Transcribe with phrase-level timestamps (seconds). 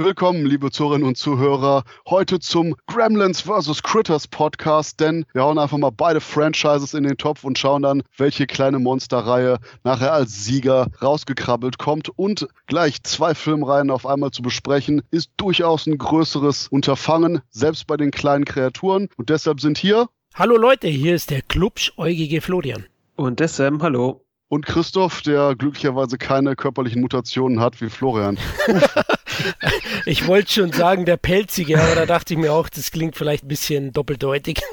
[0.00, 3.82] Willkommen, liebe Zuhörerinnen und Zuhörer, heute zum Gremlins vs.
[3.82, 8.04] Critters Podcast, denn wir hauen einfach mal beide Franchises in den Topf und schauen dann,
[8.16, 12.10] welche kleine Monsterreihe nachher als Sieger rausgekrabbelt kommt.
[12.16, 17.96] Und gleich zwei Filmreihen auf einmal zu besprechen, ist durchaus ein größeres Unterfangen, selbst bei
[17.96, 19.08] den kleinen Kreaturen.
[19.16, 20.08] Und deshalb sind hier.
[20.32, 22.86] Hallo Leute, hier ist der klubschäugige Florian.
[23.16, 24.24] Und der Sam, hallo.
[24.46, 28.38] Und Christoph, der glücklicherweise keine körperlichen Mutationen hat wie Florian.
[30.06, 33.44] ich wollte schon sagen, der Pelzige, aber da dachte ich mir auch, das klingt vielleicht
[33.44, 34.60] ein bisschen doppeldeutig.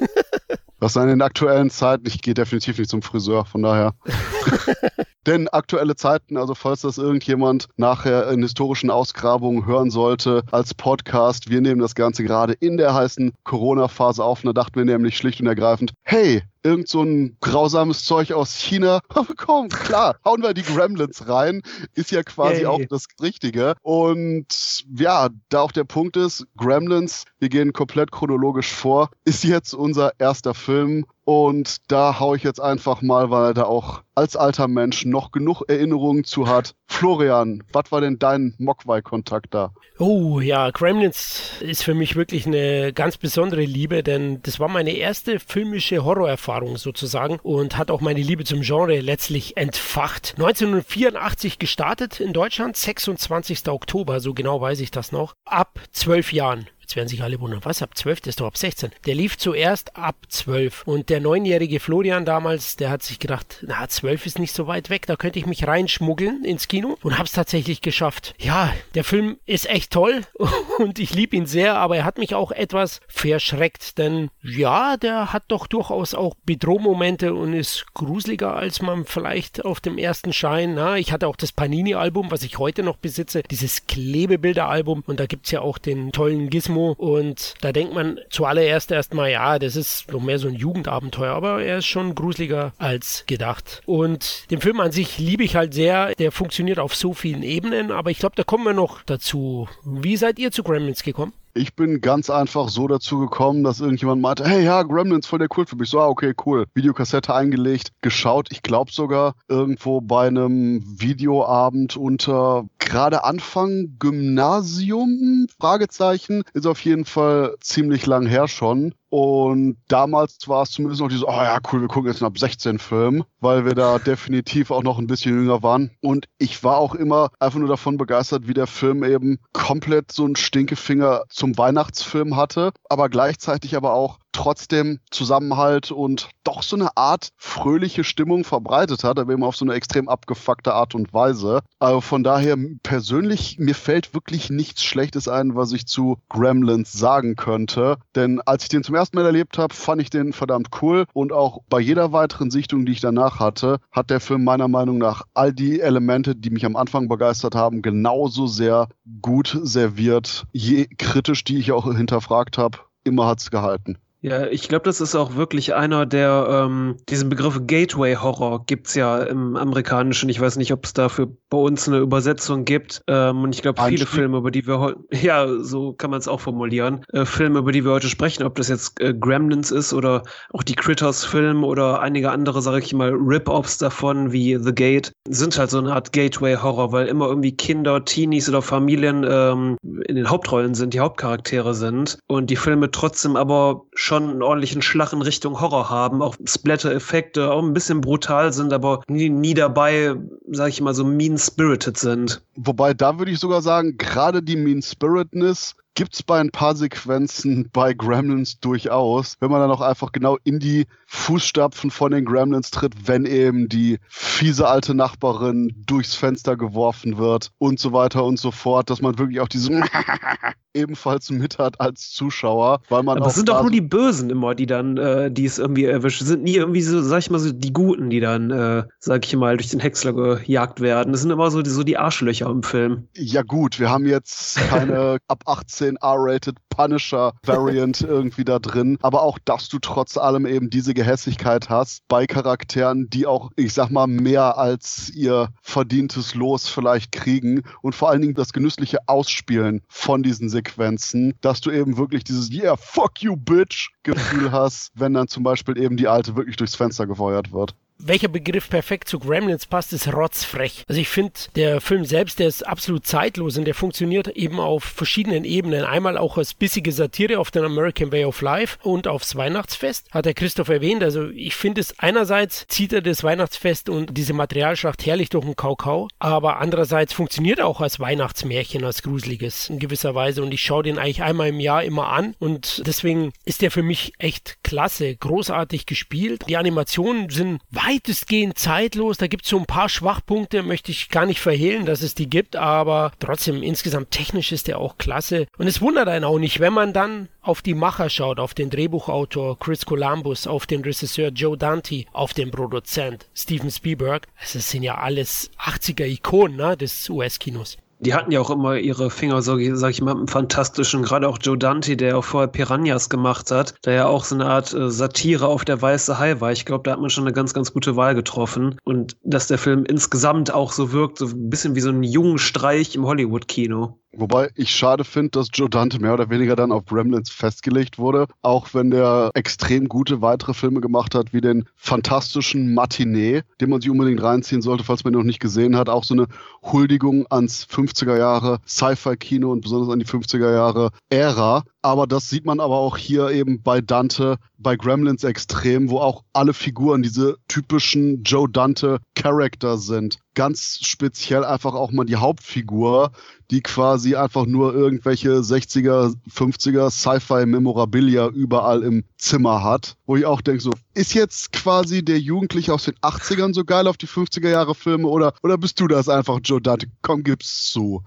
[0.80, 3.96] Was in den aktuellen Zeiten, ich gehe definitiv nicht zum Friseur, von daher.
[5.26, 11.50] Denn aktuelle Zeiten, also falls das irgendjemand nachher in historischen Ausgrabungen hören sollte, als Podcast,
[11.50, 14.44] wir nehmen das Ganze gerade in der heißen Corona-Phase auf.
[14.44, 18.56] Und da dachten wir nämlich schlicht und ergreifend, hey, irgend so ein grausames Zeug aus
[18.56, 19.00] China.
[19.10, 21.62] Aber komm, klar, hauen wir die Gremlins rein.
[21.94, 22.66] Ist ja quasi hey.
[22.66, 23.76] auch das Richtige.
[23.82, 29.74] Und ja, da auch der Punkt ist, Gremlins, wir gehen komplett chronologisch vor, ist jetzt
[29.74, 34.36] unser erster Film und da haue ich jetzt einfach mal, weil er da auch als
[34.36, 36.76] alter Mensch noch genug Erinnerungen zu hat.
[36.88, 39.74] Florian, was war denn dein Mogwai-Kontakt da?
[39.98, 44.92] Oh ja, Gremlins ist für mich wirklich eine ganz besondere Liebe, denn das war meine
[44.92, 50.36] erste filmische Horrorerfahrung sozusagen und hat auch meine Liebe zum Genre letztlich entfacht.
[50.38, 53.68] 1984 gestartet in Deutschland, 26.
[53.68, 56.68] Oktober, so genau weiß ich das noch, ab zwölf Jahren.
[56.86, 58.22] Jetzt werden sich alle wundern, was ab 12?
[58.22, 58.92] Das ist doch ab 16.
[59.08, 60.84] Der lief zuerst ab 12.
[60.86, 64.92] Und der neunjährige Florian damals, der hat sich gedacht, na, 12 ist nicht so weit
[64.92, 68.36] weg, da könnte ich mich reinschmuggeln ins Kino und hab's tatsächlich geschafft.
[68.38, 70.22] Ja, der Film ist echt toll
[70.78, 75.34] und ich liebe ihn sehr, aber er hat mich auch etwas verschreckt, denn ja, der
[75.34, 80.76] hat doch durchaus auch Bedrohmomente und ist gruseliger, als man vielleicht auf dem ersten Schein.
[80.76, 85.26] Na, ich hatte auch das Panini-Album, was ich heute noch besitze, dieses Klebebilder-Album und da
[85.26, 89.76] gibt's ja auch den tollen Gizmo Gizmo und da denkt man zuallererst erstmal, ja, das
[89.76, 93.82] ist noch mehr so ein Jugendabenteuer, aber er ist schon gruseliger als gedacht.
[93.86, 97.92] Und den Film an sich liebe ich halt sehr, der funktioniert auf so vielen Ebenen,
[97.92, 99.68] aber ich glaube, da kommen wir noch dazu.
[99.84, 101.34] Wie seid ihr zu Gremlins gekommen?
[101.58, 105.48] Ich bin ganz einfach so dazu gekommen, dass irgendjemand meinte, hey ja, Gremlins, voll der
[105.48, 105.90] Kult für mich.
[105.90, 106.66] So, ah, okay, cool.
[106.74, 108.50] Videokassette eingelegt, geschaut.
[108.52, 117.06] Ich glaube sogar irgendwo bei einem Videoabend unter gerade Anfang Gymnasium, Fragezeichen, ist auf jeden
[117.06, 118.94] Fall ziemlich lang her schon.
[119.18, 122.38] Und damals war es zumindest noch dieses, oh ja, cool, wir gucken jetzt einen ab
[122.38, 125.92] 16 Film, weil wir da definitiv auch noch ein bisschen jünger waren.
[126.02, 130.26] Und ich war auch immer einfach nur davon begeistert, wie der Film eben komplett so
[130.26, 136.96] einen Stinkefinger zum Weihnachtsfilm hatte, aber gleichzeitig aber auch trotzdem Zusammenhalt und doch so eine
[136.98, 141.62] Art fröhliche Stimmung verbreitet hat, aber eben auf so eine extrem abgefuckte Art und Weise.
[141.80, 147.36] Also von daher persönlich, mir fällt wirklich nichts Schlechtes ein, was ich zu Gremlins sagen
[147.36, 147.98] könnte.
[148.14, 151.32] Denn als ich den zum ersten Mal erlebt habe, fand ich den verdammt cool und
[151.32, 155.24] auch bei jeder weiteren Sichtung, die ich danach hatte, hat der Film meiner Meinung nach
[155.34, 158.90] all die Elemente, die mich am Anfang begeistert haben, genauso sehr
[159.22, 160.46] gut serviert.
[160.52, 163.98] Je kritisch, die ich auch hinterfragt habe, immer hat es gehalten.
[164.26, 169.22] Ja, ich glaube, das ist auch wirklich einer der, ähm, diesen Begriff Gateway-Horror gibt's ja
[169.22, 170.30] im Amerikanischen.
[170.30, 173.04] Ich weiß nicht, ob es dafür bei uns eine Übersetzung gibt.
[173.06, 176.28] Ähm, und ich glaube, viele Filme, über die wir heute, ja, so kann man es
[176.28, 179.94] auch formulieren, äh, Filme, über die wir heute sprechen, ob das jetzt äh, Gremlins ist
[179.94, 185.12] oder auch die Critters-Film oder einige andere, sage ich mal, Rip-Offs davon, wie The Gate,
[185.30, 190.16] sind halt so eine Art Gateway-Horror, weil immer irgendwie Kinder, Teenies oder Familien ähm, in
[190.16, 194.82] den Hauptrollen sind, die Hauptcharaktere sind und die Filme trotzdem aber schon schon einen ordentlichen
[194.82, 199.54] Schlag in Richtung Horror haben, auch Splatter-Effekte auch ein bisschen brutal sind, aber nie, nie
[199.54, 200.16] dabei,
[200.50, 202.42] sag ich mal, so mean-spirited sind.
[202.56, 207.94] Wobei, da würde ich sogar sagen, gerade die Mean-Spiritedness gibt's bei ein paar Sequenzen bei
[207.94, 213.08] Gremlins durchaus, wenn man dann auch einfach genau in die Fußstapfen von den Gremlins tritt,
[213.08, 218.52] wenn eben die fiese alte Nachbarin durchs Fenster geworfen wird und so weiter und so
[218.52, 219.72] fort, dass man wirklich auch diese
[220.74, 224.56] ebenfalls mit hat als Zuschauer, weil man Aber es sind doch nur die Bösen immer,
[224.56, 226.22] die dann, äh, die es irgendwie erwischt.
[226.22, 229.26] Es sind nie irgendwie so, sag ich mal so, die Guten, die dann, äh, sag
[229.26, 231.14] ich mal, durch den Häcksler gejagt werden.
[231.14, 233.08] Das sind immer so die, so die Arschlöcher im Film.
[233.16, 239.40] Ja gut, wir haben jetzt keine ab 18 R-rated Punisher-Variant irgendwie da drin, aber auch,
[239.46, 244.08] dass du trotz allem eben diese Gehässigkeit hast bei Charakteren, die auch, ich sag mal,
[244.08, 247.64] mehr als ihr verdientes Los vielleicht kriegen.
[247.82, 252.52] Und vor allen Dingen das genüssliche Ausspielen von diesen Sequenzen dass du eben wirklich dieses
[252.52, 256.76] Yeah, fuck you, bitch Gefühl hast, wenn dann zum Beispiel eben die Alte wirklich durchs
[256.76, 260.84] Fenster gefeuert wird welcher Begriff perfekt zu Gremlins passt, ist rotzfrech.
[260.88, 264.84] Also ich finde, der Film selbst, der ist absolut zeitlos und der funktioniert eben auf
[264.84, 265.84] verschiedenen Ebenen.
[265.84, 270.26] Einmal auch als bissige Satire auf den American Way of Life und aufs Weihnachtsfest, hat
[270.26, 271.04] der Christoph erwähnt.
[271.04, 275.56] Also ich finde es einerseits zieht er das Weihnachtsfest und diese Materialschlacht herrlich durch den
[275.56, 280.62] Kaukau, aber andererseits funktioniert er auch als Weihnachtsmärchen, als gruseliges in gewisser Weise und ich
[280.62, 284.58] schaue den eigentlich einmal im Jahr immer an und deswegen ist der für mich echt
[284.64, 286.44] klasse, großartig gespielt.
[286.48, 289.18] Die Animationen sind weitestgehend zeitlos.
[289.18, 292.30] Da gibt es so ein paar Schwachpunkte, möchte ich gar nicht verhehlen, dass es die
[292.30, 295.48] gibt, aber trotzdem insgesamt technisch ist der auch klasse.
[295.58, 298.70] Und es wundert einen auch nicht, wenn man dann auf die Macher schaut, auf den
[298.70, 304.28] Drehbuchautor Chris Columbus, auf den Regisseur Joe Dante, auf den Produzent Steven Spielberg.
[304.40, 307.78] Also es sind ja alles 80er Ikonen ne, des US-Kinos.
[308.06, 311.04] Die hatten ja auch immer ihre Finger, so, sag ich mal, im Fantastischen.
[311.04, 314.46] Gerade auch Joe Dante, der auch vorher Piranhas gemacht hat, der ja auch so eine
[314.46, 316.52] Art äh, Satire auf der weiße Hai war.
[316.52, 318.78] Ich glaube, da hat man schon eine ganz, ganz gute Wahl getroffen.
[318.84, 322.38] Und dass der Film insgesamt auch so wirkt, so ein bisschen wie so ein jungen
[322.38, 324.00] Streich im Hollywood-Kino.
[324.18, 328.28] Wobei ich schade finde, dass Joe Dante mehr oder weniger dann auf Gremlins festgelegt wurde,
[328.42, 333.82] auch wenn der extrem gute weitere Filme gemacht hat, wie den fantastischen Matinee, den man
[333.82, 335.90] sich unbedingt reinziehen sollte, falls man ihn noch nicht gesehen hat.
[335.90, 336.28] Auch so eine
[336.64, 341.64] Huldigung ans 50er Jahre Sci-Fi-Kino und besonders an die 50er Jahre Ära.
[341.86, 346.24] Aber das sieht man aber auch hier eben bei Dante, bei Gremlins extrem, wo auch
[346.34, 350.18] alle Figuren diese typischen Joe Dante Charakter sind.
[350.34, 353.12] Ganz speziell einfach auch mal die Hauptfigur,
[353.52, 359.98] die quasi einfach nur irgendwelche 60er, 50er Sci-Fi-Memorabilia überall im Zimmer hat.
[360.06, 363.88] Wo ich auch denke, so, ist jetzt quasi der Jugendliche aus den 80ern so geil
[363.88, 366.88] auf die 50er Jahre Filme oder, oder bist du das einfach, Joe Dante?
[367.02, 368.04] Komm, gib's zu.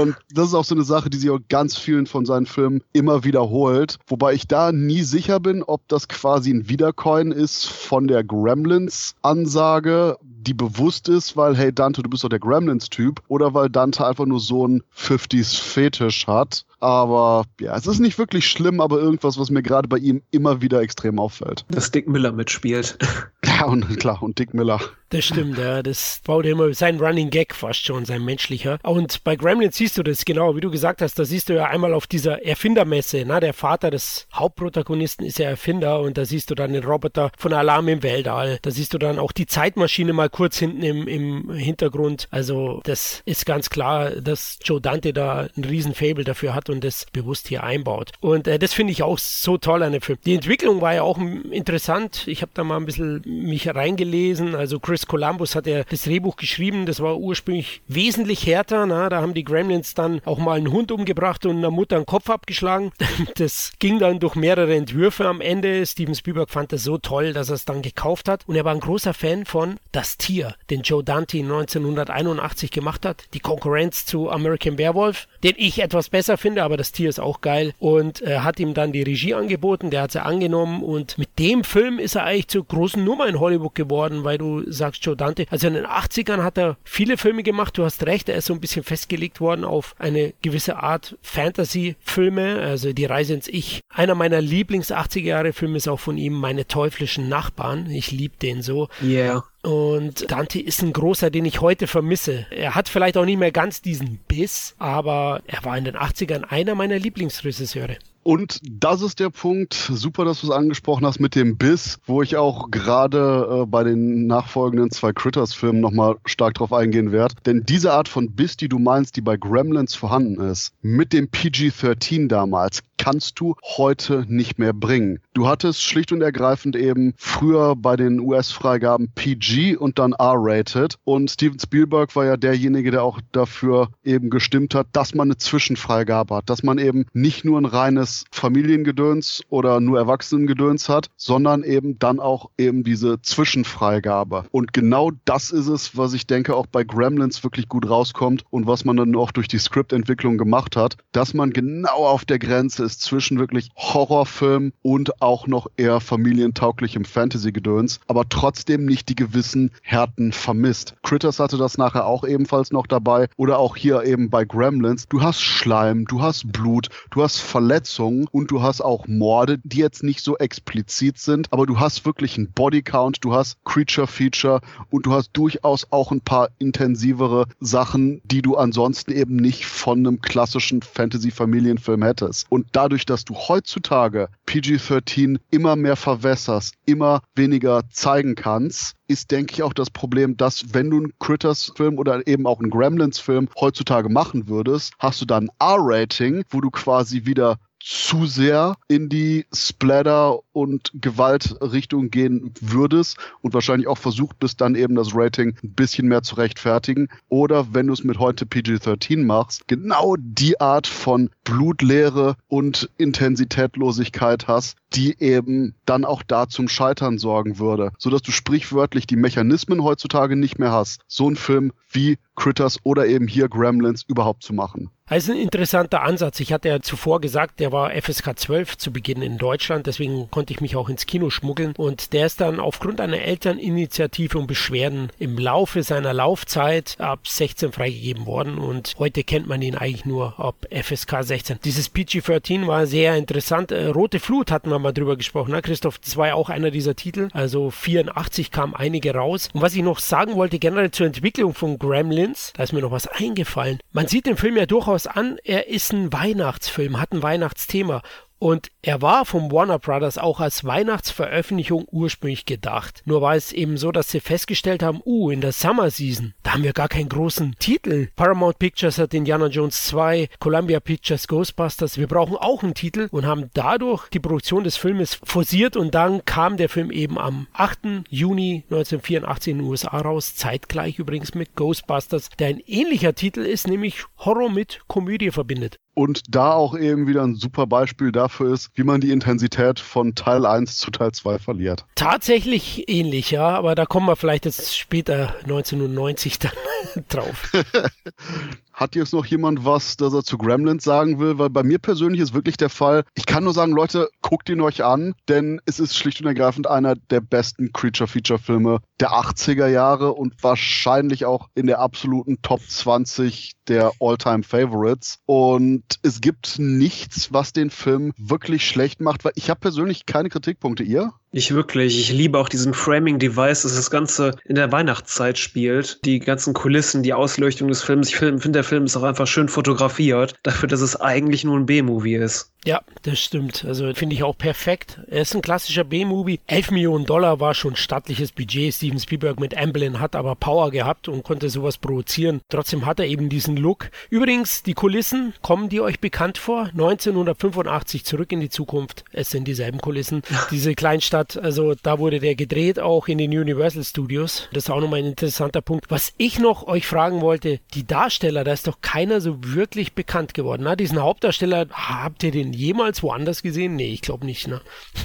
[0.00, 2.82] Und das ist auch so eine Sache, die sich auch ganz vielen von seinen Filmen
[2.92, 3.98] immer wiederholt.
[4.06, 10.16] Wobei ich da nie sicher bin, ob das quasi ein Wiedercoin ist von der Gremlins-Ansage,
[10.22, 14.26] die bewusst ist, weil, hey Dante, du bist doch der Gremlins-Typ, oder weil Dante einfach
[14.26, 16.64] nur so ein 50s-Fetisch hat.
[16.80, 20.62] Aber ja, es ist nicht wirklich schlimm, aber irgendwas, was mir gerade bei ihm immer
[20.62, 21.64] wieder extrem auffällt.
[21.70, 22.98] Dass Dick Miller mitspielt.
[23.42, 24.80] Ja, und klar, und Dick Miller.
[25.10, 25.82] Das stimmt, ja.
[25.82, 28.78] Das baut immer sein Running Gag fast schon, sein menschlicher.
[28.84, 31.64] Und bei Gremlins siehst du das genau, wie du gesagt hast, da siehst du ja
[31.64, 36.50] einmal auf dieser Erfindermesse, na, der Vater des Hauptprotagonisten ist ja Erfinder und da siehst
[36.50, 38.58] du dann den Roboter von Alarm im Weltall.
[38.62, 42.28] Da siehst du dann auch die Zeitmaschine mal kurz hinten im, im Hintergrund.
[42.30, 47.06] Also das ist ganz klar, dass Joe Dante da ein Riesenfable dafür hat und das
[47.12, 48.12] bewusst hier einbaut.
[48.20, 50.18] Und äh, das finde ich auch so toll an dem Film.
[50.24, 52.26] Die Entwicklung war ja auch interessant.
[52.26, 54.54] Ich habe da mal ein bisschen mich reingelesen.
[54.54, 58.86] Also Chris Columbus hat ja das Drehbuch geschrieben, das war ursprünglich wesentlich härter.
[58.86, 59.08] Na?
[59.08, 62.30] Da haben die Gremlins dann auch mal einen Hund umgebracht und einer Mutter einen Kopf
[62.30, 62.92] abgeschlagen.
[63.36, 65.86] Das ging dann durch mehrere Entwürfe am Ende.
[65.86, 68.44] Steven Spielberg fand das so toll, dass er es dann gekauft hat.
[68.46, 73.24] Und er war ein großer Fan von Das Tier, den Joe Dante 1981 gemacht hat.
[73.34, 77.40] Die Konkurrenz zu American Werewolf, den ich etwas besser finde, aber das Tier ist auch
[77.40, 77.72] geil.
[77.78, 80.82] Und er hat ihm dann die Regie angeboten, der hat sie angenommen.
[80.82, 84.70] Und mit dem Film ist er eigentlich zur großen Nummer in Hollywood geworden, weil du
[84.70, 85.46] sagst, sagst, Joe Dante.
[85.50, 88.54] Also in den 80ern hat er viele Filme gemacht, du hast recht, er ist so
[88.54, 93.80] ein bisschen festgelegt worden auf eine gewisse Art Fantasy-Filme, also Die Reise ins Ich.
[93.88, 97.90] Einer meiner Lieblings-80er-Jahre-Filme ist auch von ihm Meine teuflischen Nachbarn.
[97.90, 98.88] Ich liebe den so.
[99.02, 99.44] Yeah.
[99.62, 102.46] Und Dante ist ein großer, den ich heute vermisse.
[102.50, 106.44] Er hat vielleicht auch nicht mehr ganz diesen Biss, aber er war in den 80ern
[106.44, 107.98] einer meiner Lieblingsregisseure.
[108.22, 112.20] Und das ist der Punkt, super, dass du es angesprochen hast mit dem Biss, wo
[112.20, 117.36] ich auch gerade äh, bei den nachfolgenden zwei Critters-Filmen nochmal stark drauf eingehen werde.
[117.46, 121.28] Denn diese Art von Biss, die du meinst, die bei Gremlins vorhanden ist, mit dem
[121.28, 125.20] PG-13 damals, kannst du heute nicht mehr bringen.
[125.32, 130.96] Du hattest schlicht und ergreifend eben früher bei den US-Freigaben PG und dann R-rated.
[131.04, 135.38] Und Steven Spielberg war ja derjenige, der auch dafür eben gestimmt hat, dass man eine
[135.38, 141.62] Zwischenfreigabe hat, dass man eben nicht nur ein reines Familiengedöns oder nur Erwachsenengedöns hat, sondern
[141.62, 144.44] eben dann auch eben diese Zwischenfreigabe.
[144.50, 148.66] Und genau das ist es, was ich denke auch bei Gremlins wirklich gut rauskommt und
[148.66, 152.84] was man dann auch durch die Skriptentwicklung gemacht hat, dass man genau auf der Grenze
[152.84, 159.70] ist zwischen wirklich Horrorfilm und auch noch eher familientauglichem Fantasy-Gedöns, aber trotzdem nicht die gewissen
[159.82, 160.94] Härten vermisst.
[161.02, 165.06] Critters hatte das nachher auch ebenfalls noch dabei oder auch hier eben bei Gremlins.
[165.08, 169.78] Du hast Schleim, du hast Blut, du hast Verletzungen und du hast auch Morde, die
[169.78, 174.60] jetzt nicht so explizit sind, aber du hast wirklich einen Bodycount, du hast Creature Feature
[174.90, 179.98] und du hast durchaus auch ein paar intensivere Sachen, die du ansonsten eben nicht von
[179.98, 182.46] einem klassischen Fantasy-Familienfilm hättest.
[182.50, 189.52] Und dadurch, dass du heutzutage PG-13 immer mehr verwässerst, immer weniger zeigen kannst, ist, denke
[189.52, 194.08] ich, auch das Problem, dass wenn du einen Critters-Film oder eben auch einen Gremlins-Film heutzutage
[194.08, 199.46] machen würdest, hast du dann ein R-Rating, wo du quasi wieder zu sehr in die
[199.54, 205.74] Splatter- und Gewaltrichtung gehen würdest und wahrscheinlich auch versucht bist, dann eben das Rating ein
[205.74, 207.08] bisschen mehr zu rechtfertigen.
[207.28, 214.46] Oder wenn du es mit heute PG-13 machst, genau die Art von Blutleere und Intensitätlosigkeit
[214.46, 219.82] hast, die eben dann auch da zum Scheitern sorgen würde, sodass du sprichwörtlich die Mechanismen
[219.82, 224.54] heutzutage nicht mehr hast, so einen Film wie Critters oder eben hier Gremlins überhaupt zu
[224.54, 224.90] machen.
[225.10, 226.38] Also ein interessanter Ansatz.
[226.38, 230.52] Ich hatte ja zuvor gesagt, der war FSK 12 zu Beginn in Deutschland, deswegen konnte
[230.52, 231.74] ich mich auch ins Kino schmuggeln.
[231.76, 237.72] Und der ist dann aufgrund einer Elterninitiative und Beschwerden im Laufe seiner Laufzeit ab 16
[237.72, 238.56] freigegeben worden.
[238.58, 241.58] Und heute kennt man ihn eigentlich nur ab FSK 16.
[241.64, 243.72] Dieses PG-13 war sehr interessant.
[243.72, 245.62] Äh, Rote Flut hatten wir mal drüber gesprochen, ne?
[245.62, 245.98] Christoph?
[245.98, 247.28] Das war ja auch einer dieser Titel.
[247.32, 249.48] Also 84 kamen einige raus.
[249.52, 252.90] Und was ich noch sagen wollte, generell zur Entwicklung von Gremlins, da ist mir noch
[252.90, 253.78] was eingefallen.
[253.92, 258.02] Man sieht den Film ja durchaus an, er ist ein Weihnachtsfilm, hat ein Weihnachtsthema.
[258.40, 263.02] Und er war vom Warner Brothers auch als Weihnachtsveröffentlichung ursprünglich gedacht.
[263.04, 266.54] Nur war es eben so, dass sie festgestellt haben, uh, in der Summer Season, da
[266.54, 268.08] haben wir gar keinen großen Titel.
[268.16, 271.98] Paramount Pictures hat Indiana Jones 2, Columbia Pictures Ghostbusters.
[271.98, 276.24] Wir brauchen auch einen Titel und haben dadurch die Produktion des Filmes forciert und dann
[276.24, 278.06] kam der Film eben am 8.
[278.08, 283.68] Juni 1984 in den USA raus, zeitgleich übrigens mit Ghostbusters, der ein ähnlicher Titel ist,
[283.68, 288.70] nämlich Horror mit Komödie verbindet und da auch eben wieder ein super Beispiel dafür ist,
[288.74, 291.84] wie man die Intensität von Teil 1 zu Teil 2 verliert.
[291.94, 296.52] Tatsächlich ähnlich, ja, aber da kommen wir vielleicht jetzt später 1990 dann
[297.08, 297.52] drauf.
[298.80, 301.38] Hat jetzt noch jemand was, das er zu Gremlins sagen will?
[301.38, 304.62] Weil bei mir persönlich ist wirklich der Fall, ich kann nur sagen, Leute, guckt ihn
[304.62, 310.14] euch an, denn es ist schlicht und ergreifend einer der besten Creature-Feature-Filme der 80er Jahre
[310.14, 315.18] und wahrscheinlich auch in der absoluten Top 20 der All-Time-Favorites.
[315.26, 320.30] Und es gibt nichts, was den Film wirklich schlecht macht, weil ich habe persönlich keine
[320.30, 320.84] Kritikpunkte.
[320.84, 321.12] Ihr?
[321.32, 321.98] Ich wirklich.
[321.98, 326.04] Ich liebe auch diesen Framing-Device, dass das Ganze in der Weihnachtszeit spielt.
[326.04, 328.08] Die ganzen Kulissen, die Ausleuchtung des Films.
[328.08, 331.66] Ich finde, der Film ist auch einfach schön fotografiert, dafür, dass es eigentlich nur ein
[331.66, 332.50] B-Movie ist.
[332.66, 333.64] Ja, das stimmt.
[333.64, 335.00] Also finde ich auch perfekt.
[335.08, 336.40] Er ist ein klassischer B-Movie.
[336.46, 338.74] 11 Millionen Dollar war schon stattliches Budget.
[338.74, 342.42] Steven Spielberg mit Amblin hat aber Power gehabt und konnte sowas produzieren.
[342.50, 343.90] Trotzdem hat er eben diesen Look.
[344.10, 346.66] Übrigens, die Kulissen, kommen die euch bekannt vor?
[346.66, 349.04] 1985 zurück in die Zukunft.
[349.12, 350.22] Es sind dieselben Kulissen.
[350.50, 354.48] Diese Kleinstadt, also da wurde der gedreht, auch in den Universal Studios.
[354.52, 355.90] Das ist auch nochmal ein interessanter Punkt.
[355.90, 360.34] Was ich noch euch fragen wollte, die Darsteller, da ist doch keiner so wirklich bekannt
[360.34, 360.62] geworden.
[360.64, 363.76] Na, diesen Hauptdarsteller, habt ihr den jemals woanders gesehen?
[363.76, 364.60] Nee, ich glaube nicht, ne?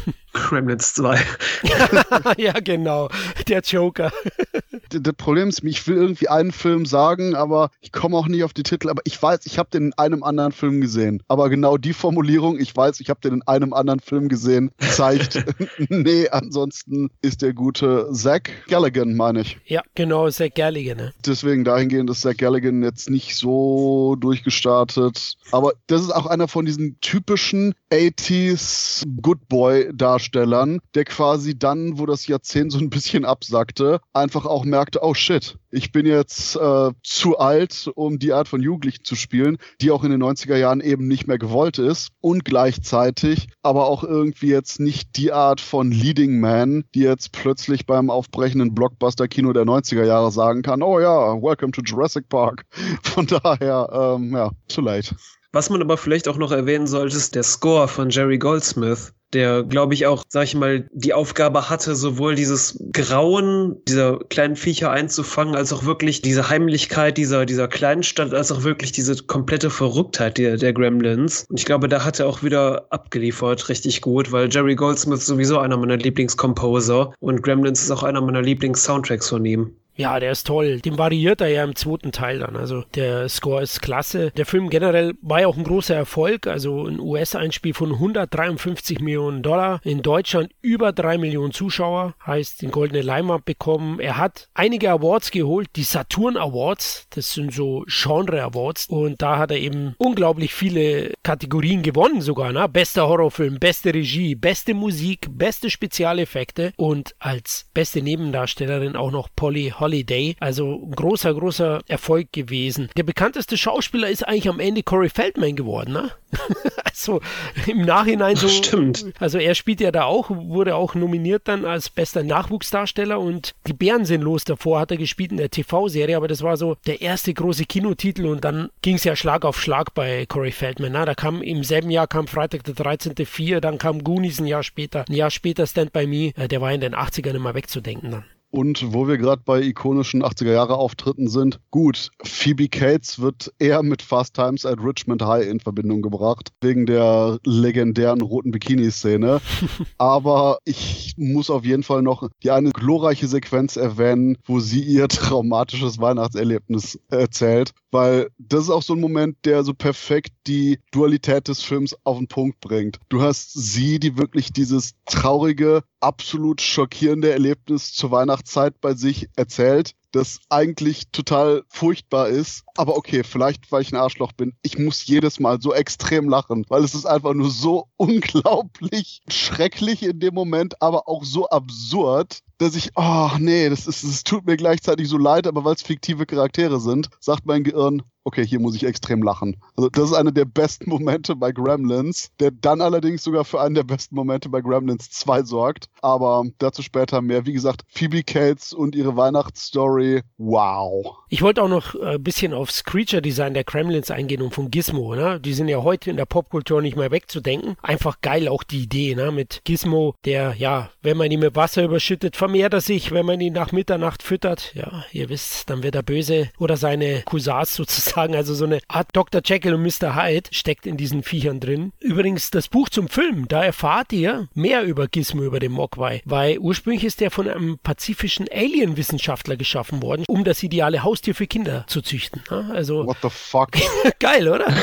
[0.36, 1.20] Gremlins 2.
[2.38, 3.10] ja, genau.
[3.48, 4.12] Der Joker.
[4.90, 8.54] das Problem ist, ich will irgendwie einen Film sagen, aber ich komme auch nicht auf
[8.54, 8.90] die Titel.
[8.90, 11.24] Aber ich weiß, ich habe den in einem anderen Film gesehen.
[11.28, 15.44] Aber genau die Formulierung, ich weiß, ich habe den in einem anderen Film gesehen, zeigt,
[15.90, 19.58] nee, ansonsten ist der gute Zach Galligan, meine ich.
[19.66, 20.98] Ja, genau, Zach Galligan.
[20.98, 21.14] Ne?
[21.26, 25.38] Deswegen dahingehend ist Zach Galligan jetzt nicht so durchgestartet.
[25.52, 31.98] Aber das ist auch einer von diesen typischen 80s Good Boy Darstellern, der quasi dann,
[31.98, 36.58] wo das Jahrzehnt so ein bisschen absackte, einfach auch merkte, oh shit, ich bin jetzt
[36.58, 40.58] äh, zu alt, um die Art von Jugendlichen zu spielen, die auch in den 90er
[40.58, 45.62] Jahren eben nicht mehr gewollt ist und gleichzeitig aber auch irgendwie jetzt nicht die Art
[45.62, 51.00] von Leading Man, die jetzt plötzlich beim aufbrechenden Blockbuster-Kino der 90er Jahre sagen kann, oh
[51.00, 52.66] ja, welcome to Jurassic Park.
[53.04, 55.16] Von daher, ähm, ja, too late.
[55.56, 59.64] Was man aber vielleicht auch noch erwähnen sollte, ist der Score von Jerry Goldsmith, der,
[59.64, 64.92] glaube ich, auch, sag ich mal, die Aufgabe hatte, sowohl dieses Grauen dieser kleinen Viecher
[64.92, 69.70] einzufangen, als auch wirklich diese Heimlichkeit dieser, dieser kleinen Stadt, als auch wirklich diese komplette
[69.70, 71.46] Verrücktheit der, der Gremlins.
[71.48, 75.28] Und ich glaube, da hat er auch wieder abgeliefert, richtig gut, weil Jerry Goldsmith ist
[75.28, 79.72] sowieso einer meiner Lieblingscomposer und Gremlins ist auch einer meiner Lieblings-Soundtracks von ihm.
[79.96, 80.80] Ja, der ist toll.
[80.82, 82.56] Den variiert er ja im zweiten Teil dann.
[82.56, 84.32] Also der Score ist klasse.
[84.32, 86.48] Der Film generell war ja auch ein großer Erfolg.
[86.48, 89.80] Also ein US-Einspiel von 153 Millionen Dollar.
[89.84, 92.16] In Deutschland über drei Millionen Zuschauer.
[92.26, 94.00] Heißt, den goldene Leinwand bekommen.
[94.00, 95.70] Er hat einige Awards geholt.
[95.76, 97.08] Die Saturn Awards.
[97.12, 98.88] Das sind so Genre Awards.
[98.88, 102.52] Und da hat er eben unglaublich viele Kategorien gewonnen sogar.
[102.52, 102.68] Ne?
[102.68, 109.74] Bester Horrorfilm, beste Regie, beste Musik, beste Spezialeffekte und als beste Nebendarstellerin auch noch Polly
[109.86, 110.36] Holiday.
[110.40, 112.90] Also ein großer, großer Erfolg gewesen.
[112.98, 116.12] Der bekannteste Schauspieler ist eigentlich am Ende Corey Feldman geworden, ne?
[116.84, 117.22] also
[117.68, 118.48] im Nachhinein so.
[118.48, 119.06] Stimmt.
[119.20, 123.74] Also er spielt ja da auch, wurde auch nominiert dann als bester Nachwuchsdarsteller und die
[123.74, 124.44] Bären sind los.
[124.44, 128.26] Davor hat er gespielt in der TV-Serie, aber das war so der erste große Kinotitel
[128.26, 130.94] und dann ging es ja Schlag auf Schlag bei Corey Feldman.
[130.94, 134.64] Na, da kam im selben Jahr kam Freitag der 13.4, dann kam Goonies ein Jahr
[134.64, 136.32] später, ein Jahr später Stand By Me.
[136.36, 138.26] Äh, der war in den 80ern immer wegzudenken dann.
[138.56, 144.34] Und wo wir gerade bei ikonischen 80er-Jahre-Auftritten sind, gut, Phoebe Cates wird eher mit Fast
[144.36, 149.42] Times at Richmond High in Verbindung gebracht, wegen der legendären roten Bikini-Szene.
[149.98, 155.08] Aber ich muss auf jeden Fall noch die eine glorreiche Sequenz erwähnen, wo sie ihr
[155.10, 161.48] traumatisches Weihnachtserlebnis erzählt, weil das ist auch so ein Moment, der so perfekt die Dualität
[161.48, 163.00] des Films auf den Punkt bringt.
[163.10, 169.96] Du hast sie, die wirklich dieses traurige, absolut schockierende Erlebnis zur Weihnachtszeit bei sich erzählt,
[170.16, 172.64] das eigentlich total furchtbar ist.
[172.76, 176.66] Aber okay, vielleicht, weil ich ein Arschloch bin, ich muss jedes Mal so extrem lachen,
[176.70, 182.40] weil es ist einfach nur so unglaublich schrecklich in dem Moment, aber auch so absurd,
[182.58, 185.82] dass ich, oh nee, das ist, es tut mir gleichzeitig so leid, aber weil es
[185.82, 189.56] fiktive Charaktere sind, sagt mein Gehirn, okay, hier muss ich extrem lachen.
[189.78, 193.76] Also das ist einer der besten Momente bei Gremlins, der dann allerdings sogar für einen
[193.76, 195.90] der besten Momente bei Gremlins 2 sorgt.
[196.02, 197.46] Aber dazu später mehr.
[197.46, 200.05] Wie gesagt, Phoebe Cates und ihre Weihnachtsstory,
[200.38, 201.18] wow.
[201.30, 205.16] Ich wollte auch noch ein bisschen aufs Creature-Design der Gremlins eingehen und von Gizmo.
[205.16, 205.40] Ne?
[205.40, 207.76] Die sind ja heute in der Popkultur nicht mehr wegzudenken.
[207.82, 209.32] Einfach geil auch die Idee ne?
[209.32, 213.12] mit Gizmo, der, ja, wenn man ihn mit Wasser überschüttet, vermehrt er sich.
[213.12, 216.50] Wenn man ihn nach Mitternacht füttert, ja, ihr wisst, dann wird er böse.
[216.58, 218.36] Oder seine Cousins sozusagen sagen.
[218.36, 219.42] Also so eine Art Dr.
[219.44, 220.16] Jekyll und Mr.
[220.16, 221.92] Hyde steckt in diesen Viechern drin.
[222.00, 226.22] Übrigens, das Buch zum Film, da erfahrt ihr mehr über Gizmo, über den Mogwai.
[226.26, 231.48] Weil ursprünglich ist der von einem pazifischen Alien-Wissenschaftler geschaffen worden, um das ideale Haustier für
[231.48, 232.44] Kinder zu züchten.
[232.50, 233.70] Also, What the fuck?
[234.20, 234.66] geil, oder?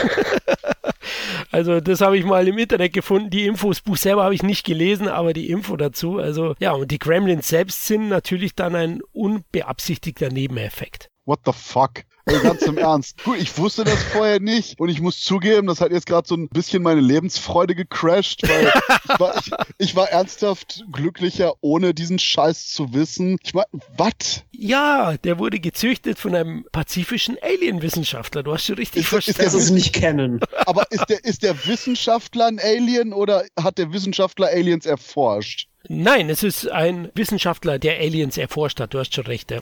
[1.50, 3.28] Also das habe ich mal im Internet gefunden.
[3.28, 6.18] Die Infos, Buch selber habe ich nicht gelesen, aber die Info dazu.
[6.18, 11.10] Also ja, und die Gremlins selbst sind natürlich dann ein unbeabsichtigter Nebeneffekt.
[11.26, 12.04] What the fuck?
[12.24, 13.22] Ey, ganz im Ernst.
[13.24, 16.36] Gut, ich wusste das vorher nicht und ich muss zugeben, das hat jetzt gerade so
[16.36, 18.72] ein bisschen meine Lebensfreude gecrashed, weil
[19.04, 23.38] ich war, ich, ich war ernsthaft glücklicher, ohne diesen Scheiß zu wissen.
[23.42, 24.44] Ich meine, was?
[24.52, 28.42] Ja, der wurde gezüchtet von einem pazifischen Alien-Wissenschaftler.
[28.44, 29.42] Du hast schon richtig Ist, verstanden.
[29.42, 30.40] Das ist nicht kennen.
[30.66, 35.68] Aber ist der, ist der Wissenschaftler ein Alien oder hat der Wissenschaftler Aliens erforscht?
[35.88, 38.94] Nein, es ist ein Wissenschaftler, der Aliens erforscht hat.
[38.94, 39.50] Du hast schon recht.
[39.50, 39.60] Ja.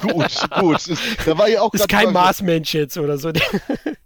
[0.00, 0.86] Gut, gut.
[0.88, 3.30] Ist, da war ja auch ist kein mal- Marsmensch jetzt oder so.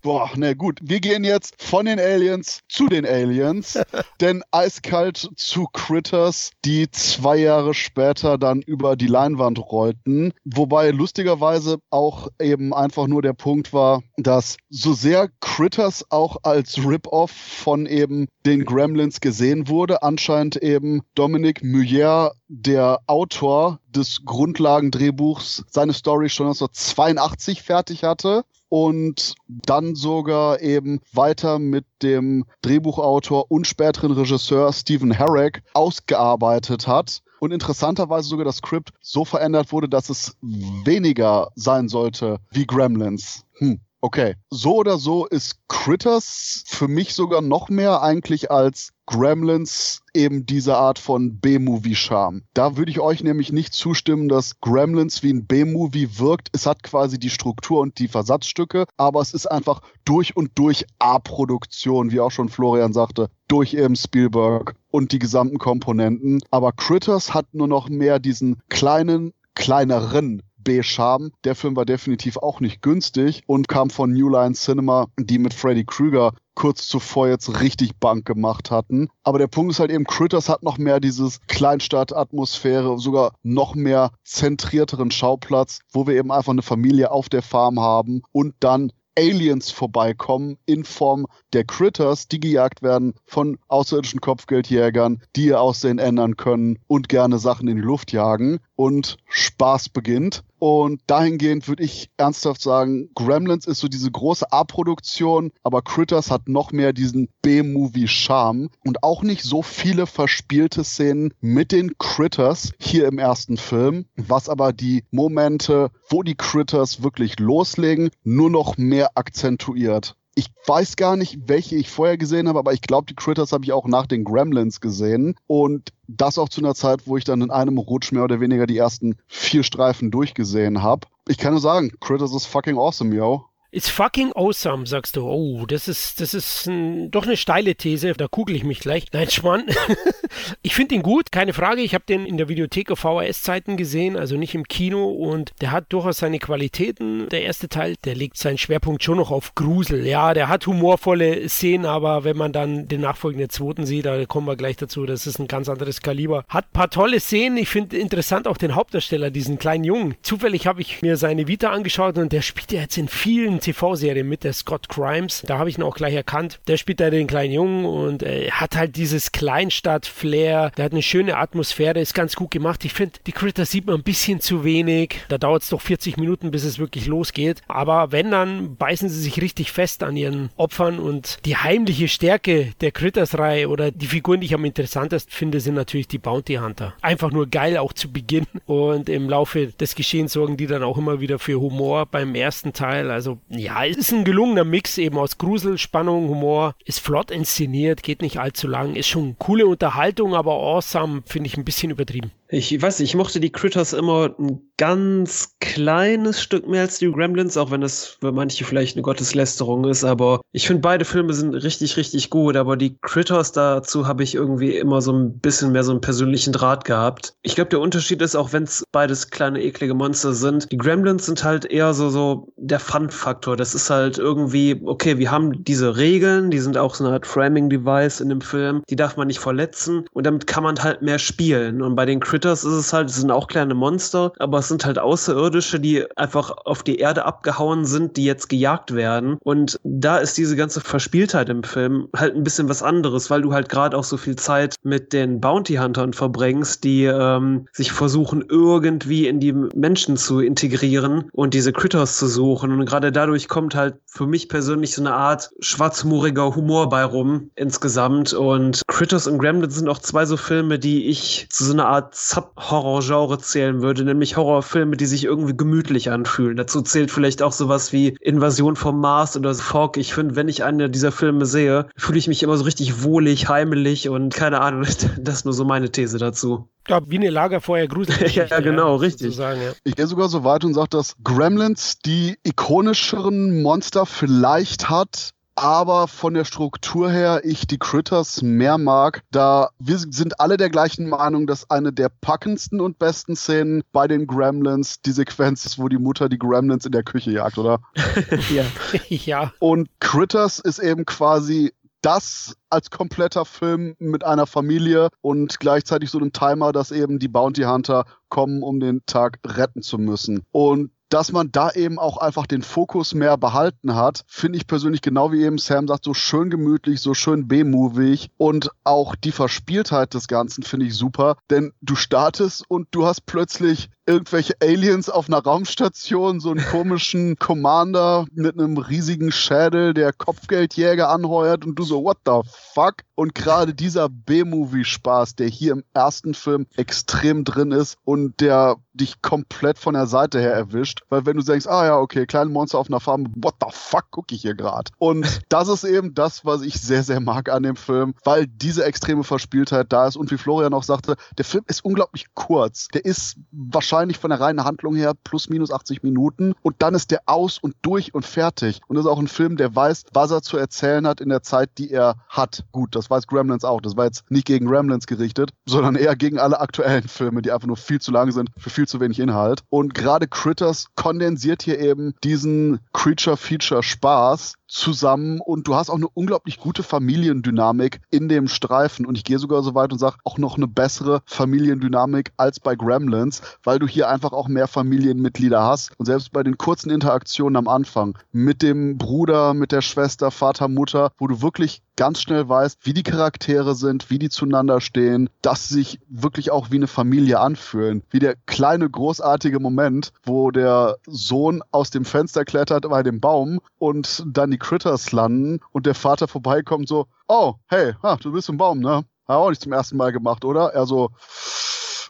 [0.02, 0.78] Boah, na gut.
[0.82, 3.78] Wir gehen jetzt von den Aliens zu den Aliens,
[4.20, 10.32] denn eiskalt zu Critters, die zwei Jahre später dann über die Leinwand rollten.
[10.44, 16.78] Wobei lustigerweise auch eben einfach nur der Punkt war, dass so sehr Critters auch als
[16.84, 25.64] Rip-Off von eben den Gremlins gesehen wurde, anscheinend eben Dominic Muyer, der Autor des Grundlagendrehbuchs,
[25.70, 33.66] seine Story schon 1982 fertig hatte und dann sogar eben weiter mit dem Drehbuchautor und
[33.66, 37.22] späteren Regisseur Stephen Herrick ausgearbeitet hat.
[37.40, 43.44] Und interessanterweise sogar das Skript so verändert wurde, dass es weniger sein sollte wie Gremlins.
[43.58, 43.80] Hm.
[44.04, 50.44] Okay, so oder so ist Critters für mich sogar noch mehr eigentlich als Gremlins eben
[50.44, 52.42] diese Art von B-Movie-Charme.
[52.52, 56.50] Da würde ich euch nämlich nicht zustimmen, dass Gremlins wie ein B-Movie wirkt.
[56.52, 60.84] Es hat quasi die Struktur und die Versatzstücke, aber es ist einfach durch und durch
[60.98, 66.42] A-Produktion, wie auch schon Florian sagte, durch eben Spielberg und die gesamten Komponenten.
[66.50, 71.30] Aber Critters hat nur noch mehr diesen kleinen, kleineren B-Charme.
[71.44, 75.54] Der Film war definitiv auch nicht günstig und kam von New Line Cinema, die mit
[75.54, 79.08] Freddy Krueger kurz zuvor jetzt richtig Bank gemacht hatten.
[79.22, 84.10] Aber der Punkt ist halt eben, Critters hat noch mehr dieses Kleinstadt-Atmosphäre, sogar noch mehr
[84.24, 89.70] zentrierteren Schauplatz, wo wir eben einfach eine Familie auf der Farm haben und dann Aliens
[89.70, 96.36] vorbeikommen in Form der Critters, die gejagt werden von außerirdischen Kopfgeldjägern, die ihr Aussehen ändern
[96.36, 98.58] können und gerne Sachen in die Luft jagen.
[98.76, 100.42] und Spaß beginnt.
[100.58, 106.48] Und dahingehend würde ich ernsthaft sagen, Gremlins ist so diese große A-Produktion, aber Critters hat
[106.48, 113.06] noch mehr diesen B-Movie-Charme und auch nicht so viele verspielte Szenen mit den Critters hier
[113.06, 119.10] im ersten Film, was aber die Momente, wo die Critters wirklich loslegen, nur noch mehr
[119.16, 123.52] akzentuiert ich weiß gar nicht, welche ich vorher gesehen habe, aber ich glaube, die Critters
[123.52, 125.36] habe ich auch nach den Gremlins gesehen.
[125.46, 128.66] Und das auch zu einer Zeit, wo ich dann in einem Rutsch mehr oder weniger
[128.66, 131.06] die ersten vier Streifen durchgesehen habe.
[131.28, 133.46] Ich kann nur sagen, Critters ist fucking awesome, yo.
[133.74, 135.26] It's fucking awesome, sagst du.
[135.26, 138.12] Oh, das ist, das ist ein, doch eine steile These.
[138.12, 139.06] Da kugel ich mich gleich.
[139.12, 139.64] Nein, Schmarrn.
[140.62, 141.80] ich finde ihn gut, keine Frage.
[141.80, 145.08] Ich habe den in der Videothek auf VHS-Zeiten gesehen, also nicht im Kino.
[145.08, 147.28] Und der hat durchaus seine Qualitäten.
[147.30, 150.06] Der erste Teil, der legt seinen Schwerpunkt schon noch auf Grusel.
[150.06, 154.46] Ja, der hat humorvolle Szenen, aber wenn man dann den nachfolgenden zweiten sieht, da kommen
[154.46, 156.44] wir gleich dazu, das ist ein ganz anderes Kaliber.
[156.48, 157.56] Hat paar tolle Szenen.
[157.56, 160.14] Ich finde interessant auch den Hauptdarsteller, diesen kleinen Jungen.
[160.22, 164.24] Zufällig habe ich mir seine Vita angeschaut und der spielt ja jetzt in vielen TV-Serie
[164.24, 165.42] mit, der Scott Grimes.
[165.46, 166.60] Da habe ich ihn auch gleich erkannt.
[166.68, 170.72] Der spielt da den kleinen Jungen und äh, hat halt dieses Kleinstadt-Flair.
[170.76, 172.84] Der hat eine schöne Atmosphäre, ist ganz gut gemacht.
[172.84, 175.20] Ich finde, die Critter sieht man ein bisschen zu wenig.
[175.28, 177.62] Da dauert es doch 40 Minuten, bis es wirklich losgeht.
[177.68, 182.72] Aber wenn, dann beißen sie sich richtig fest an ihren Opfern und die heimliche Stärke
[182.80, 186.94] der Critters-Reihe oder die Figuren, die ich am interessantesten finde, sind natürlich die Bounty Hunter.
[187.00, 190.98] Einfach nur geil auch zu Beginn und im Laufe des Geschehens sorgen die dann auch
[190.98, 193.10] immer wieder für Humor beim ersten Teil.
[193.10, 198.02] Also ja, es ist ein gelungener Mix eben aus Grusel, Spannung, Humor, ist flott inszeniert,
[198.02, 202.32] geht nicht allzu lang, ist schon coole Unterhaltung, aber awesome finde ich ein bisschen übertrieben.
[202.54, 207.10] Ich weiß nicht, ich mochte die Critters immer ein ganz kleines Stück mehr als die
[207.10, 211.32] Gremlins, auch wenn es für manche vielleicht eine Gotteslästerung ist, aber ich finde beide Filme
[211.32, 215.72] sind richtig, richtig gut, aber die Critters dazu habe ich irgendwie immer so ein bisschen
[215.72, 217.34] mehr so einen persönlichen Draht gehabt.
[217.42, 221.26] Ich glaube, der Unterschied ist, auch wenn es beides kleine, eklige Monster sind, die Gremlins
[221.26, 223.56] sind halt eher so, so der Fun-Faktor.
[223.56, 227.26] Das ist halt irgendwie, okay, wir haben diese Regeln, die sind auch so eine Art
[227.26, 231.18] Framing-Device in dem Film, die darf man nicht verletzen und damit kann man halt mehr
[231.18, 231.82] spielen.
[231.82, 234.68] Und bei den Critters Critters ist es halt, es sind auch kleine Monster, aber es
[234.68, 239.38] sind halt Außerirdische, die einfach auf die Erde abgehauen sind, die jetzt gejagt werden.
[239.42, 243.54] Und da ist diese ganze Verspieltheit im Film halt ein bisschen was anderes, weil du
[243.54, 248.44] halt gerade auch so viel Zeit mit den Bounty Huntern verbringst, die ähm, sich versuchen,
[248.46, 252.72] irgendwie in die Menschen zu integrieren und diese Critters zu suchen.
[252.72, 257.48] Und gerade dadurch kommt halt für mich persönlich so eine Art schwarzhumoriger Humor bei rum
[257.54, 258.34] insgesamt.
[258.34, 262.14] Und Critters und Gremlins sind auch zwei so Filme, die ich zu so einer Art
[262.26, 266.56] Sub-Horror-Genre zählen würde, nämlich Horrorfilme, die sich irgendwie gemütlich anfühlen.
[266.56, 269.98] Dazu zählt vielleicht auch sowas wie Invasion vom Mars oder Fog.
[269.98, 273.50] Ich finde, wenn ich eine dieser Filme sehe, fühle ich mich immer so richtig wohlig,
[273.50, 274.82] heimelig und keine Ahnung,
[275.18, 276.68] das ist nur so meine These dazu.
[276.88, 278.34] Ja, wie eine Lagerfeuer gruselig.
[278.50, 279.36] ja, genau, richtig.
[279.36, 279.54] Ja.
[279.84, 286.08] Ich gehe sogar so weit und sage, dass Gremlins die ikonischeren Monster vielleicht hat, aber
[286.08, 291.08] von der Struktur her ich die Critters mehr mag, da wir sind alle der gleichen
[291.08, 295.88] Meinung, dass eine der packendsten und besten Szenen bei den Gremlins die Sequenz ist, wo
[295.88, 297.80] die Mutter die Gremlins in der Küche jagt, oder?
[298.50, 298.64] ja.
[299.08, 299.52] ja.
[299.58, 301.72] Und Critters ist eben quasi
[302.04, 307.28] das als kompletter Film mit einer Familie und gleichzeitig so einem Timer, dass eben die
[307.28, 310.44] Bounty Hunter kommen, um den Tag retten zu müssen.
[310.52, 315.00] Und dass man da eben auch einfach den Fokus mehr behalten hat, finde ich persönlich
[315.00, 318.30] genau wie eben Sam sagt, so schön gemütlich, so schön B-movig.
[318.36, 323.26] Und auch die Verspieltheit des Ganzen finde ich super, denn du startest und du hast
[323.26, 330.12] plötzlich irgendwelche Aliens auf einer Raumstation, so einen komischen Commander mit einem riesigen Schädel, der
[330.12, 332.40] Kopfgeldjäger anheuert und du so, what the
[332.74, 332.96] fuck?
[333.14, 339.22] Und gerade dieser B-Movie-Spaß, der hier im ersten Film extrem drin ist und der dich
[339.22, 342.78] komplett von der Seite her erwischt, weil wenn du denkst, ah ja, okay, kleine Monster
[342.78, 344.90] auf einer Farm, what the fuck gucke ich hier gerade?
[344.98, 348.84] Und das ist eben das, was ich sehr, sehr mag an dem Film, weil diese
[348.84, 352.88] extreme Verspieltheit da ist und wie Florian auch sagte, der Film ist unglaublich kurz.
[352.88, 356.94] Der ist wahrscheinlich wahrscheinlich von der reinen Handlung her plus minus 80 Minuten und dann
[356.94, 358.80] ist der aus und durch und fertig.
[358.88, 361.42] Und das ist auch ein Film, der weiß, was er zu erzählen hat in der
[361.42, 362.64] Zeit, die er hat.
[362.72, 363.80] Gut, das weiß Gremlins auch.
[363.80, 367.68] Das war jetzt nicht gegen Gremlins gerichtet, sondern eher gegen alle aktuellen Filme, die einfach
[367.68, 369.62] nur viel zu lang sind für viel zu wenig Inhalt.
[369.70, 376.58] Und gerade Critters kondensiert hier eben diesen Creature-Feature-Spaß zusammen und du hast auch eine unglaublich
[376.58, 379.06] gute Familiendynamik in dem Streifen.
[379.06, 382.74] Und ich gehe sogar so weit und sage auch noch eine bessere Familiendynamik als bei
[382.74, 385.92] Gremlins, weil du hier einfach auch mehr Familienmitglieder hast.
[385.98, 390.68] Und selbst bei den kurzen Interaktionen am Anfang mit dem Bruder, mit der Schwester, Vater,
[390.68, 395.30] Mutter, wo du wirklich ganz schnell weißt, wie die Charaktere sind, wie die zueinander stehen,
[395.42, 398.02] dass sie sich wirklich auch wie eine Familie anfühlen.
[398.10, 403.60] Wie der kleine, großartige Moment, wo der Sohn aus dem Fenster klettert bei dem Baum
[403.78, 408.48] und dann die Critters landen und der Vater vorbeikommt so, oh, hey, ha, du bist
[408.48, 409.04] im Baum, ne?
[409.26, 410.74] Hat auch nicht zum ersten Mal gemacht, oder?
[410.74, 411.10] Er so,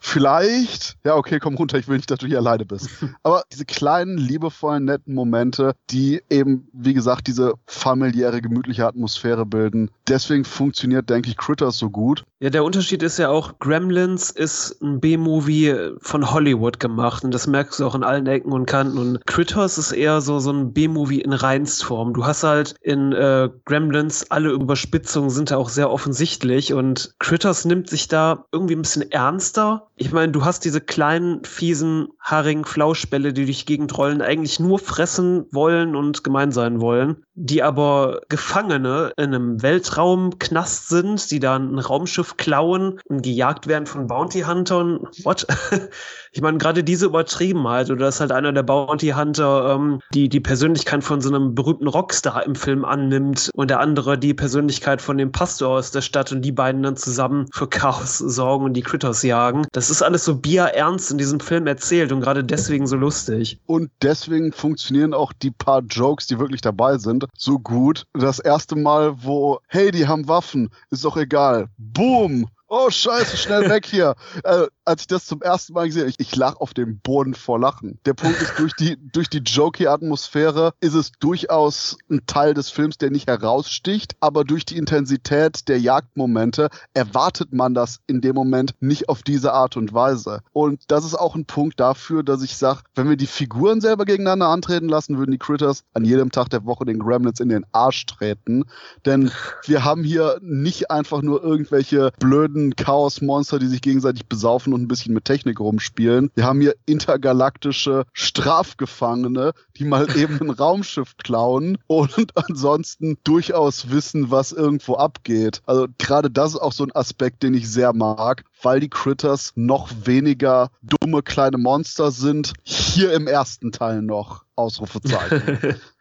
[0.04, 2.90] vielleicht, ja, okay, komm runter, ich will nicht, dass du hier alleine bist.
[3.22, 9.90] Aber diese kleinen, liebevollen, netten Momente, die eben, wie gesagt, diese familiäre, gemütliche Atmosphäre bilden.
[10.08, 12.24] Deswegen funktioniert, denke ich, Critters so gut.
[12.40, 17.46] Ja, der Unterschied ist ja auch, Gremlins ist ein B-Movie von Hollywood gemacht und das
[17.46, 18.98] merkst du auch in allen Ecken und Kanten.
[18.98, 22.12] Und Critters ist eher so, so ein B-Movie in Reinstform.
[22.12, 27.64] Du hast halt in äh, Gremlins alle Überspitzungen sind da auch sehr offensichtlich und Critters
[27.64, 32.64] nimmt sich da irgendwie ein bisschen ernster ich meine, du hast diese kleinen, fiesen, haarigen
[32.64, 38.20] Flauschbälle, die durch Gegend rollen, eigentlich nur fressen wollen und gemein sein wollen, die aber
[38.28, 39.62] Gefangene in einem
[39.94, 45.07] Weltraumknast sind, die dann ein Raumschiff klauen und gejagt werden von Bounty Huntern.
[45.22, 45.46] What?
[46.35, 50.40] ich meine, gerade diese Übertriebenheit, oder dass halt einer der Bounty Hunter ähm, die, die
[50.40, 55.16] Persönlichkeit von so einem berühmten Rockstar im Film annimmt und der andere die Persönlichkeit von
[55.16, 58.83] dem Pastor aus der Stadt und die beiden dann zusammen für Chaos sorgen und die
[58.83, 59.64] Critters jagen.
[59.70, 63.61] Das ist alles so bierernst in diesem Film erzählt und gerade deswegen so lustig.
[63.66, 68.07] Und deswegen funktionieren auch die paar Jokes, die wirklich dabei sind, so gut.
[68.12, 71.68] Das erste Mal, wo, hey, die haben Waffen, ist doch egal.
[71.79, 72.49] Boom!
[72.76, 74.16] Oh, scheiße, schnell weg hier.
[74.42, 77.34] Äh, als ich das zum ersten Mal gesehen habe, ich, ich lach auf dem Boden
[77.34, 78.00] vor Lachen.
[78.04, 82.98] Der Punkt ist, durch die, durch die Jokey-Atmosphäre ist es durchaus ein Teil des Films,
[82.98, 88.74] der nicht heraussticht, aber durch die Intensität der Jagdmomente erwartet man das in dem Moment
[88.80, 90.40] nicht auf diese Art und Weise.
[90.52, 94.04] Und das ist auch ein Punkt dafür, dass ich sage, wenn wir die Figuren selber
[94.04, 97.64] gegeneinander antreten lassen, würden die Critters an jedem Tag der Woche den Gremlins in den
[97.70, 98.64] Arsch treten.
[99.06, 99.30] Denn
[99.64, 104.88] wir haben hier nicht einfach nur irgendwelche blöden Chaos-Monster, die sich gegenseitig besaufen und ein
[104.88, 106.31] bisschen mit Technik rumspielen.
[106.35, 114.31] Wir haben hier intergalaktische Strafgefangene, die mal eben ein Raumschiff klauen und ansonsten durchaus wissen,
[114.31, 115.62] was irgendwo abgeht.
[115.66, 119.53] Also gerade das ist auch so ein Aspekt, den ich sehr mag, weil die Critters
[119.55, 122.53] noch weniger dumme kleine Monster sind.
[122.62, 124.44] Hier im ersten Teil noch.
[124.57, 125.81] Ausrufezeichen.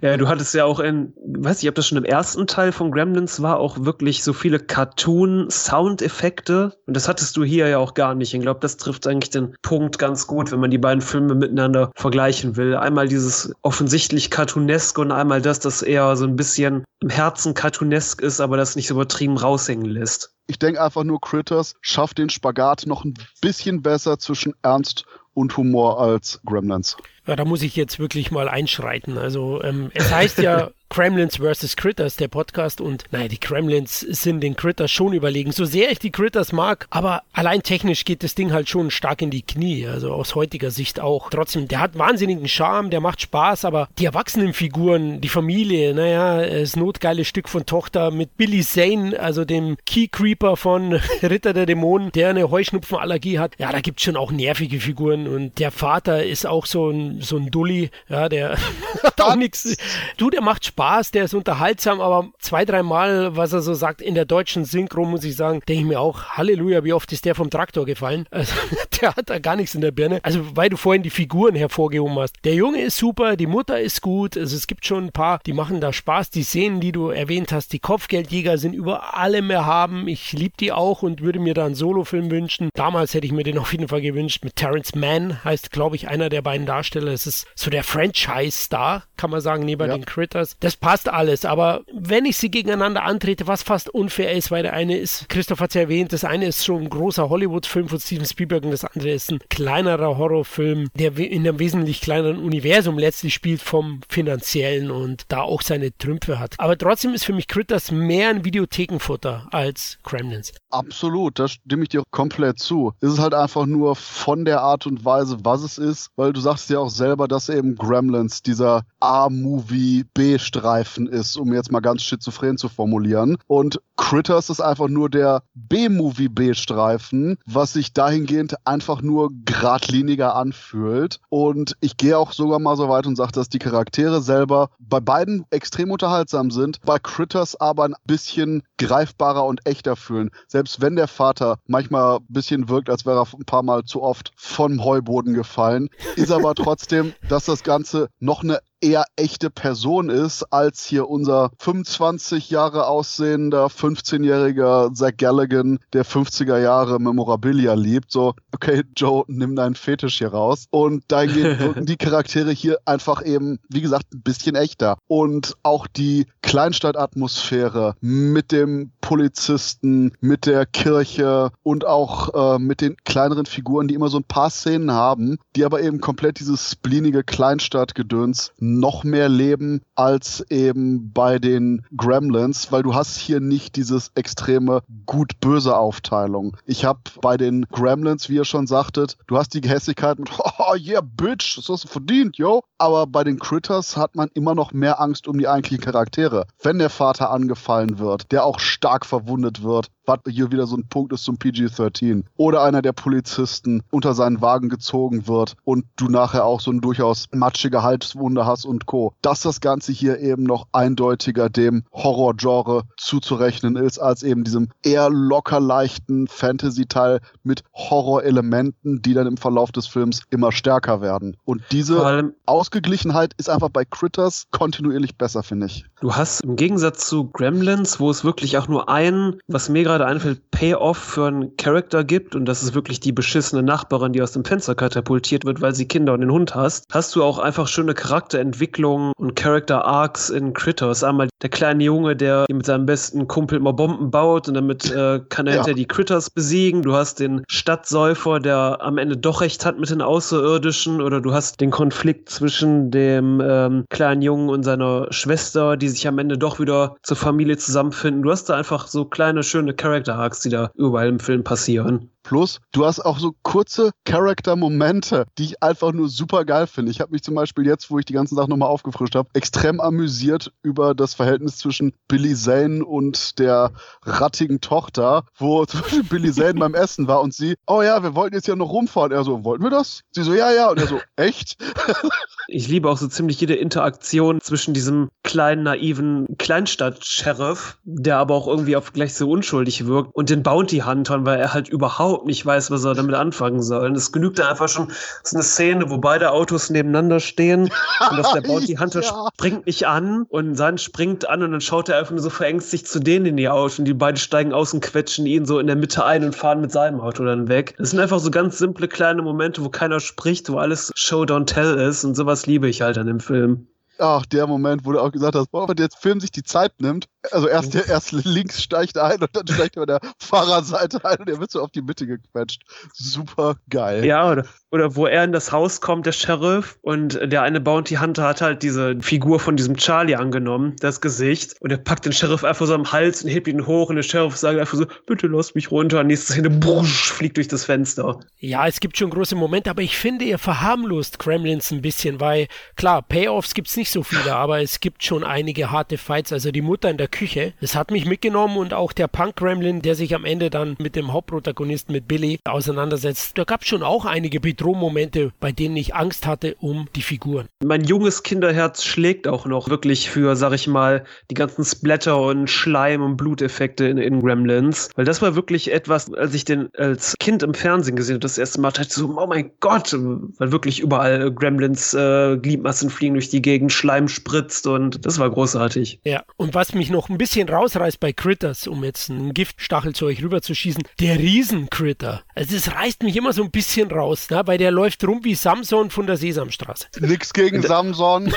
[0.00, 2.90] Ja, du hattest ja auch in, weiß ich, ob das schon im ersten Teil von
[2.90, 6.76] Gremlins war, auch wirklich so viele Cartoon-Soundeffekte.
[6.86, 8.34] Und das hattest du hier ja auch gar nicht.
[8.34, 11.90] Ich glaube, das trifft eigentlich den Punkt ganz gut, wenn man die beiden Filme miteinander
[11.94, 12.76] vergleichen will.
[12.76, 18.20] Einmal dieses offensichtlich cartoonesk und einmal das, das eher so ein bisschen im Herzen cartoonesk
[18.20, 20.33] ist, aber das nicht so übertrieben raushängen lässt.
[20.46, 25.56] Ich denke einfach nur, Critters schafft den Spagat noch ein bisschen besser zwischen Ernst und
[25.56, 26.96] Humor als Gremlins.
[27.26, 29.18] Ja, da muss ich jetzt wirklich mal einschreiten.
[29.18, 31.74] Also ähm, es heißt ja Kremlins vs.
[31.74, 32.80] Critters, der Podcast.
[32.80, 35.50] Und naja, die Kremlins sind den Critters schon überlegen.
[35.50, 39.20] So sehr ich die Critters mag, aber allein technisch geht das Ding halt schon stark
[39.20, 39.88] in die Knie.
[39.88, 41.30] Also aus heutiger Sicht auch.
[41.30, 46.76] Trotzdem, der hat wahnsinnigen Charme, der macht Spaß, aber die Erwachsenenfiguren, die Familie, naja, das
[46.76, 50.92] notgeile Stück von Tochter mit Billy Zane, also dem Key Creeper von
[51.24, 53.54] Ritter der Dämonen, der eine Heuschnupfenallergie hat.
[53.58, 55.26] Ja, da gibt's schon auch nervige Figuren.
[55.26, 57.90] Und der Vater ist auch so ein, so ein Dulli.
[58.08, 58.56] Ja, der
[59.02, 59.76] hat auch nichts.
[60.18, 60.83] Du, der macht Spaß.
[60.84, 65.06] Spaß, der ist unterhaltsam, aber zwei, dreimal, was er so sagt, in der deutschen Synchro,
[65.06, 68.26] muss ich sagen, denke ich mir auch, Halleluja, wie oft ist der vom Traktor gefallen?
[68.34, 68.52] Also,
[69.00, 70.18] der hat da gar nichts in der Birne.
[70.22, 72.34] Also, weil du vorhin die Figuren hervorgehoben hast.
[72.44, 75.54] Der Junge ist super, die Mutter ist gut, also es gibt schon ein paar, die
[75.54, 76.30] machen da Spaß.
[76.30, 80.08] Die Szenen, die du erwähnt hast, die Kopfgeldjäger sind über allem erhaben.
[80.08, 82.68] Ich liebe die auch und würde mir da einen Solofilm wünschen.
[82.74, 84.44] Damals hätte ich mir den auf jeden Fall gewünscht.
[84.44, 87.12] Mit Terrence Mann heißt, glaube ich, einer der beiden Darsteller.
[87.12, 89.96] Es ist so der Franchise-Star, kann man sagen, neben ja.
[89.96, 90.58] den Critters.
[90.64, 91.44] Das passt alles.
[91.44, 95.60] Aber wenn ich sie gegeneinander antrete, was fast unfair ist, weil der eine ist, Christoph
[95.60, 98.70] hat es ja erwähnt, das eine ist schon ein großer Hollywood-Film von Steven Spielberg und
[98.70, 104.00] das andere ist ein kleinerer Horrorfilm, der in einem wesentlich kleineren Universum letztlich spielt vom
[104.08, 106.54] finanziellen und da auch seine Trümpfe hat.
[106.56, 110.54] Aber trotzdem ist für mich Critters mehr ein Videothekenfutter als Kremlins.
[110.70, 112.94] Absolut, da stimme ich dir komplett zu.
[113.02, 116.40] Es ist halt einfach nur von der Art und Weise, was es ist, weil du
[116.40, 120.06] sagst ja auch selber, dass eben Gremlins dieser A-Movie
[120.54, 123.38] B-Streifen Streifen ist, um jetzt mal ganz schizophren zu formulieren.
[123.46, 131.20] Und Critters ist einfach nur der B-Movie B-Streifen, was sich dahingehend einfach nur geradliniger anfühlt.
[131.28, 135.00] Und ich gehe auch sogar mal so weit und sage, dass die Charaktere selber bei
[135.00, 140.30] beiden extrem unterhaltsam sind, bei Critters aber ein bisschen greifbarer und echter fühlen.
[140.46, 144.02] Selbst wenn der Vater manchmal ein bisschen wirkt, als wäre er ein paar Mal zu
[144.02, 150.10] oft vom Heuboden gefallen, ist aber trotzdem, dass das Ganze noch eine eher echte Person
[150.10, 158.12] ist, als hier unser 25 Jahre aussehender 15-jähriger Zach Galligan, der 50er Jahre Memorabilia liebt.
[158.12, 160.66] So, okay, Joe, nimm deinen Fetisch hier raus.
[160.70, 164.98] Und da wirken die Charaktere hier einfach eben, wie gesagt, ein bisschen echter.
[165.06, 172.96] Und auch die Kleinstadtatmosphäre mit dem Polizisten, mit der Kirche und auch äh, mit den
[173.04, 177.24] kleineren Figuren, die immer so ein paar Szenen haben, die aber eben komplett dieses spleenige
[177.24, 184.10] Kleinstadtgedöns noch mehr leben als eben bei den Gremlins, weil du hast hier nicht dieses
[184.14, 186.56] extreme gut-böse Aufteilung.
[186.66, 190.74] Ich habe bei den Gremlins, wie ihr schon sagtet, du hast die Gehässigkeit mit, oh
[190.76, 192.62] yeah, bitch, das hast du verdient, yo.
[192.78, 196.46] Aber bei den Critters hat man immer noch mehr Angst um die eigentlichen Charaktere.
[196.62, 200.88] Wenn der Vater angefallen wird, der auch stark verwundet wird, was hier wieder so ein
[200.88, 202.24] Punkt ist zum PG-13.
[202.36, 206.80] Oder einer der Polizisten unter seinen Wagen gezogen wird und du nachher auch so ein
[206.80, 209.14] durchaus matschige Halswunde hast und Co.
[209.22, 215.10] Dass das Ganze hier eben noch eindeutiger dem Horror-Genre zuzurechnen ist, als eben diesem eher
[215.10, 221.36] locker leichten Fantasy-Teil mit Horrorelementen, die dann im Verlauf des Films immer stärker werden.
[221.44, 225.84] Und diese Ausgeglichenheit ist einfach bei Critters kontinuierlich besser, finde ich.
[226.04, 230.04] Du hast im Gegensatz zu Gremlins, wo es wirklich auch nur einen, was mir gerade
[230.04, 234.32] einfällt, Payoff für einen Charakter gibt und das ist wirklich die beschissene Nachbarin, die aus
[234.32, 237.68] dem Fenster katapultiert wird, weil sie Kinder und den Hund hast, hast du auch einfach
[237.68, 241.02] schöne Charakterentwicklungen und Character Arcs in Critters.
[241.02, 245.20] Einmal der kleine Junge, der mit seinem besten Kumpel immer Bomben baut und damit äh,
[245.30, 245.64] kann er ja.
[245.64, 246.82] hinter die Critters besiegen.
[246.82, 251.32] Du hast den Stadtsäufer, der am Ende doch recht hat mit den Außerirdischen oder du
[251.32, 256.38] hast den Konflikt zwischen dem ähm, kleinen Jungen und seiner Schwester, die sich am Ende
[256.38, 258.22] doch wieder zur Familie zusammenfinden.
[258.22, 262.10] Du hast da einfach so kleine, schöne Character Arcs, die da überall im Film passieren.
[262.24, 266.90] Plus, du hast auch so kurze Charakter-Momente, die ich einfach nur super geil finde.
[266.90, 269.78] Ich habe mich zum Beispiel jetzt, wo ich die ganzen Sachen nochmal aufgefrischt habe, extrem
[269.78, 273.72] amüsiert über das Verhältnis zwischen Billy Zane und der
[274.04, 278.14] rattigen Tochter, wo zum Beispiel Billy Zane beim Essen war und sie, oh ja, wir
[278.14, 279.12] wollten jetzt ja noch rumfahren.
[279.12, 280.00] Er so, wollten wir das?
[280.12, 280.70] Sie so, ja, ja.
[280.70, 281.58] Und er so, echt?
[282.48, 288.46] ich liebe auch so ziemlich jede Interaktion zwischen diesem kleinen, naiven Kleinstadt-Sheriff, der aber auch
[288.46, 292.46] irgendwie auf gleich so unschuldig wirkt, und den Bounty-Huntern, weil er halt überhaupt überhaupt nicht
[292.46, 293.90] weiß, was er damit anfangen soll.
[293.92, 297.62] Es genügt einfach schon, es ist eine Szene, wo beide Autos nebeneinander stehen
[298.10, 299.28] und dass der Bounty Hunter ja.
[299.34, 302.86] springt nicht an und sein springt an und dann schaut er einfach nur so verängstigt
[302.86, 305.66] zu denen in die Autos und die beiden steigen aus und quetschen ihn so in
[305.66, 307.74] der Mitte ein und fahren mit seinem Auto dann weg.
[307.78, 311.46] Das sind einfach so ganz simple kleine Momente, wo keiner spricht, wo alles Show Don't
[311.46, 313.66] Tell ist und sowas liebe ich halt an dem Film.
[313.98, 316.72] Ach, der Moment, wo du auch gesagt hast, boah, wenn der Film sich die Zeit
[316.80, 321.18] nimmt, also erst der erst links steigt ein und dann steigt er der Fahrerseite ein
[321.18, 322.62] und er wird so auf die Mitte gequetscht.
[322.92, 324.04] Super geil.
[324.04, 327.96] Ja, oder, oder wo er in das Haus kommt, der Sheriff, und der eine Bounty
[327.96, 332.12] Hunter hat halt diese Figur von diesem Charlie angenommen, das Gesicht, und er packt den
[332.12, 334.86] Sheriff einfach so am Hals und hebt ihn hoch und der Sheriff sagt einfach so,
[335.06, 336.00] bitte lass mich runter.
[336.00, 338.20] Und nächste Szene, brusch, fliegt durch das Fenster.
[338.38, 342.48] Ja, es gibt schon große Momente, aber ich finde, ihr verharmlost Kremlins ein bisschen, weil
[342.76, 346.32] klar, Payoffs gibt es nicht so viele, aber es gibt schon einige harte Fights.
[346.32, 349.94] Also die Mutter in der Küche, das hat mich mitgenommen und auch der Punk-Gremlin, der
[349.94, 353.38] sich am Ende dann mit dem Hauptprotagonisten, mit Billy, auseinandersetzt.
[353.38, 357.02] Da gab es schon auch einige Bedrohungen Drohmomente, bei denen ich Angst hatte um die
[357.02, 357.46] Figuren.
[357.64, 362.48] Mein junges Kinderherz schlägt auch noch wirklich für, sag ich mal, die ganzen Splatter und
[362.48, 364.90] Schleim- und Bluteffekte in, in Gremlins.
[364.96, 368.38] Weil das war wirklich etwas, als ich den als Kind im Fernsehen gesehen habe, das
[368.38, 373.14] erste Mal, dachte ich so, oh mein Gott, weil wirklich überall Gremlins äh, Gliedmassen fliegen
[373.14, 376.00] durch die Gegend, Schleim spritzt und das war großartig.
[376.04, 380.06] Ja, und was mich noch ein bisschen rausreißt bei Critters, um jetzt einen Giftstachel zu
[380.06, 382.22] euch rüberzuschießen, der Riesencritter.
[382.34, 384.42] Also das reißt mich immer so ein bisschen raus, ne?
[384.46, 386.86] weil der läuft rum wie Samson von der Sesamstraße.
[387.00, 388.32] Nix gegen Samson.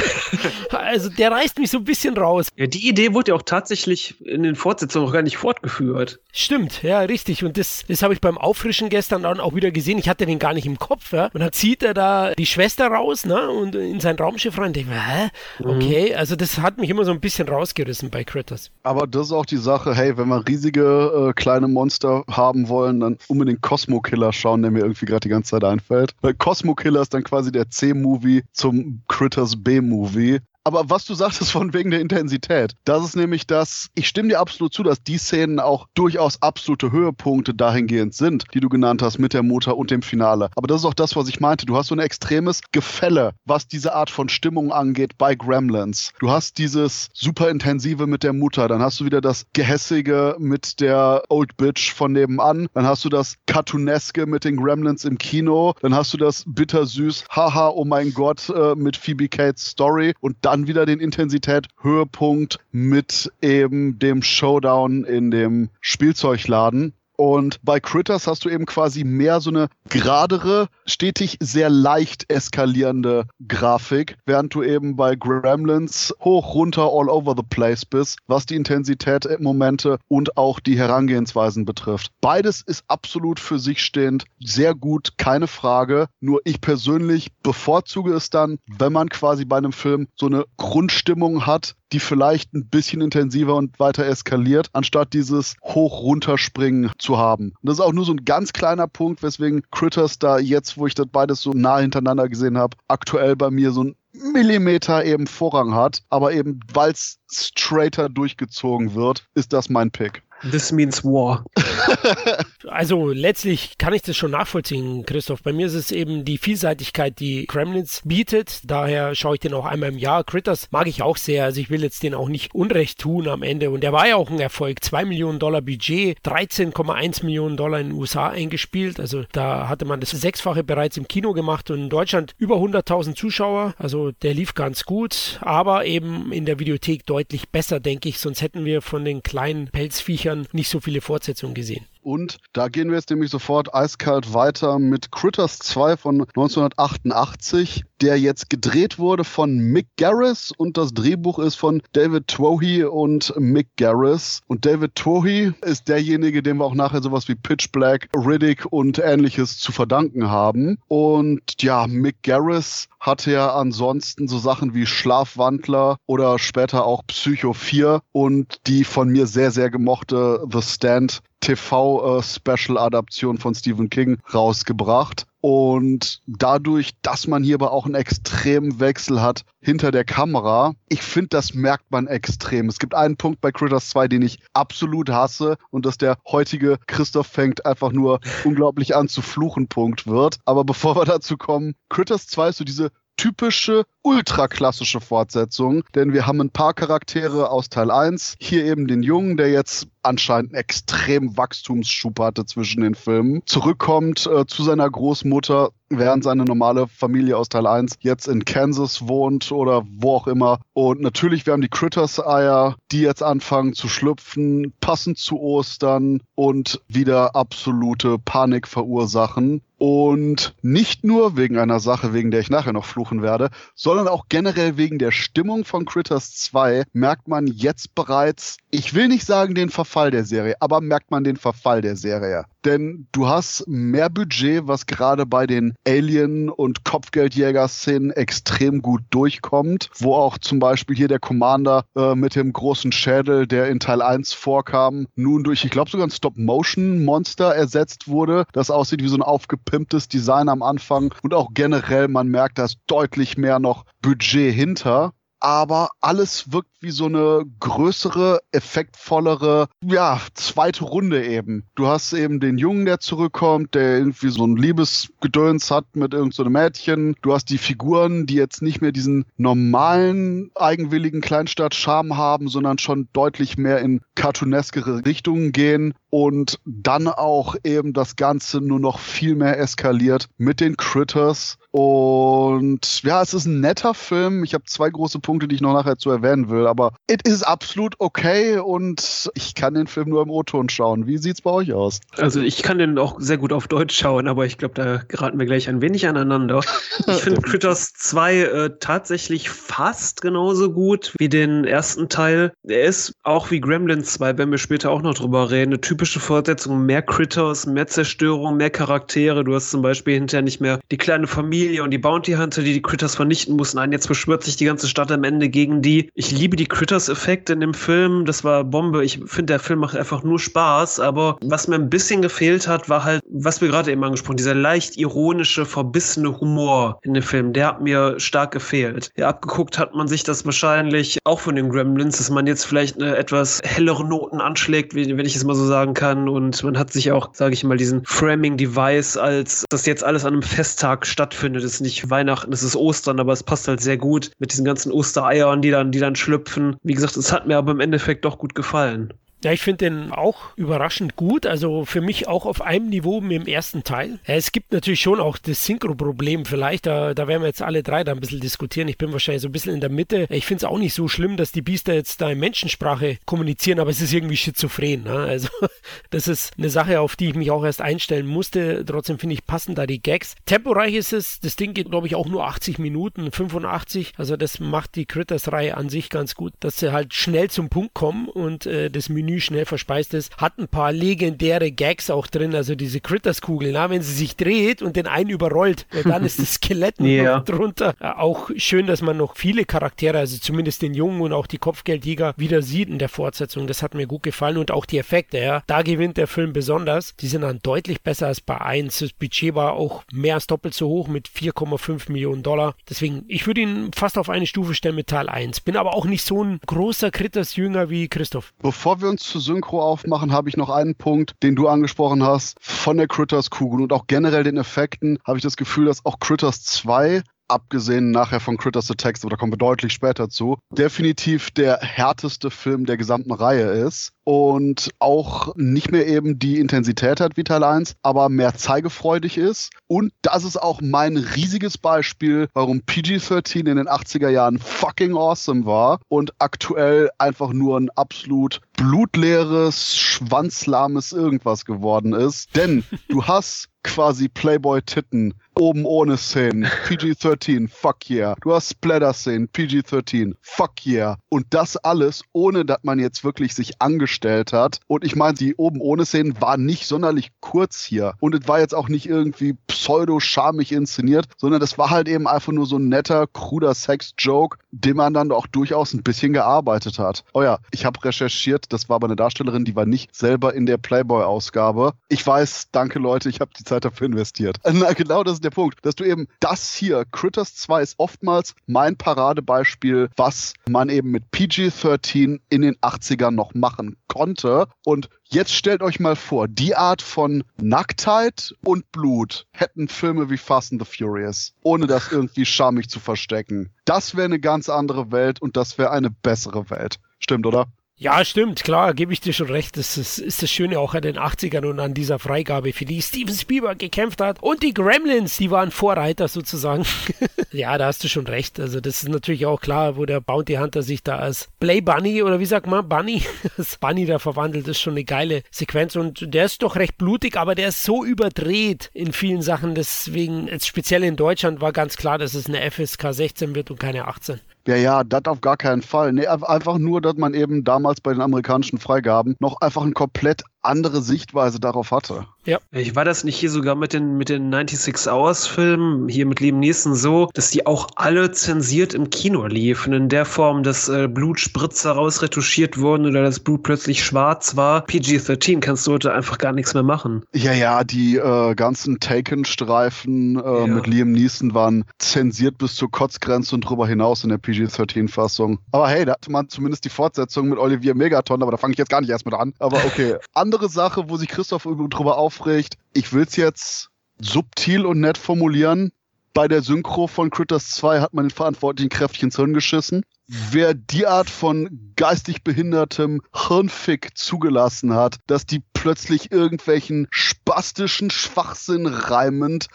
[0.70, 2.48] also der reißt mich so ein bisschen raus.
[2.56, 6.20] Ja, die Idee wurde ja auch tatsächlich in den Fortsetzungen auch gar nicht fortgeführt.
[6.32, 7.44] Stimmt, ja, richtig.
[7.44, 9.98] Und das, das habe ich beim Auffrischen gestern dann auch wieder gesehen.
[9.98, 11.12] Ich hatte den gar nicht im Kopf.
[11.12, 11.30] Ja?
[11.32, 13.50] Und dann zieht er da die Schwester raus ne?
[13.50, 14.68] und in sein Raumschiff rein.
[14.68, 15.30] Und ich denke, hä?
[15.58, 15.70] Mhm.
[15.70, 18.70] Okay, also das hat mich immer so ein bisschen rausgerissen bei Critters.
[18.82, 23.00] Aber das ist auch die Sache, hey, wenn wir riesige äh, kleine Monster haben wollen,
[23.00, 26.14] dann unbedingt Cosmo Killer schauen, der mir irgendwie gerade die ganze Zeit einfällt.
[26.20, 30.40] Weil Cosmo Killer ist dann quasi der C-Movie zum Critters B-Movie.
[30.62, 34.40] Aber was du sagtest von wegen der Intensität, das ist nämlich das, ich stimme dir
[34.40, 39.18] absolut zu, dass die Szenen auch durchaus absolute Höhepunkte dahingehend sind, die du genannt hast
[39.18, 40.50] mit der Mutter und dem Finale.
[40.56, 41.64] Aber das ist auch das, was ich meinte.
[41.64, 46.12] Du hast so ein extremes Gefälle, was diese Art von Stimmung angeht bei Gremlins.
[46.18, 50.80] Du hast dieses super intensive mit der Mutter, dann hast du wieder das Gehässige mit
[50.80, 55.72] der Old Bitch von nebenan, dann hast du das Cartooneske mit den Gremlins im Kino,
[55.80, 60.36] dann hast du das bittersüß, haha, oh mein Gott, äh, mit Phoebe Cates Story und
[60.42, 66.92] dann wieder den Intensität Höhepunkt mit eben dem Showdown in dem Spielzeugladen.
[67.20, 73.26] Und bei Critters hast du eben quasi mehr so eine geradere, stetig sehr leicht eskalierende
[73.46, 78.54] Grafik, während du eben bei Gremlins hoch, runter, all over the place bist, was die
[78.54, 82.10] Intensität, Momente und auch die Herangehensweisen betrifft.
[82.22, 86.06] Beides ist absolut für sich stehend sehr gut, keine Frage.
[86.20, 91.44] Nur ich persönlich bevorzuge es dann, wenn man quasi bei einem Film so eine Grundstimmung
[91.44, 97.52] hat, die vielleicht ein bisschen intensiver und weiter eskaliert, anstatt dieses Hoch-Runterspringen zu haben.
[97.60, 100.86] Und das ist auch nur so ein ganz kleiner Punkt, weswegen Critters da jetzt, wo
[100.86, 105.26] ich das beides so nah hintereinander gesehen habe, aktuell bei mir so ein Millimeter eben
[105.26, 106.02] Vorrang hat.
[106.10, 110.22] Aber eben, weil es straighter durchgezogen wird, ist das mein Pick.
[110.50, 111.44] This means war.
[112.68, 115.42] also letztlich kann ich das schon nachvollziehen, Christoph.
[115.42, 118.60] Bei mir ist es eben die Vielseitigkeit, die Kremlins bietet.
[118.64, 120.24] Daher schaue ich den auch einmal im Jahr.
[120.24, 121.44] Critters mag ich auch sehr.
[121.44, 123.70] Also ich will jetzt den auch nicht Unrecht tun am Ende.
[123.70, 124.82] Und der war ja auch ein Erfolg.
[124.82, 129.00] 2 Millionen Dollar Budget, 13,1 Millionen Dollar in den USA eingespielt.
[129.00, 133.14] Also da hatte man das Sechsfache bereits im Kino gemacht und in Deutschland über 100.000
[133.14, 133.74] Zuschauer.
[133.78, 138.18] Also der lief ganz gut, aber eben in der Videothek deutlich besser, denke ich.
[138.18, 141.86] Sonst hätten wir von den kleinen Pelzviechern nicht so viele Fortsetzungen gesehen.
[142.02, 148.18] Und da gehen wir jetzt nämlich sofort eiskalt weiter mit Critters 2 von 1988, der
[148.18, 153.68] jetzt gedreht wurde von Mick Garris und das Drehbuch ist von David Twohy und Mick
[153.76, 154.40] Garris.
[154.46, 158.98] Und David Twohy ist derjenige, dem wir auch nachher sowas wie Pitch Black, Riddick und
[158.98, 160.78] ähnliches zu verdanken haben.
[160.88, 167.54] Und ja, Mick Garris hatte ja ansonsten so Sachen wie Schlafwandler oder später auch Psycho
[167.54, 175.24] 4 und die von mir sehr, sehr gemochte The Stand TV-Special-Adaption von Stephen King rausgebracht.
[175.40, 181.02] Und dadurch, dass man hier aber auch einen extremen Wechsel hat hinter der Kamera, ich
[181.02, 182.68] finde, das merkt man extrem.
[182.68, 186.78] Es gibt einen Punkt bei Critters 2, den ich absolut hasse und dass der heutige
[186.86, 190.38] Christoph fängt einfach nur unglaublich an zu fluchen Punkt wird.
[190.44, 196.26] Aber bevor wir dazu kommen, Critters 2 ist so diese typische ultraklassische Fortsetzung, denn wir
[196.26, 198.36] haben ein paar Charaktere aus Teil 1.
[198.40, 204.26] Hier eben den Jungen, der jetzt anscheinend einen extrem Wachstumsschub hatte zwischen den Filmen, zurückkommt
[204.26, 209.50] äh, zu seiner Großmutter, während seine normale Familie aus Teil 1 jetzt in Kansas wohnt
[209.50, 210.60] oder wo auch immer.
[210.72, 216.80] Und natürlich, wir haben die Critters-Eier, die jetzt anfangen zu schlüpfen, passend zu Ostern und
[216.88, 219.62] wieder absolute Panik verursachen.
[219.78, 224.26] Und nicht nur wegen einer Sache, wegen der ich nachher noch fluchen werde, sondern auch
[224.28, 229.54] generell wegen der Stimmung von Critters 2 merkt man jetzt bereits, ich will nicht sagen
[229.54, 232.44] den Verfall der Serie, aber merkt man den Verfall der Serie.
[232.64, 239.90] Denn du hast mehr Budget, was gerade bei den Alien- und Kopfgeldjäger-Szenen extrem gut durchkommt,
[239.98, 244.02] wo auch zum Beispiel hier der Commander äh, mit dem großen Schädel, der in Teil
[244.02, 249.16] 1 vorkam, nun durch, ich glaube sogar ein Stop-Motion-Monster ersetzt wurde, das aussieht wie so
[249.16, 251.12] ein aufgepimptes Design am Anfang.
[251.22, 256.70] Und auch generell, man merkt, da ist deutlich mehr noch Budget hinter aber alles wirkt
[256.80, 261.64] wie so eine größere, effektvollere, ja, zweite Runde eben.
[261.74, 266.30] Du hast eben den Jungen, der zurückkommt, der irgendwie so ein Liebesgedöns hat mit irgendeinem
[266.32, 267.16] so Mädchen.
[267.22, 273.08] Du hast die Figuren, die jetzt nicht mehr diesen normalen, eigenwilligen Kleinstadt-Charme haben, sondern schon
[273.12, 279.36] deutlich mehr in cartooneskere Richtungen gehen und dann auch eben das Ganze nur noch viel
[279.36, 281.58] mehr eskaliert mit den Critters.
[281.72, 284.42] Und ja, es ist ein netter Film.
[284.42, 287.42] Ich habe zwei große Punkte, die ich noch nachher zu erwähnen will, aber it is
[287.42, 291.06] absolut okay und ich kann den Film nur im O-Ton schauen.
[291.06, 292.00] Wie sieht's bei euch aus?
[292.16, 295.38] Also ich kann den auch sehr gut auf Deutsch schauen, aber ich glaube, da geraten
[295.38, 296.60] wir gleich ein wenig aneinander.
[297.06, 302.52] Ich finde Critters 2 äh, tatsächlich fast genauso gut wie den ersten Teil.
[302.64, 306.18] Er ist auch wie Gremlins 2, wenn wir später auch noch drüber reden, eine typische
[306.18, 309.44] Fortsetzung, mehr Critters, mehr Zerstörung, mehr Charaktere.
[309.44, 312.62] Du hast zum Beispiel hinterher nicht mehr die kleine Familie Familie und die Bounty Hunter,
[312.62, 313.76] die die Critters vernichten mussten.
[313.76, 316.08] Nein, jetzt beschwört sich die ganze Stadt am Ende gegen die.
[316.14, 318.24] Ich liebe die Critters-Effekte in dem Film.
[318.24, 319.04] Das war Bombe.
[319.04, 321.00] Ich finde, der Film macht einfach nur Spaß.
[321.00, 324.54] Aber was mir ein bisschen gefehlt hat, war halt, was wir gerade eben angesprochen, dieser
[324.54, 327.52] leicht ironische, verbissene Humor in dem Film.
[327.52, 329.10] Der hat mir stark gefehlt.
[329.18, 332.96] Ja, abgeguckt hat man sich das wahrscheinlich auch von den Gremlins, dass man jetzt vielleicht
[332.96, 336.26] eine etwas hellere Noten anschlägt, wenn ich es mal so sagen kann.
[336.26, 340.32] Und man hat sich auch, sage ich mal, diesen Framing-Device als das jetzt alles an
[340.32, 341.49] einem Festtag stattfindet.
[341.54, 344.64] Es ist nicht Weihnachten, es ist Ostern, aber es passt halt sehr gut mit diesen
[344.64, 346.76] ganzen Ostereiern, die dann, die dann schlüpfen.
[346.82, 349.12] Wie gesagt, es hat mir aber im Endeffekt doch gut gefallen.
[349.42, 351.46] Ja, ich finde den auch überraschend gut.
[351.46, 354.18] Also für mich auch auf einem Niveau mit dem ersten Teil.
[354.24, 356.84] Es gibt natürlich schon auch das Synchro-Problem vielleicht.
[356.86, 358.88] Da, da werden wir jetzt alle drei da ein bisschen diskutieren.
[358.88, 360.26] Ich bin wahrscheinlich so ein bisschen in der Mitte.
[360.28, 363.80] Ich finde es auch nicht so schlimm, dass die Biester jetzt da in Menschensprache kommunizieren,
[363.80, 365.04] aber es ist irgendwie schizophren.
[365.04, 365.12] Ne?
[365.12, 365.48] Also
[366.10, 368.84] das ist eine Sache, auf die ich mich auch erst einstellen musste.
[368.84, 370.34] Trotzdem finde ich passen da die Gags.
[370.44, 371.40] Temporeich ist es.
[371.40, 374.12] Das Ding geht, glaube ich, auch nur 80 Minuten, 85.
[374.18, 377.94] Also das macht die Critters-Reihe an sich ganz gut, dass sie halt schnell zum Punkt
[377.94, 382.26] kommen und äh, das Menü Menü schnell verspeist ist, hat ein paar legendäre Gags auch
[382.26, 386.54] drin, also diese Critters-Kugel, wenn sie sich dreht und den einen überrollt, dann ist das
[386.60, 387.38] Skelett yeah.
[387.38, 387.94] noch drunter.
[388.00, 392.34] Auch schön, dass man noch viele Charaktere, also zumindest den Jungen und auch die Kopfgeldjäger
[392.36, 393.66] wieder sieht in der Fortsetzung.
[393.66, 395.62] Das hat mir gut gefallen und auch die Effekte, ja.
[395.66, 397.14] Da gewinnt der Film besonders.
[397.16, 398.98] Die sind dann deutlich besser als bei 1.
[398.98, 402.74] Das Budget war auch mehr als doppelt so hoch mit 4,5 Millionen Dollar.
[402.88, 405.60] Deswegen, ich würde ihn fast auf eine Stufe stellen mit Teil 1.
[405.60, 408.52] Bin aber auch nicht so ein großer Critters-Jünger wie Christoph.
[408.62, 412.56] Bevor wir uns zu Synchro aufmachen, habe ich noch einen Punkt, den du angesprochen hast,
[412.60, 416.62] von der Critters-Kugel und auch generell den Effekten, habe ich das Gefühl, dass auch Critters
[416.62, 421.78] 2 abgesehen nachher von Critters Text, aber da kommen wir deutlich später zu, definitiv der
[421.80, 427.42] härteste Film der gesamten Reihe ist und auch nicht mehr eben die Intensität hat wie
[427.42, 429.70] Teil 1, aber mehr zeigefreudig ist.
[429.88, 435.66] Und das ist auch mein riesiges Beispiel, warum PG-13 in den 80er Jahren fucking awesome
[435.66, 442.54] war und aktuell einfach nur ein absolut blutleeres, schwanzlahmes irgendwas geworden ist.
[442.54, 446.64] Denn du hast quasi Playboy-Titten oben ohne Szenen.
[446.64, 448.34] PG-13, fuck yeah.
[448.40, 451.18] Du hast Splatter-Szenen, PG-13, fuck yeah.
[451.28, 454.80] Und das alles, ohne dass man jetzt wirklich sich angestellt hat.
[454.86, 458.14] Und ich meine, die oben ohne Szenen waren nicht sonderlich kurz hier.
[458.20, 462.52] Und es war jetzt auch nicht irgendwie pseudo-schamig inszeniert, sondern das war halt eben einfach
[462.52, 467.24] nur so ein netter, kruder Sex-Joke, den man dann auch durchaus ein bisschen gearbeitet hat.
[467.34, 470.64] Oh ja, ich habe recherchiert, das war aber eine Darstellerin, die war nicht selber in
[470.64, 471.92] der Playboy-Ausgabe.
[472.08, 474.58] Ich weiß, danke Leute, ich habe die Zeit dafür investiert.
[474.72, 478.54] Na, genau das ist der Punkt, dass du eben das hier, Critters 2 ist oftmals
[478.66, 484.66] mein Paradebeispiel, was man eben mit PG-13 in den 80ern noch machen konnte.
[484.84, 490.38] Und jetzt stellt euch mal vor, die Art von Nacktheit und Blut hätten Filme wie
[490.38, 493.70] Fast and the Furious, ohne das irgendwie schamig zu verstecken.
[493.84, 496.98] Das wäre eine ganz andere Welt und das wäre eine bessere Welt.
[497.20, 497.66] Stimmt, oder?
[498.02, 499.76] Ja, stimmt, klar, gebe ich dir schon recht.
[499.76, 503.02] Das ist, ist, das Schöne auch an den 80ern und an dieser Freigabe, für die
[503.02, 504.42] Steven Spielberg gekämpft hat.
[504.42, 506.86] Und die Gremlins, die waren Vorreiter sozusagen.
[507.52, 508.58] ja, da hast du schon recht.
[508.58, 512.22] Also, das ist natürlich auch klar, wo der Bounty Hunter sich da als Play Bunny
[512.22, 513.22] oder wie sagt man, Bunny,
[513.58, 515.94] als Bunny da verwandelt, ist schon eine geile Sequenz.
[515.94, 519.74] Und der ist doch recht blutig, aber der ist so überdreht in vielen Sachen.
[519.74, 523.78] Deswegen, jetzt speziell in Deutschland, war ganz klar, dass es eine FSK 16 wird und
[523.78, 524.40] keine 18.
[524.66, 526.12] Ja, ja, das auf gar keinen Fall.
[526.12, 530.42] Nee, einfach nur, dass man eben damals bei den amerikanischen Freigaben noch einfach ein komplett
[530.62, 532.26] andere Sichtweise darauf hatte.
[532.44, 532.58] Ja.
[532.72, 536.40] Ich war das nicht hier sogar mit den, mit den 96 Hours Filmen, hier mit
[536.40, 540.88] Liam Neeson so, dass die auch alle zensiert im Kino liefen, in der Form, dass
[540.88, 544.86] äh, Blutspritzer rausretuschiert wurden oder das Blut plötzlich schwarz war.
[544.86, 547.24] PG-13 kannst du heute einfach gar nichts mehr machen.
[547.34, 550.66] Ja, ja, die äh, ganzen Taken-Streifen äh, ja.
[550.66, 555.58] mit Liam Neeson waren zensiert bis zur Kotzgrenze und drüber hinaus in der PG-13-Fassung.
[555.72, 558.78] Aber hey, da hatte man zumindest die Fortsetzung mit Olivier Megaton, aber da fange ich
[558.78, 559.52] jetzt gar nicht erst mit an.
[559.58, 560.16] Aber okay.
[560.50, 562.74] andere Sache, wo sich Christoph drüber aufregt.
[562.92, 565.92] Ich will es jetzt subtil und nett formulieren.
[566.34, 570.02] Bei der Synchro von Critters 2 hat man den Verantwortlichen kräftig ins Hirn geschissen.
[570.26, 578.86] Wer die Art von geistig behindertem Hirnfick zugelassen hat, dass die plötzlich irgendwelchen spastischen Schwachsinn
[578.86, 579.68] reimend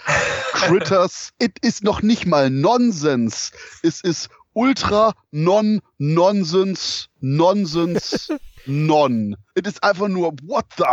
[0.51, 3.53] Critters, es ist noch nicht mal Nonsens.
[3.81, 9.35] Es ist ultra non-nonsense, nonsense, non.
[9.53, 10.83] Es ist einfach nur, what the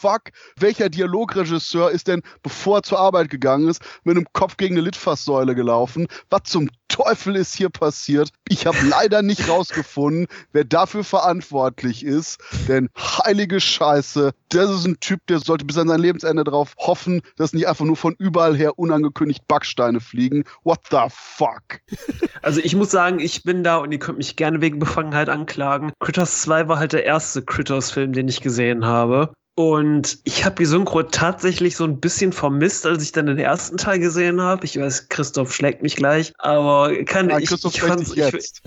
[0.00, 0.32] fuck?
[0.58, 4.84] Welcher Dialogregisseur ist denn, bevor er zur Arbeit gegangen ist, mit einem Kopf gegen eine
[4.84, 6.06] Litfaßsäule gelaufen?
[6.30, 8.30] Was zum Teufel ist hier passiert?
[8.48, 12.38] Ich habe leider nicht rausgefunden, wer dafür verantwortlich ist.
[12.68, 17.22] Denn heilige Scheiße, das ist ein Typ, der sollte bis an sein Lebensende darauf hoffen,
[17.36, 20.44] dass nicht einfach nur von überall her unangekündigt Backsteine fliegen.
[20.64, 21.80] What the fuck?
[22.42, 25.92] Also ich muss sagen, ich bin da und ihr könnt mich gerne wegen Befangenheit anklagen.
[25.98, 29.32] Critters 2 war halt der erste Critters-Film, den ich gesehen habe.
[29.58, 33.78] Und ich habe die Synchro tatsächlich so ein bisschen vermisst, als ich dann den ersten
[33.78, 34.66] Teil gesehen habe.
[34.66, 38.60] Ich weiß, Christoph schlägt mich gleich, aber kann ja, ich, Christoph ich fand's jetzt.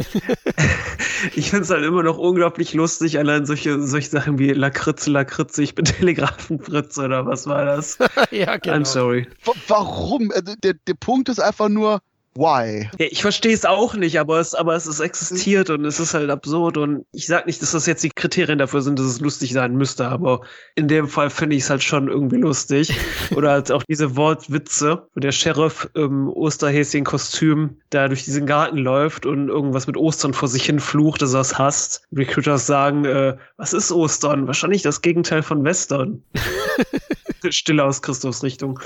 [1.35, 5.61] ich finde es halt immer noch unglaublich lustig, allein solche, solche Sachen wie Lakritze, Lakritze,
[5.61, 7.99] ich bin Telegrafenfritz oder was war das?
[8.31, 8.77] ja, genau.
[8.77, 9.27] I'm sorry.
[9.67, 10.31] Warum?
[10.31, 12.01] Also der, der Punkt ist einfach nur,
[12.35, 12.89] Why?
[12.99, 16.13] Ja, ich verstehe es auch nicht, aber es, aber es ist existiert und es ist
[16.13, 19.19] halt absurd und ich sag nicht, dass das jetzt die Kriterien dafür sind, dass es
[19.19, 20.41] lustig sein müsste, aber
[20.75, 22.93] in dem Fall finde ich es halt schon irgendwie lustig.
[23.35, 29.25] Oder halt auch diese Wortwitze, wo der Sheriff im Osterhäschen-Kostüm da durch diesen Garten läuft
[29.25, 32.03] und irgendwas mit Ostern vor sich hin flucht, dass er es hasst.
[32.13, 34.47] Recruiters sagen, äh, was ist Ostern?
[34.47, 36.23] Wahrscheinlich das Gegenteil von Western.
[37.49, 38.79] Stille aus Christus Richtung.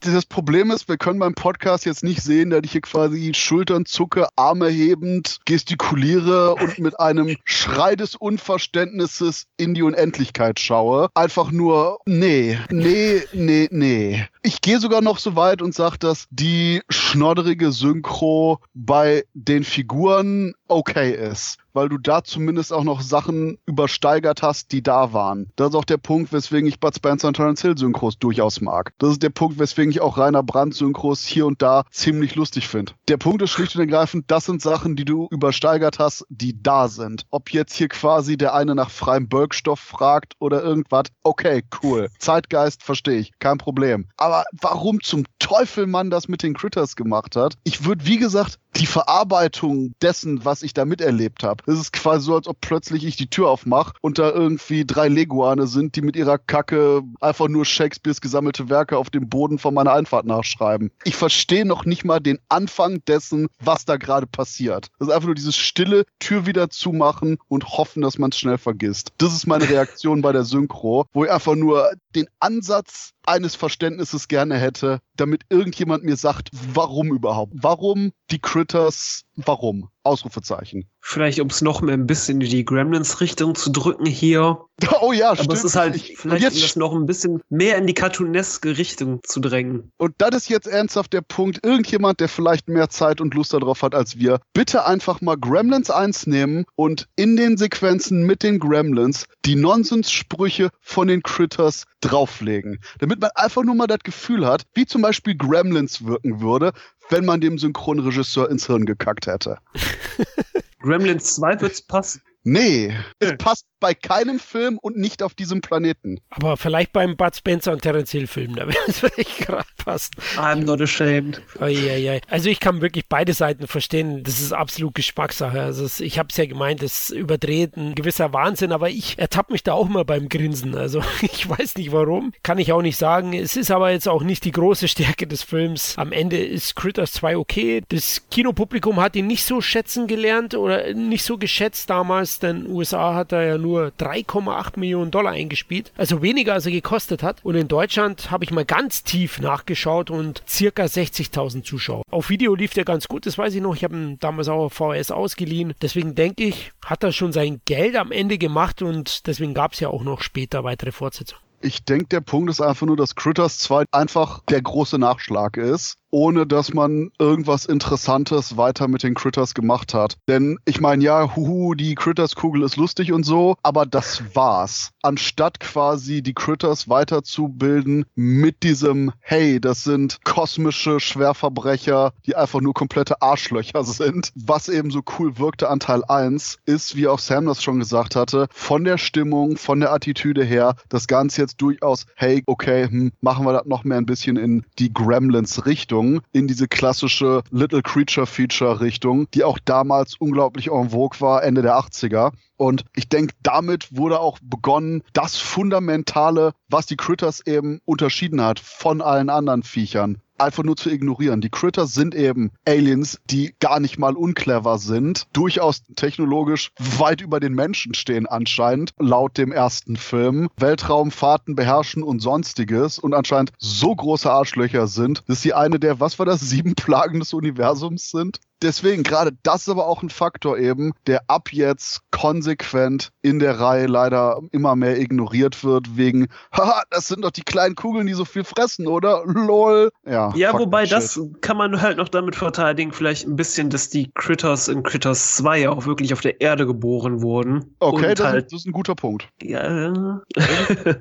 [0.00, 3.86] Das Problem ist, wir können beim Podcast jetzt nicht sehen, dass ich hier quasi Schultern
[3.86, 11.08] zucke, Arme hebend, gestikuliere und mit einem Schrei des Unverständnisses in die Unendlichkeit schaue.
[11.14, 14.26] Einfach nur, nee, nee, nee, nee.
[14.42, 20.54] Ich gehe sogar noch so weit und sage, dass die schnodderige Synchro bei den Figuren
[20.66, 25.50] okay ist weil du da zumindest auch noch Sachen übersteigert hast, die da waren.
[25.56, 28.92] Das ist auch der Punkt, weswegen ich Bud Spencer und Terence Hill Synchros durchaus mag.
[28.98, 32.68] Das ist der Punkt, weswegen ich auch Rainer Brandt Synchros hier und da ziemlich lustig
[32.68, 32.92] finde.
[33.08, 36.88] Der Punkt ist schlicht und ergreifend, das sind Sachen, die du übersteigert hast, die da
[36.88, 37.24] sind.
[37.30, 42.08] Ob jetzt hier quasi der eine nach freiem Bölkstoff fragt oder irgendwas, okay, cool.
[42.18, 44.08] Zeitgeist verstehe ich, kein Problem.
[44.16, 44.29] Aber
[44.60, 48.86] warum zum Teufel man das mit den Critters gemacht hat, ich würde, wie gesagt, die
[48.86, 51.62] Verarbeitung dessen, was ich da miterlebt habe.
[51.66, 55.08] Es ist quasi so, als ob plötzlich ich die Tür aufmache und da irgendwie drei
[55.08, 59.74] Leguane sind, die mit ihrer Kacke einfach nur Shakespeares gesammelte Werke auf dem Boden von
[59.74, 60.92] meiner Einfahrt nachschreiben.
[61.04, 64.88] Ich verstehe noch nicht mal den Anfang dessen, was da gerade passiert.
[64.98, 68.58] Das ist einfach nur dieses stille Tür wieder zumachen und hoffen, dass man es schnell
[68.58, 69.12] vergisst.
[69.18, 74.28] Das ist meine Reaktion bei der Synchro, wo ich einfach nur den Ansatz eines Verständnisses
[74.28, 77.52] gerne hätte, damit irgendjemand mir sagt, warum überhaupt?
[77.54, 79.24] Warum die Critters?
[79.46, 79.88] Warum?
[80.02, 80.88] Ausrufezeichen.
[81.00, 84.58] Vielleicht, um es noch ein bisschen in die Gremlins-Richtung zu drücken hier.
[85.02, 85.52] Oh ja, Aber stimmt.
[85.52, 88.78] es ist halt Ich- vielleicht, jetzt um das noch ein bisschen mehr in die cartooneske
[88.78, 89.92] Richtung zu drängen.
[89.98, 91.60] Und das ist jetzt ernsthaft der Punkt.
[91.62, 95.90] Irgendjemand, der vielleicht mehr Zeit und Lust darauf hat als wir, bitte einfach mal Gremlins
[95.90, 102.80] 1 nehmen und in den Sequenzen mit den Gremlins die Nonsenssprüche von den Critters drauflegen.
[102.98, 106.72] Damit man einfach nur mal das Gefühl hat, wie zum Beispiel Gremlins wirken würde,
[107.10, 109.58] wenn man dem Synchronregisseur ins Hirn gekackt hätte.
[110.80, 112.22] Gremlins 2 wird's passen.
[112.42, 116.20] Nee, es passt bei keinem Film und nicht auf diesem Planeten.
[116.30, 120.12] Aber vielleicht beim Bud Spencer und Terence Hill Film, da wäre es vielleicht gerade passen.
[120.36, 121.42] I'm not ashamed.
[121.58, 122.20] Eieiei.
[122.28, 124.22] Also ich kann wirklich beide Seiten verstehen.
[124.22, 125.60] Das ist absolut Geschmackssache.
[125.60, 129.52] Also es, ich habe es ja gemeint, es überdreht ein gewisser Wahnsinn, aber ich ertappe
[129.52, 130.76] mich da auch mal beim Grinsen.
[130.76, 133.32] Also ich weiß nicht warum, kann ich auch nicht sagen.
[133.32, 135.94] Es ist aber jetzt auch nicht die große Stärke des Films.
[135.96, 137.82] Am Ende ist Critters 2 okay.
[137.88, 143.14] Das Kinopublikum hat ihn nicht so schätzen gelernt oder nicht so geschätzt damals, denn USA
[143.14, 145.92] hat er ja nur 3,8 Millionen Dollar eingespielt.
[145.96, 147.44] Also weniger als er gekostet hat.
[147.44, 152.02] Und in Deutschland habe ich mal ganz tief nachgeschaut und circa 60.000 Zuschauer.
[152.10, 153.74] Auf Video lief der ganz gut, das weiß ich noch.
[153.74, 155.74] Ich habe ihn damals auch auf VHS ausgeliehen.
[155.82, 159.80] Deswegen denke ich, hat er schon sein Geld am Ende gemacht und deswegen gab es
[159.80, 161.42] ja auch noch später weitere Fortsetzungen.
[161.62, 165.96] Ich denke, der Punkt ist einfach nur, dass Critters 2 einfach der große Nachschlag ist,
[166.10, 170.16] ohne dass man irgendwas Interessantes weiter mit den Critters gemacht hat.
[170.28, 174.90] Denn ich meine, ja, huhu, die Critters-Kugel ist lustig und so, aber das war's.
[175.02, 182.74] Anstatt quasi die Critters weiterzubilden mit diesem, hey, das sind kosmische Schwerverbrecher, die einfach nur
[182.74, 184.32] komplette Arschlöcher sind.
[184.34, 188.16] Was eben so cool wirkte an Teil 1, ist, wie auch Sam das schon gesagt
[188.16, 193.12] hatte, von der Stimmung, von der Attitüde her, das Ganze jetzt durchaus, hey, okay, hm,
[193.20, 195.99] machen wir das noch mehr ein bisschen in die Gremlins-Richtung,
[196.32, 202.32] in diese klassische Little Creature-Feature-Richtung, die auch damals unglaublich en vogue war, Ende der 80er.
[202.56, 208.60] Und ich denke, damit wurde auch begonnen, das Fundamentale, was die Critters eben unterschieden hat
[208.60, 211.40] von allen anderen Viechern, einfach nur zu ignorieren.
[211.40, 217.40] Die Critters sind eben Aliens, die gar nicht mal unclever sind, durchaus technologisch weit über
[217.40, 223.94] den Menschen stehen anscheinend, laut dem ersten Film, Weltraumfahrten beherrschen und sonstiges und anscheinend so
[223.94, 228.40] große Arschlöcher sind, dass sie eine der, was war das, sieben Plagen des Universums sind
[228.62, 233.60] deswegen gerade das ist aber auch ein Faktor eben, der ab jetzt konsequent in der
[233.60, 238.12] Reihe leider immer mehr ignoriert wird wegen, haha, das sind doch die kleinen Kugeln, die
[238.12, 239.22] so viel fressen, oder?
[239.26, 239.90] Lol.
[240.06, 244.10] Ja, ja wobei das kann man halt noch damit verteidigen, vielleicht ein bisschen, dass die
[244.14, 247.76] Critters in Critters 2 auch wirklich auf der Erde geboren wurden.
[247.80, 249.28] Okay, das, halt, das ist ein guter Punkt.
[249.42, 250.20] Ja.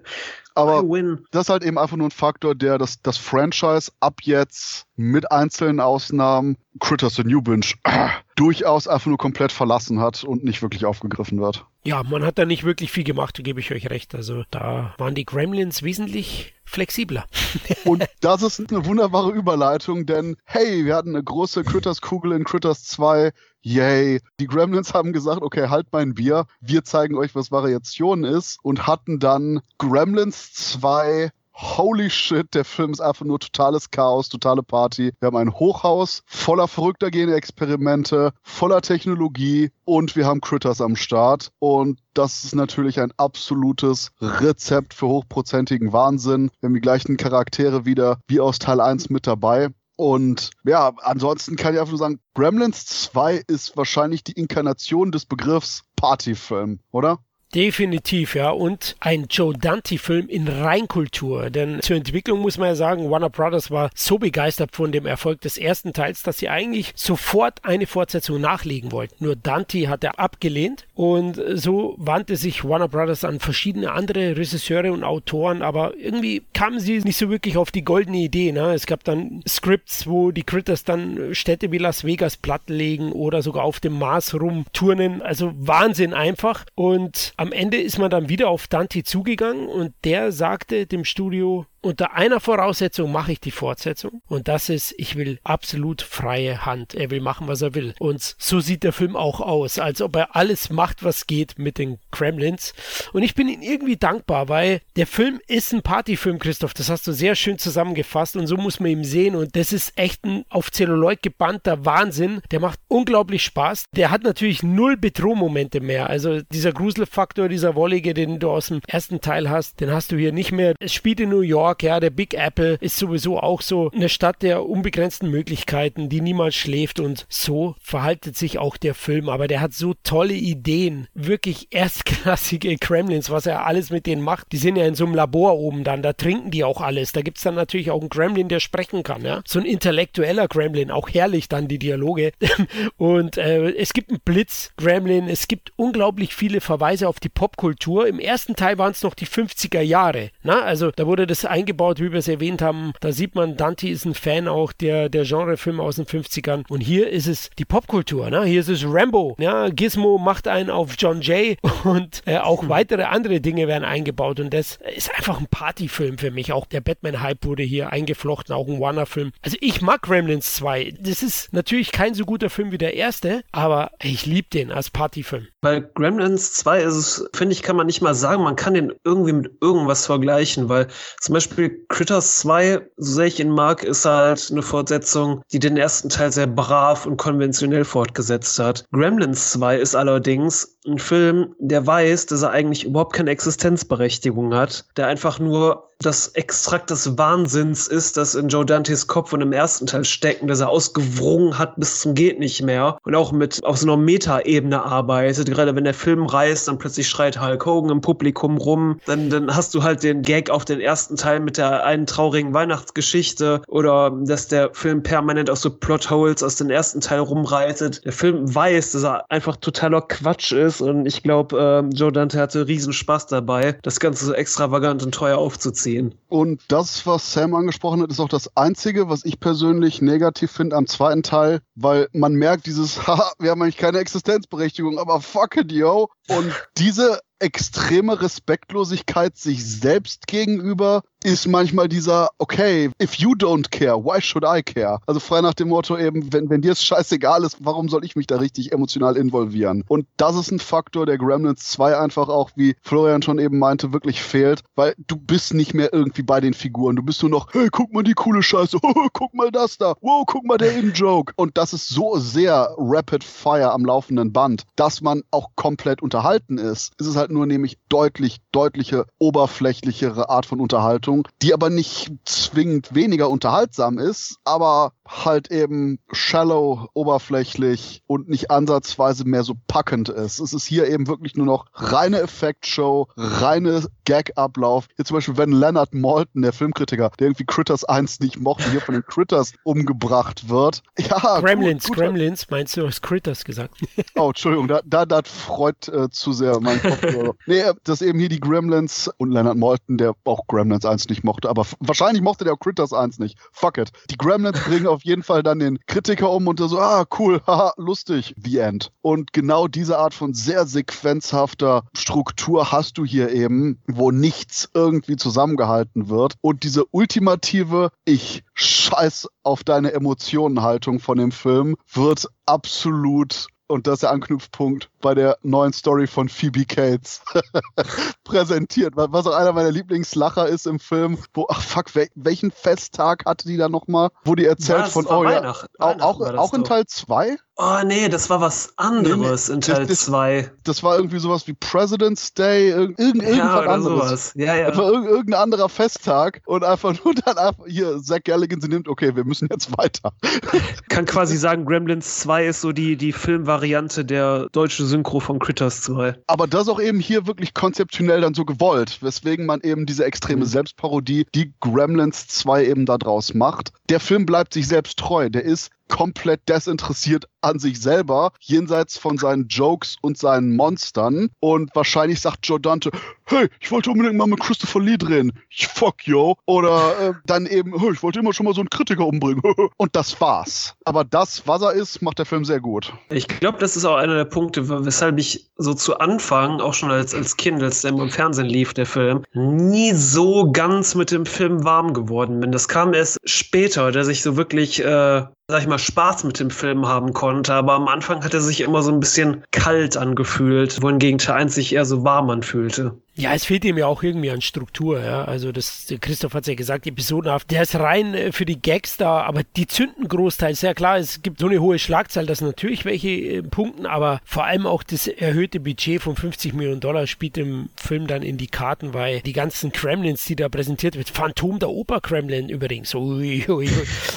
[0.56, 0.84] Aber
[1.32, 5.32] das ist halt eben einfach nur ein Faktor, der das, das Franchise ab jetzt mit
[5.32, 7.68] einzelnen Ausnahmen Critters the New Binge
[8.36, 11.66] durchaus einfach nur komplett verlassen hat und nicht wirklich aufgegriffen wird.
[11.86, 14.14] Ja, man hat da nicht wirklich viel gemacht, gebe ich euch recht.
[14.14, 17.28] Also da waren die Gremlins wesentlich flexibler.
[17.86, 22.84] und das ist eine wunderbare Überleitung, denn hey, wir hatten eine große Critters-Kugel in Critters
[22.84, 23.32] 2.
[23.62, 24.20] Yay.
[24.42, 26.46] Die Gremlins haben gesagt, okay, halt mein Bier.
[26.60, 31.32] Wir zeigen euch, was Variation ist und hatten dann Gremlins 2
[31.62, 35.12] holy shit, der Film ist einfach nur totales Chaos, totale Party.
[35.20, 41.52] Wir haben ein Hochhaus voller verrückter Gene-Experimente, voller Technologie und wir haben Critters am Start.
[41.60, 46.52] Und das ist natürlich ein absolutes Rezept für hochprozentigen Wahnsinn.
[46.60, 49.70] Wir haben die gleichen Charaktere wieder wie aus Teil 1 mit dabei.
[49.98, 55.26] Und ja, ansonsten kann ich einfach nur sagen, Gremlins 2 ist wahrscheinlich die Inkarnation des
[55.26, 57.20] Begriffs Partyfilm, oder?
[57.56, 58.52] Definitiv, ja.
[58.52, 61.50] Und ein Joe Dante-Film in Reinkultur.
[61.50, 65.42] Denn zur Entwicklung muss man ja sagen, Warner Brothers war so begeistert von dem Erfolg
[65.42, 69.24] des ersten Teils, dass sie eigentlich sofort eine Fortsetzung nachlegen wollten.
[69.24, 74.92] Nur Dante hat er abgelehnt und so wandte sich Warner Brothers an verschiedene andere Regisseure
[74.92, 78.52] und Autoren, aber irgendwie kamen sie nicht so wirklich auf die goldene Idee.
[78.52, 78.74] Ne?
[78.74, 83.64] Es gab dann Scripts, wo die Critters dann Städte wie Las Vegas plattlegen oder sogar
[83.64, 85.24] auf dem Mars rumturnen.
[85.24, 86.66] Also Wahnsinn einfach.
[86.76, 91.66] Und am Ende ist man dann wieder auf Dante zugegangen und der sagte dem Studio,
[91.82, 96.96] unter einer Voraussetzung mache ich die Fortsetzung und das ist, ich will absolut freie Hand.
[96.96, 97.94] Er will machen, was er will.
[98.00, 101.78] Und so sieht der Film auch aus, als ob er alles macht, was geht mit
[101.78, 102.74] den Kremlins.
[103.14, 106.74] Und ich bin ihm irgendwie dankbar, weil der Film ist ein Partyfilm, Christoph.
[106.74, 109.36] Das hast du sehr schön zusammengefasst und so muss man ihn sehen.
[109.36, 112.42] Und das ist echt ein auf Zelluloid gebannter Wahnsinn.
[112.52, 113.86] Der macht unglaublich Spaß.
[113.96, 116.10] Der hat natürlich null Bedrohmomente mehr.
[116.10, 120.18] Also dieser Gruselfaktor, dieser Wollige, den du aus dem ersten Teil hast, den hast du
[120.18, 120.74] hier nicht mehr.
[120.80, 121.69] Es spielt in New York.
[121.70, 126.20] York, ja, der Big Apple ist sowieso auch so eine Stadt der unbegrenzten Möglichkeiten, die
[126.20, 129.30] niemals schläft und so verhaltet sich auch der Film.
[129.30, 134.52] Aber der hat so tolle Ideen, wirklich erstklassige Kremlins, was er alles mit denen macht.
[134.52, 137.12] Die sind ja in so einem Labor oben dann, da trinken die auch alles.
[137.12, 139.42] Da gibt es dann natürlich auch einen Gremlin, der sprechen kann, ja.
[139.46, 142.32] So ein intellektueller Gremlin, auch herrlich dann die Dialoge.
[142.98, 148.08] und äh, es gibt einen Blitz-Gremlin, es gibt unglaublich viele Verweise auf die Popkultur.
[148.08, 150.32] Im ersten Teil waren es noch die 50er Jahre.
[150.42, 150.64] Na?
[150.64, 152.94] Also da wurde das eingebaut, wie wir es erwähnt haben.
[153.02, 156.64] Da sieht man, Dante ist ein Fan auch der, der Genrefilme aus den 50ern.
[156.70, 158.30] Und hier ist es die Popkultur.
[158.30, 158.46] Ne?
[158.46, 159.36] Hier ist es Rambo.
[159.40, 159.70] Ja?
[159.70, 162.70] Gizmo macht einen auf John Jay und äh, auch hm.
[162.70, 164.40] weitere andere Dinge werden eingebaut.
[164.40, 166.54] Und das ist einfach ein Partyfilm für mich.
[166.54, 169.32] Auch der Batman-Hype wurde hier eingeflochten, auch ein Warner-Film.
[169.42, 170.94] Also ich mag Gremlins 2.
[171.00, 174.90] Das ist natürlich kein so guter Film wie der erste, aber ich liebe den als
[174.90, 175.48] Partyfilm.
[175.62, 178.94] Bei Gremlins 2 ist es, finde ich, kann man nicht mal sagen, man kann den
[179.04, 180.88] irgendwie mit irgendwas vergleichen, weil
[181.20, 185.60] zum Beispiel Beispiel Critters 2, so sehr ich ihn mag, ist halt eine Fortsetzung, die
[185.60, 188.86] den ersten Teil sehr brav und konventionell fortgesetzt hat.
[188.92, 194.86] Gremlins 2 ist allerdings ein Film, der weiß, dass er eigentlich überhaupt keine Existenzberechtigung hat,
[194.96, 199.52] der einfach nur das Extrakt des Wahnsinns ist, das in Joe Dantes Kopf und im
[199.52, 203.62] ersten Teil stecken, dass er ausgewrungen hat bis zum geht nicht mehr und auch mit
[203.66, 205.52] auf so einer Metaebene arbeitet.
[205.52, 209.54] Gerade wenn der Film reißt, dann plötzlich schreit Hulk Hogan im Publikum rum, dann, dann
[209.54, 214.12] hast du halt den Gag auf den ersten Teil mit der einen traurigen Weihnachtsgeschichte oder
[214.26, 218.04] dass der Film permanent aus so Plotholes aus dem ersten Teil rumreitet.
[218.06, 222.40] Der Film weiß, dass er einfach totaler Quatsch ist und ich glaube, äh, Joe Dante
[222.40, 226.16] hatte riesen Spaß dabei, das Ganze so extravagant und teuer aufzuziehen.
[226.28, 230.76] Und das, was Sam angesprochen hat, ist auch das Einzige, was ich persönlich negativ finde
[230.76, 235.58] am zweiten Teil, weil man merkt dieses, haha, wir haben eigentlich keine Existenzberechtigung, aber fuck
[235.58, 236.10] it, yo.
[236.28, 244.04] Und diese extreme Respektlosigkeit sich selbst gegenüber ist manchmal dieser, okay, if you don't care,
[244.04, 245.00] why should I care?
[245.06, 248.16] Also frei nach dem Motto eben, wenn, wenn dir es scheißegal ist, warum soll ich
[248.16, 249.84] mich da richtig emotional involvieren?
[249.88, 253.92] Und das ist ein Faktor, der Gremlins 2 einfach auch, wie Florian schon eben meinte,
[253.92, 256.96] wirklich fehlt, weil du bist nicht mehr irgendwie bei den Figuren.
[256.96, 258.78] Du bist nur noch, hey, guck mal die coole Scheiße,
[259.14, 261.34] guck mal das da, wow, guck mal der In-Joke.
[261.36, 266.58] Und das ist so sehr Rapid Fire am laufenden Band, dass man auch komplett unterhalten
[266.58, 266.94] ist.
[266.98, 272.12] Es ist halt nur nämlich deutlich, deutliche, oberflächlichere Art von Unterhaltung Unterhaltung, die aber nicht
[272.26, 280.10] zwingend weniger unterhaltsam ist, aber halt eben shallow, oberflächlich und nicht ansatzweise mehr so packend
[280.10, 280.40] ist.
[280.40, 284.88] Es ist hier eben wirklich nur noch reine Effektshow, reine Gag-Ablauf.
[284.96, 288.82] Hier zum Beispiel, wenn Leonard Malton, der Filmkritiker, der irgendwie Critters 1 nicht mochte, hier
[288.82, 290.84] von den Critters umgebracht wird.
[291.00, 292.04] Ja, Gremlins, gut, gut.
[292.06, 293.80] Gremlins, meinst du, hast Critters gesagt?
[294.16, 297.36] oh, Entschuldigung, da, da, das freut äh, zu sehr mein Kopf.
[297.48, 301.24] nee, dass eben hier die Gremlins und Leonard Malton, der auch Gremlins 1 1 nicht
[301.24, 303.38] mochte, aber wahrscheinlich mochte der auch Critters 1 nicht.
[303.52, 303.92] Fuck it.
[304.10, 307.74] Die Gremlins bringen auf jeden Fall dann den Kritiker um und so, ah, cool, haha,
[307.78, 308.92] lustig, the end.
[309.02, 315.16] Und genau diese Art von sehr sequenzhafter Struktur hast du hier eben, wo nichts irgendwie
[315.16, 316.36] zusammengehalten wird.
[316.42, 323.96] Und diese ultimative, ich scheiß auf deine Emotionenhaltung von dem Film wird absolut und das
[323.96, 327.22] ist der Anknüpfpunkt bei der neuen Story von Phoebe Cates.
[328.24, 333.48] Präsentiert, was auch einer meiner Lieblingslacher ist im Film, wo, ach fuck, welchen Festtag hatte
[333.48, 336.86] die da nochmal, wo die erzählt was, von, oh ja, auch, auch, auch in Teil
[336.86, 337.38] 2?
[337.62, 340.42] Oh nee, das war was anderes nee, nee, in Teil 2.
[340.44, 343.84] Das, das, war irgendwie sowas wie President's Day, irg irgend, ja, irgendwas anderes.
[343.84, 344.34] Sowas.
[344.36, 344.70] Ja, ja.
[344.70, 348.70] Das war irg irgendein anderer Festtag und einfach nur dann einfach, hier, Zach Galligan, sie
[348.70, 350.14] nimmt, okay, wir müssen jetzt weiter.
[350.88, 355.82] Kann quasi sagen, Gremlins 2 ist so die, die Filmvariante der deutschen Synchro von Critters
[355.82, 356.16] 2.
[356.28, 360.46] Aber das auch eben hier wirklich konzeptionell dann so gewollt, weswegen man eben diese extreme
[360.46, 360.50] mhm.
[360.50, 363.74] Selbstparodie, die Gremlins 2 eben da draus macht.
[363.90, 365.30] Der Film bleibt sich selbst treu.
[365.30, 371.30] Der ist komplett desinteressiert an sich selber, jenseits von seinen Jokes und seinen Monstern.
[371.40, 372.92] Und wahrscheinlich sagt Joe Dante,
[373.26, 375.32] hey, ich wollte unbedingt mal mit Christopher Lee drehen.
[375.52, 376.36] Fuck, yo.
[376.46, 379.42] Oder äh, dann eben, hey, ich wollte immer schon mal so einen Kritiker umbringen.
[379.78, 380.76] und das war's.
[380.86, 382.94] Aber das, was er ist, macht der Film sehr gut.
[383.10, 386.92] Ich glaube, das ist auch einer der Punkte, weshalb ich so zu Anfang, auch schon
[386.92, 391.26] als, als Kind, als der im Fernsehen lief, der Film, nie so ganz mit dem
[391.26, 392.52] Film warm geworden bin.
[392.52, 396.52] Das kam erst später, dass ich so wirklich äh, sag ich mal, Spaß mit dem
[396.52, 397.54] Film haben konnte.
[397.56, 401.56] Aber am Anfang hat er sich immer so ein bisschen kalt angefühlt, wohingegen Teil 1
[401.56, 402.96] sich eher so warm anfühlte.
[403.16, 405.26] Ja, es fehlt ihm ja auch irgendwie an Struktur, ja.
[405.26, 407.52] Also das, Christoph hat es ja gesagt, episodenhaft.
[407.52, 410.62] Der ist rein äh, für die Gags da, aber die zünden großteils.
[410.62, 414.46] Ja klar, es gibt so eine hohe Schlagzahl, dass natürlich welche äh, punkten, aber vor
[414.46, 418.48] allem auch das erhöhte Budget von 50 Millionen Dollar spielt im Film dann in die
[418.48, 422.96] Karten, weil die ganzen Kremlins, die da präsentiert wird, Phantom der Oper Kremlin übrigens.
[422.96, 423.70] Ui, ui, ui.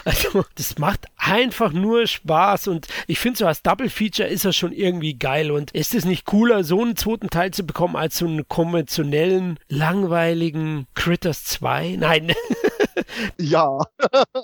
[0.05, 4.57] Also das macht einfach nur Spaß und ich finde so als Double Feature ist das
[4.57, 8.18] schon irgendwie geil und ist es nicht cooler, so einen zweiten Teil zu bekommen als
[8.18, 11.97] so einen Comment konventionellen, langweiligen Critters 2?
[11.97, 12.32] Nein.
[13.38, 13.78] ja.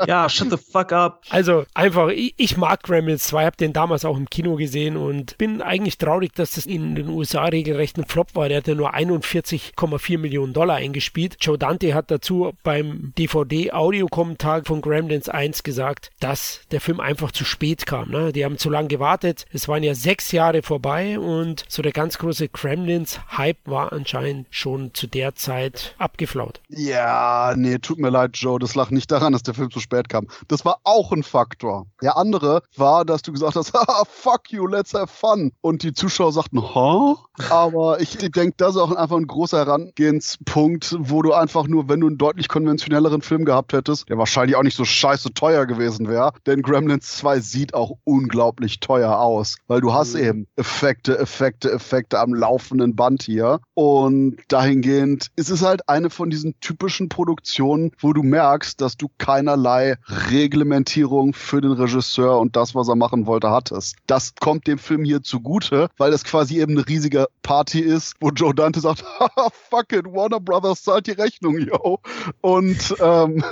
[0.07, 1.23] ja, shut the fuck up.
[1.31, 5.37] Also einfach, ich, ich mag Gremlins 2, habe den damals auch im Kino gesehen und
[5.39, 8.49] bin eigentlich traurig, dass das in den USA regelrecht ein Flop war.
[8.49, 11.37] Der hatte nur 41,4 Millionen Dollar eingespielt.
[11.41, 17.45] Joe Dante hat dazu beim DVD-Audiokommentar von Gremlins 1 gesagt, dass der Film einfach zu
[17.45, 18.11] spät kam.
[18.11, 18.33] Ne?
[18.33, 19.47] Die haben zu lange gewartet.
[19.53, 24.95] Es waren ja sechs Jahre vorbei und so der ganz große Gremlins-Hype war anscheinend schon
[24.95, 26.61] zu der Zeit abgeflaut.
[26.69, 30.09] Ja, nee, tut mir leid, Joe, das lag nicht daran, dass der Film zu spät
[30.09, 30.27] kam.
[30.49, 31.87] Das war auch ein Faktor.
[32.03, 35.53] Der andere war, dass du gesagt hast, ah, fuck you, let's have fun.
[35.61, 37.17] Und die Zuschauer sagten, ha?
[37.51, 42.01] Aber ich denke, das ist auch einfach ein großer Herangehenspunkt, wo du einfach nur, wenn
[42.01, 46.09] du einen deutlich konventionelleren Film gehabt hättest, der wahrscheinlich auch nicht so scheiße teuer gewesen
[46.09, 50.21] wäre, denn Gremlins 2 sieht auch unglaublich teuer aus, weil du hast mhm.
[50.21, 53.61] eben Effekte, Effekte, Effekte am laufenden Band hier.
[53.75, 59.09] Und dahingehend ist es halt eine von diesen typischen Produktionen, wo du merkst, dass du
[59.19, 59.97] keinerlei
[60.31, 63.97] Reglementierung für den Regisseur und das, was er machen wollte, hattest.
[64.07, 68.31] Das kommt dem Film hier zugute, weil es quasi eben eine riesige Party ist, wo
[68.31, 69.05] Joe Dante sagt,
[69.71, 71.99] fuck it, Warner Brothers zahlt die Rechnung, yo.
[72.41, 73.45] Und ähm,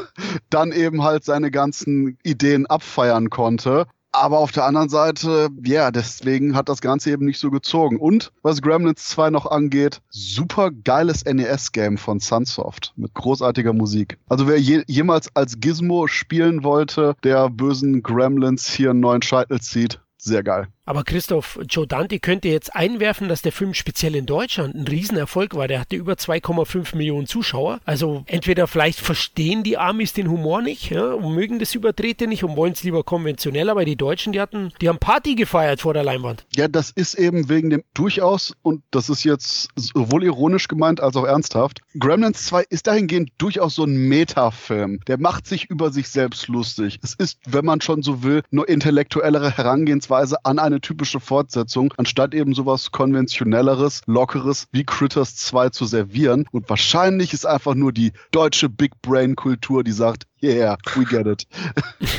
[0.50, 3.86] dann eben halt seine ganzen Ideen abfeiern konnte.
[4.16, 7.98] Aber auf der anderen Seite, ja, deswegen hat das Ganze eben nicht so gezogen.
[7.98, 14.16] Und was Gremlins 2 noch angeht, super geiles NES-Game von Sunsoft mit großartiger Musik.
[14.26, 19.60] Also wer je, jemals als Gizmo spielen wollte, der bösen Gremlins hier einen neuen Scheitel
[19.60, 20.68] zieht, sehr geil.
[20.86, 25.54] Aber Christoph, Joe Dante könnte jetzt einwerfen, dass der Film speziell in Deutschland ein Riesenerfolg
[25.54, 25.68] war.
[25.68, 27.80] Der hatte über 2,5 Millionen Zuschauer.
[27.84, 32.44] Also entweder vielleicht verstehen die Amis den Humor nicht ja, und mögen das Überdrehte nicht
[32.44, 35.92] und wollen es lieber konventionell, aber die Deutschen, die hatten, die haben Party gefeiert vor
[35.92, 36.46] der Leinwand.
[36.54, 41.16] Ja, das ist eben wegen dem durchaus, und das ist jetzt sowohl ironisch gemeint als
[41.16, 45.00] auch ernsthaft, Gremlins 2 ist dahingehend durchaus so ein Metafilm.
[45.08, 47.00] Der macht sich über sich selbst lustig.
[47.02, 52.34] Es ist, wenn man schon so will, nur intellektuellere Herangehensweise an eine typische Fortsetzung, anstatt
[52.34, 56.46] eben sowas konventionelleres, lockeres wie Critters 2 zu servieren.
[56.52, 61.26] Und wahrscheinlich ist einfach nur die deutsche Big Brain Kultur, die sagt, Yeah, we get
[61.26, 61.46] it.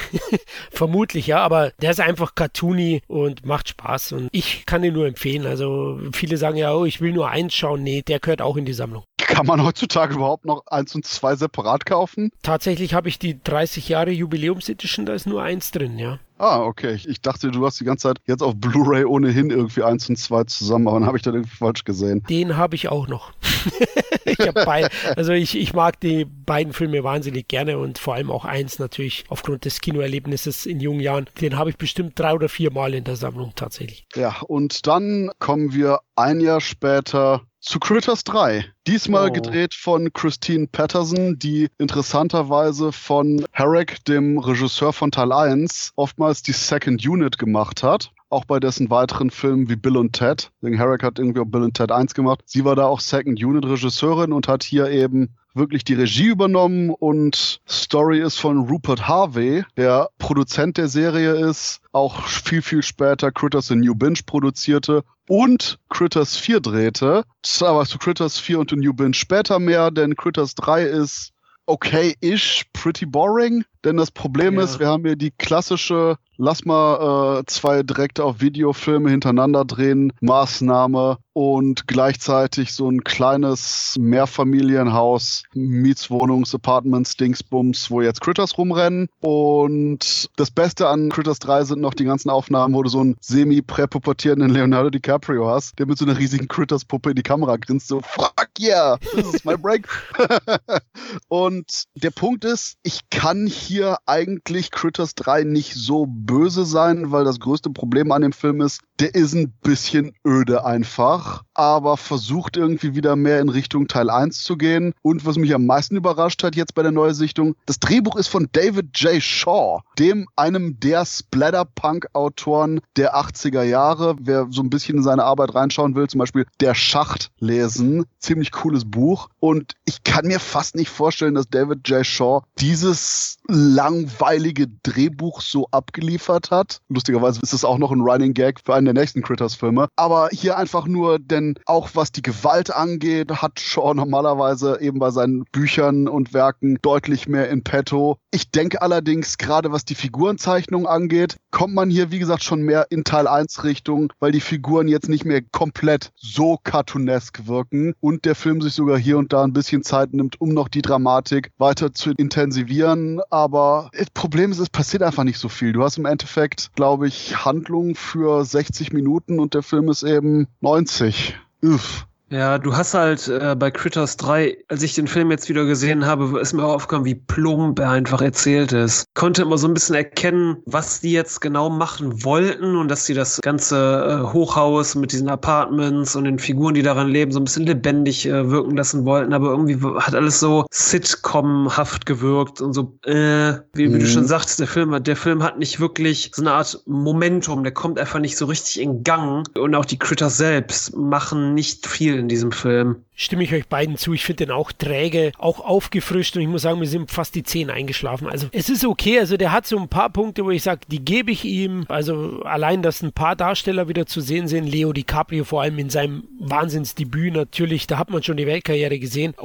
[0.72, 5.08] Vermutlich, ja, aber der ist einfach cartoony und macht Spaß und ich kann ihn nur
[5.08, 5.46] empfehlen.
[5.46, 7.84] Also viele sagen ja, oh, ich will nur eins schauen.
[7.84, 9.04] Nee, der gehört auch in die Sammlung.
[9.28, 12.32] Kann man heutzutage überhaupt noch eins und zwei separat kaufen?
[12.44, 16.20] Tatsächlich habe ich die 30 Jahre Jubiläumsedition, da ist nur eins drin, ja.
[16.38, 16.94] Ah, okay.
[16.94, 20.18] Ich, ich, dachte, du hast die ganze Zeit jetzt auf Blu-ray ohnehin irgendwie eins und
[20.18, 22.24] zwei zusammen, aber dann habe ich das irgendwie falsch gesehen.
[22.30, 23.34] Den habe ich auch noch.
[24.26, 28.46] ich beid, also ich, ich mag die beiden Filme wahnsinnig gerne und vor allem auch
[28.46, 31.28] eins natürlich aufgrund des Kinoerlebnisses in jungen Jahren.
[31.42, 34.06] Den habe ich bestimmt drei oder vier Mal in der Sammlung tatsächlich.
[34.16, 38.66] Ja, und dann kommen wir ein Jahr später zu Critters 3.
[38.88, 39.34] Diesmal oh.
[39.34, 46.54] gedreht von Christine Patterson, die interessanterweise von Herrick, dem Regisseur von Teil 1, oftmals die
[46.54, 48.12] Second Unit gemacht hat.
[48.30, 50.50] Auch bei dessen weiteren Filmen wie Bill und Ted.
[50.62, 52.42] Herrick hat irgendwie auch Bill und Ted 1 gemacht.
[52.46, 56.90] Sie war da auch Second Unit Regisseurin und hat hier eben wirklich die Regie übernommen
[56.90, 63.32] und Story ist von Rupert Harvey, der Produzent der Serie ist, auch viel, viel später
[63.32, 67.24] Critters in New Binge produzierte und Critters 4 drehte.
[67.62, 71.34] Aber zu Critters 4 und The New Binge später mehr, denn Critters 3 ist
[71.66, 73.66] okay-ish, pretty boring.
[73.84, 74.64] Denn das Problem ja.
[74.64, 80.14] ist, wir haben hier die klassische lass mal äh, zwei direkt auf Videofilme hintereinander drehen,
[80.22, 89.08] Maßnahme und gleichzeitig so ein kleines Mehrfamilienhaus, Mietswohnungs, Apartments, Dingsbums, wo jetzt Critters rumrennen.
[89.20, 93.18] Und das Beste an Critters 3 sind noch die ganzen Aufnahmen, wo du so einen
[93.20, 98.02] semi-präpubertierenden Leonardo DiCaprio hast, der mit so einer riesigen Critters-Puppe in die Kamera grinst, so
[98.02, 99.88] fuck yeah, this is my break.
[101.28, 103.67] und der Punkt ist, ich kann hier
[104.06, 108.82] eigentlich Critters 3 nicht so böse sein, weil das größte Problem an dem Film ist,
[109.00, 114.44] der ist ein bisschen öde einfach, aber versucht irgendwie wieder mehr in Richtung Teil 1
[114.44, 114.94] zu gehen.
[115.02, 118.48] Und was mich am meisten überrascht hat jetzt bei der Neusichtung, das Drehbuch ist von
[118.52, 119.22] David J.
[119.22, 124.16] Shaw, dem einem der Splatterpunk-Autoren der 80er Jahre.
[124.20, 128.06] Wer so ein bisschen in seine Arbeit reinschauen will, zum Beispiel Der Schacht lesen.
[128.20, 129.30] Ziemlich cooles Buch.
[129.40, 132.06] Und ich kann mir fast nicht vorstellen, dass David J.
[132.06, 136.82] Shaw dieses langweilige Drehbuch so abgeliefert hat.
[136.90, 139.88] Lustigerweise ist es auch noch ein Running Gag für einen der nächsten Critters-Filme.
[139.96, 145.10] Aber hier einfach nur, denn auch was die Gewalt angeht, hat Shaw normalerweise eben bei
[145.10, 148.18] seinen Büchern und Werken deutlich mehr in petto.
[148.30, 152.86] Ich denke allerdings, gerade was die Figurenzeichnung angeht, kommt man hier, wie gesagt, schon mehr
[152.92, 158.26] in Teil 1 Richtung, weil die Figuren jetzt nicht mehr komplett so cartoonesk wirken und
[158.26, 161.52] der Film sich sogar hier und da ein bisschen Zeit nimmt, um noch die Dramatik
[161.58, 163.20] weiter zu intensivieren.
[163.32, 165.74] Aber das Problem ist, es passiert einfach nicht so viel.
[165.74, 170.48] Du hast im Endeffekt, glaube ich, Handlung für 60 Minuten und der Film ist eben
[170.62, 171.38] 90.
[171.62, 172.07] Uff.
[172.30, 176.06] Ja, du hast halt äh, bei Critters 3, als ich den Film jetzt wieder gesehen
[176.06, 179.06] habe, ist mir auch aufgekommen, wie plump er einfach erzählt ist.
[179.14, 183.14] Konnte immer so ein bisschen erkennen, was die jetzt genau machen wollten und dass sie
[183.14, 183.78] das ganze
[184.26, 188.26] äh, Hochhaus mit diesen Apartments und den Figuren, die daran leben, so ein bisschen lebendig
[188.26, 189.32] äh, wirken lassen wollten.
[189.32, 193.94] Aber irgendwie hat alles so Sitcom-haft gewirkt und so, äh, wie, mhm.
[193.94, 197.64] wie du schon sagst, der Film, der Film hat nicht wirklich so eine Art Momentum,
[197.64, 199.48] der kommt einfach nicht so richtig in Gang.
[199.58, 203.98] Und auch die Critters selbst machen nicht viel in diesem Film stimme ich euch beiden
[203.98, 204.14] zu.
[204.14, 207.44] Ich finde den auch träge, auch aufgefrischt und ich muss sagen, wir sind fast die
[207.44, 208.30] Zehen eingeschlafen.
[208.30, 209.20] Also es ist okay.
[209.20, 211.86] Also der hat so ein paar Punkte, wo ich sage, die gebe ich ihm.
[211.90, 214.68] Also allein, dass ein paar Darsteller wieder zu sehen sind.
[214.68, 217.88] Leo DiCaprio vor allem in seinem Wahnsinnsdebüt natürlich.
[217.88, 219.34] Da hat man schon die Weltkarriere gesehen.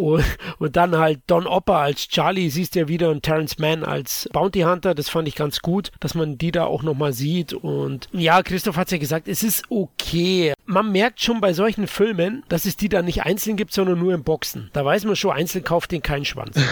[0.59, 4.29] Und, dann halt Don Opper als Charlie siehst du ja wieder und Terrence Mann als
[4.33, 4.95] Bounty Hunter.
[4.95, 7.53] Das fand ich ganz gut, dass man die da auch nochmal sieht.
[7.53, 10.55] Und ja, Christoph hat es ja gesagt, es ist okay.
[10.65, 14.01] Man merkt schon bei solchen Filmen, dass es die da nicht einzeln gibt gibt, sondern
[14.01, 14.71] nur im Boxen.
[14.73, 16.57] Da weiß man schon, einzeln kauft den keinen Schwanz.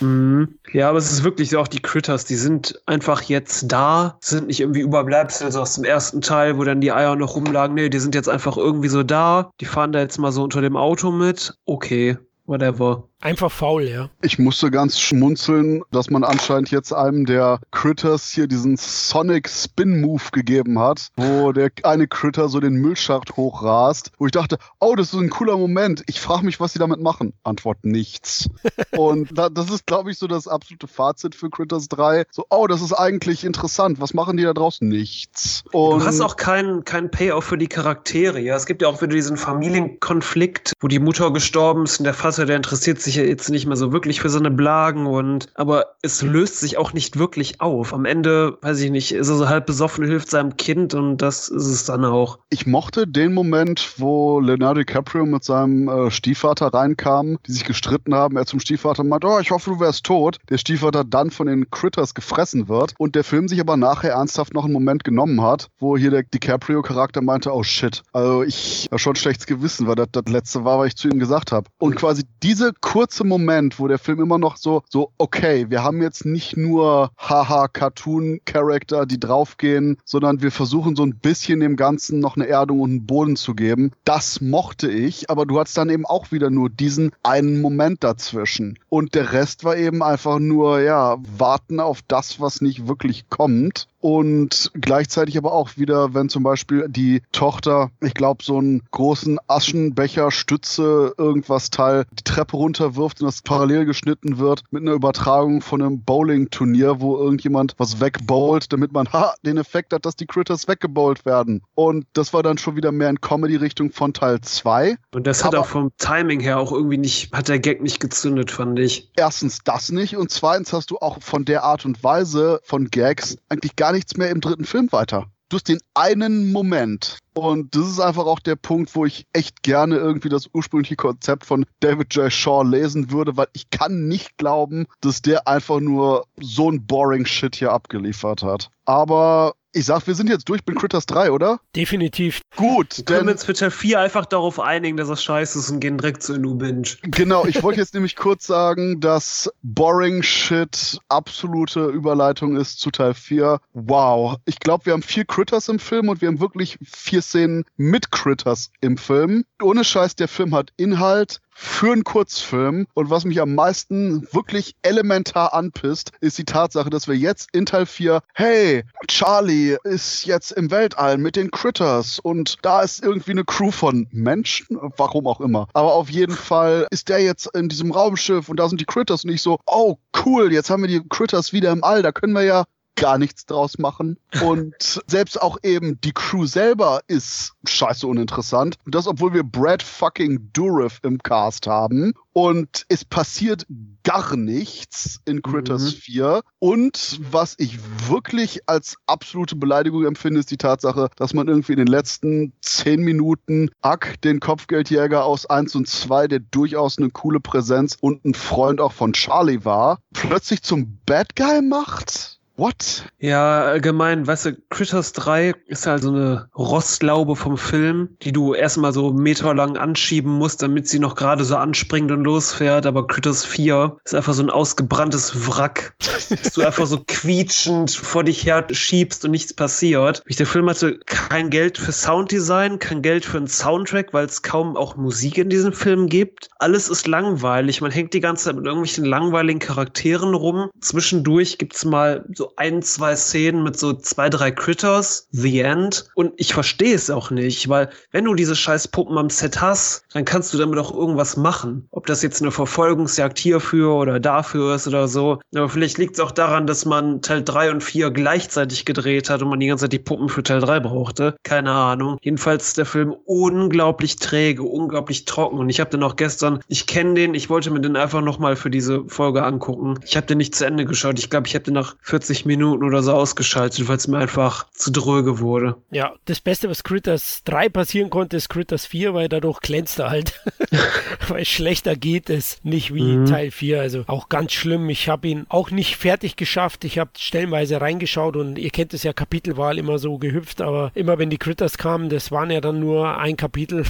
[0.00, 0.58] Mhm.
[0.72, 4.58] Ja, aber es ist wirklich auch die Critters, die sind einfach jetzt da, sind nicht
[4.58, 7.74] irgendwie Überbleibsel so aus dem ersten Teil, wo dann die Eier noch rumlagen.
[7.76, 9.52] Nee, die sind jetzt einfach irgendwie so da.
[9.60, 11.54] Die fahren da jetzt mal so unter dem Auto mit.
[11.66, 13.04] Okay, whatever.
[13.22, 14.10] Einfach faul, ja.
[14.20, 20.00] Ich musste ganz schmunzeln, dass man anscheinend jetzt einem der Critters hier diesen Sonic Spin
[20.00, 24.96] Move gegeben hat, wo der eine Critter so den Müllschacht hochrast, wo ich dachte, oh,
[24.96, 26.02] das ist ein cooler Moment.
[26.08, 27.32] Ich frage mich, was sie damit machen.
[27.44, 28.50] Antwort nichts.
[28.90, 32.24] Und das ist, glaube ich, so das absolute Fazit für Critters 3.
[32.32, 34.00] So, oh, das ist eigentlich interessant.
[34.00, 34.88] Was machen die da draußen?
[34.88, 35.62] Nichts.
[35.70, 38.40] Und du hast auch keinen kein Payoff für die Charaktere.
[38.40, 42.14] Ja, es gibt ja auch wieder diesen Familienkonflikt, wo die Mutter gestorben ist und der
[42.14, 45.94] Vater, der interessiert sich ja jetzt nicht mehr so wirklich für seine Blagen und aber
[46.02, 47.92] es löst sich auch nicht wirklich auf.
[47.92, 51.48] Am Ende, weiß ich nicht, ist er so halb besoffen, hilft seinem Kind und das
[51.48, 52.38] ist es dann auch.
[52.50, 58.14] Ich mochte den Moment, wo Leonardo DiCaprio mit seinem äh, Stiefvater reinkam, die sich gestritten
[58.14, 58.36] haben.
[58.36, 60.38] Er zum Stiefvater meint, oh, ich hoffe, du wärst tot.
[60.50, 64.54] Der Stiefvater dann von den Critters gefressen wird und der Film sich aber nachher ernsthaft
[64.54, 68.98] noch einen Moment genommen hat, wo hier der DiCaprio-Charakter meinte, oh shit, also ich habe
[68.98, 71.68] schon schlechtes Gewissen, weil das das letzte war, was ich zu ihm gesagt habe.
[71.78, 76.02] Und quasi diese kurze Moment, wo der Film immer noch so, so, okay, wir haben
[76.02, 82.20] jetzt nicht nur haha Cartoon-Charakter, die draufgehen, sondern wir versuchen so ein bisschen dem Ganzen
[82.20, 83.92] noch eine Erdung und einen Boden zu geben.
[84.04, 88.78] Das mochte ich, aber du hattest dann eben auch wieder nur diesen einen Moment dazwischen.
[88.88, 93.88] Und der Rest war eben einfach nur, ja, warten auf das, was nicht wirklich kommt
[94.02, 99.38] und gleichzeitig aber auch wieder, wenn zum Beispiel die Tochter, ich glaube, so einen großen
[99.46, 105.62] Aschenbecher, Stütze, irgendwas Teil die Treppe runterwirft und das parallel geschnitten wird mit einer Übertragung
[105.62, 110.26] von einem Bowling-Turnier, wo irgendjemand was wegbowlt, damit man ha, den Effekt hat, dass die
[110.26, 111.62] Critters weggebowlt werden.
[111.76, 114.96] Und das war dann schon wieder mehr in Comedy-Richtung von Teil 2.
[115.14, 118.00] Und das hat aber auch vom Timing her auch irgendwie nicht, hat der Gag nicht
[118.00, 119.12] gezündet, fand ich.
[119.16, 123.36] Erstens das nicht und zweitens hast du auch von der Art und Weise von Gags
[123.48, 125.26] eigentlich gar nichts mehr im dritten Film weiter.
[125.52, 127.18] Du hast den einen Moment.
[127.34, 131.44] Und das ist einfach auch der Punkt, wo ich echt gerne irgendwie das ursprüngliche Konzept
[131.44, 132.32] von David J.
[132.32, 137.26] Shaw lesen würde, weil ich kann nicht glauben, dass der einfach nur so ein boring
[137.26, 138.70] Shit hier abgeliefert hat.
[138.86, 141.60] Aber ich sag, wir sind jetzt durch mit Critters 3, oder?
[141.74, 142.42] Definitiv.
[142.56, 142.98] Gut.
[142.98, 145.98] Wir können uns für Teil 4 einfach darauf einigen, dass das scheiße ist und gehen
[145.98, 146.88] direkt zu Inu Binge.
[147.02, 153.14] Genau, ich wollte jetzt nämlich kurz sagen, dass Boring Shit absolute Überleitung ist zu Teil
[153.14, 153.60] 4.
[153.72, 154.36] Wow.
[154.44, 158.10] Ich glaube, wir haben vier Critters im Film und wir haben wirklich vier Szenen mit
[158.10, 159.44] Critters im Film.
[159.62, 162.86] Ohne Scheiß, der Film hat Inhalt, für einen Kurzfilm.
[162.94, 167.66] Und was mich am meisten wirklich elementar anpisst, ist die Tatsache, dass wir jetzt in
[167.66, 173.32] Teil 4, hey, Charlie ist jetzt im Weltall mit den Critters und da ist irgendwie
[173.32, 175.68] eine Crew von Menschen, warum auch immer.
[175.72, 179.24] Aber auf jeden Fall ist der jetzt in diesem Raumschiff und da sind die Critters
[179.24, 182.32] und ich so, oh cool, jetzt haben wir die Critters wieder im All, da können
[182.32, 182.64] wir ja
[182.96, 184.18] gar nichts draus machen.
[184.42, 184.74] Und
[185.06, 188.76] selbst auch eben die Crew selber ist scheiße uninteressant.
[188.84, 192.14] Und das, obwohl wir Brad fucking Dourif im Cast haben.
[192.32, 193.66] Und es passiert
[194.04, 195.98] gar nichts in Critters mhm.
[195.98, 196.42] 4.
[196.58, 197.78] Und was ich
[198.08, 203.02] wirklich als absolute Beleidigung empfinde, ist die Tatsache, dass man irgendwie in den letzten zehn
[203.02, 208.34] Minuten Ack, den Kopfgeldjäger aus 1 und 2, der durchaus eine coole Präsenz und ein
[208.34, 212.31] Freund auch von Charlie war, plötzlich zum Bad Guy macht.
[212.56, 213.06] What?
[213.18, 218.52] Ja, allgemein, weißt du, Critters 3 ist halt so eine Rostlaube vom Film, die du
[218.52, 222.84] erstmal so meterlang anschieben musst, damit sie noch gerade so anspringt und losfährt.
[222.84, 225.94] Aber Critters 4 ist einfach so ein ausgebranntes Wrack,
[226.28, 230.22] dass du einfach so quietschend vor dich her schiebst und nichts passiert.
[230.38, 234.76] Der Film hatte kein Geld für Sounddesign, kein Geld für einen Soundtrack, weil es kaum
[234.76, 236.50] auch Musik in diesem Film gibt.
[236.58, 237.80] Alles ist langweilig.
[237.80, 240.70] Man hängt die ganze Zeit mit irgendwelchen langweiligen Charakteren rum.
[240.80, 246.06] Zwischendurch gibt's mal so so ein, zwei Szenen mit so zwei, drei Critters, The End.
[246.16, 250.04] Und ich verstehe es auch nicht, weil wenn du diese scheiß Puppen am Set hast,
[250.12, 251.86] dann kannst du damit auch irgendwas machen.
[251.92, 255.38] Ob das jetzt eine Verfolgungsjagd hierfür oder dafür ist oder so.
[255.54, 259.40] Aber vielleicht liegt es auch daran, dass man Teil 3 und 4 gleichzeitig gedreht hat
[259.40, 261.36] und man die ganze Zeit die Puppen für Teil 3 brauchte.
[261.44, 262.18] Keine Ahnung.
[262.22, 265.58] Jedenfalls ist der Film unglaublich träge, unglaublich trocken.
[265.58, 268.56] Und ich habe den auch gestern, ich kenne den, ich wollte mir den einfach nochmal
[268.56, 270.00] für diese Folge angucken.
[270.04, 271.20] Ich habe den nicht zu Ende geschaut.
[271.20, 274.18] Ich glaube, ich habe den nach 40 40 Minuten oder so ausgeschaltet, weil es mir
[274.18, 275.76] einfach zu dröge wurde.
[275.90, 280.10] Ja, das Beste, was Critters 3 passieren konnte, ist Critters 4, weil dadurch glänzt er
[280.10, 280.40] halt.
[281.28, 283.26] weil schlechter geht es nicht wie mhm.
[283.26, 283.80] Teil 4.
[283.80, 284.88] Also auch ganz schlimm.
[284.88, 286.84] Ich habe ihn auch nicht fertig geschafft.
[286.84, 291.18] Ich habe stellenweise reingeschaut und ihr kennt es ja, Kapitelwahl immer so gehüpft, aber immer
[291.18, 293.84] wenn die Critters kamen, das waren ja dann nur ein Kapitel.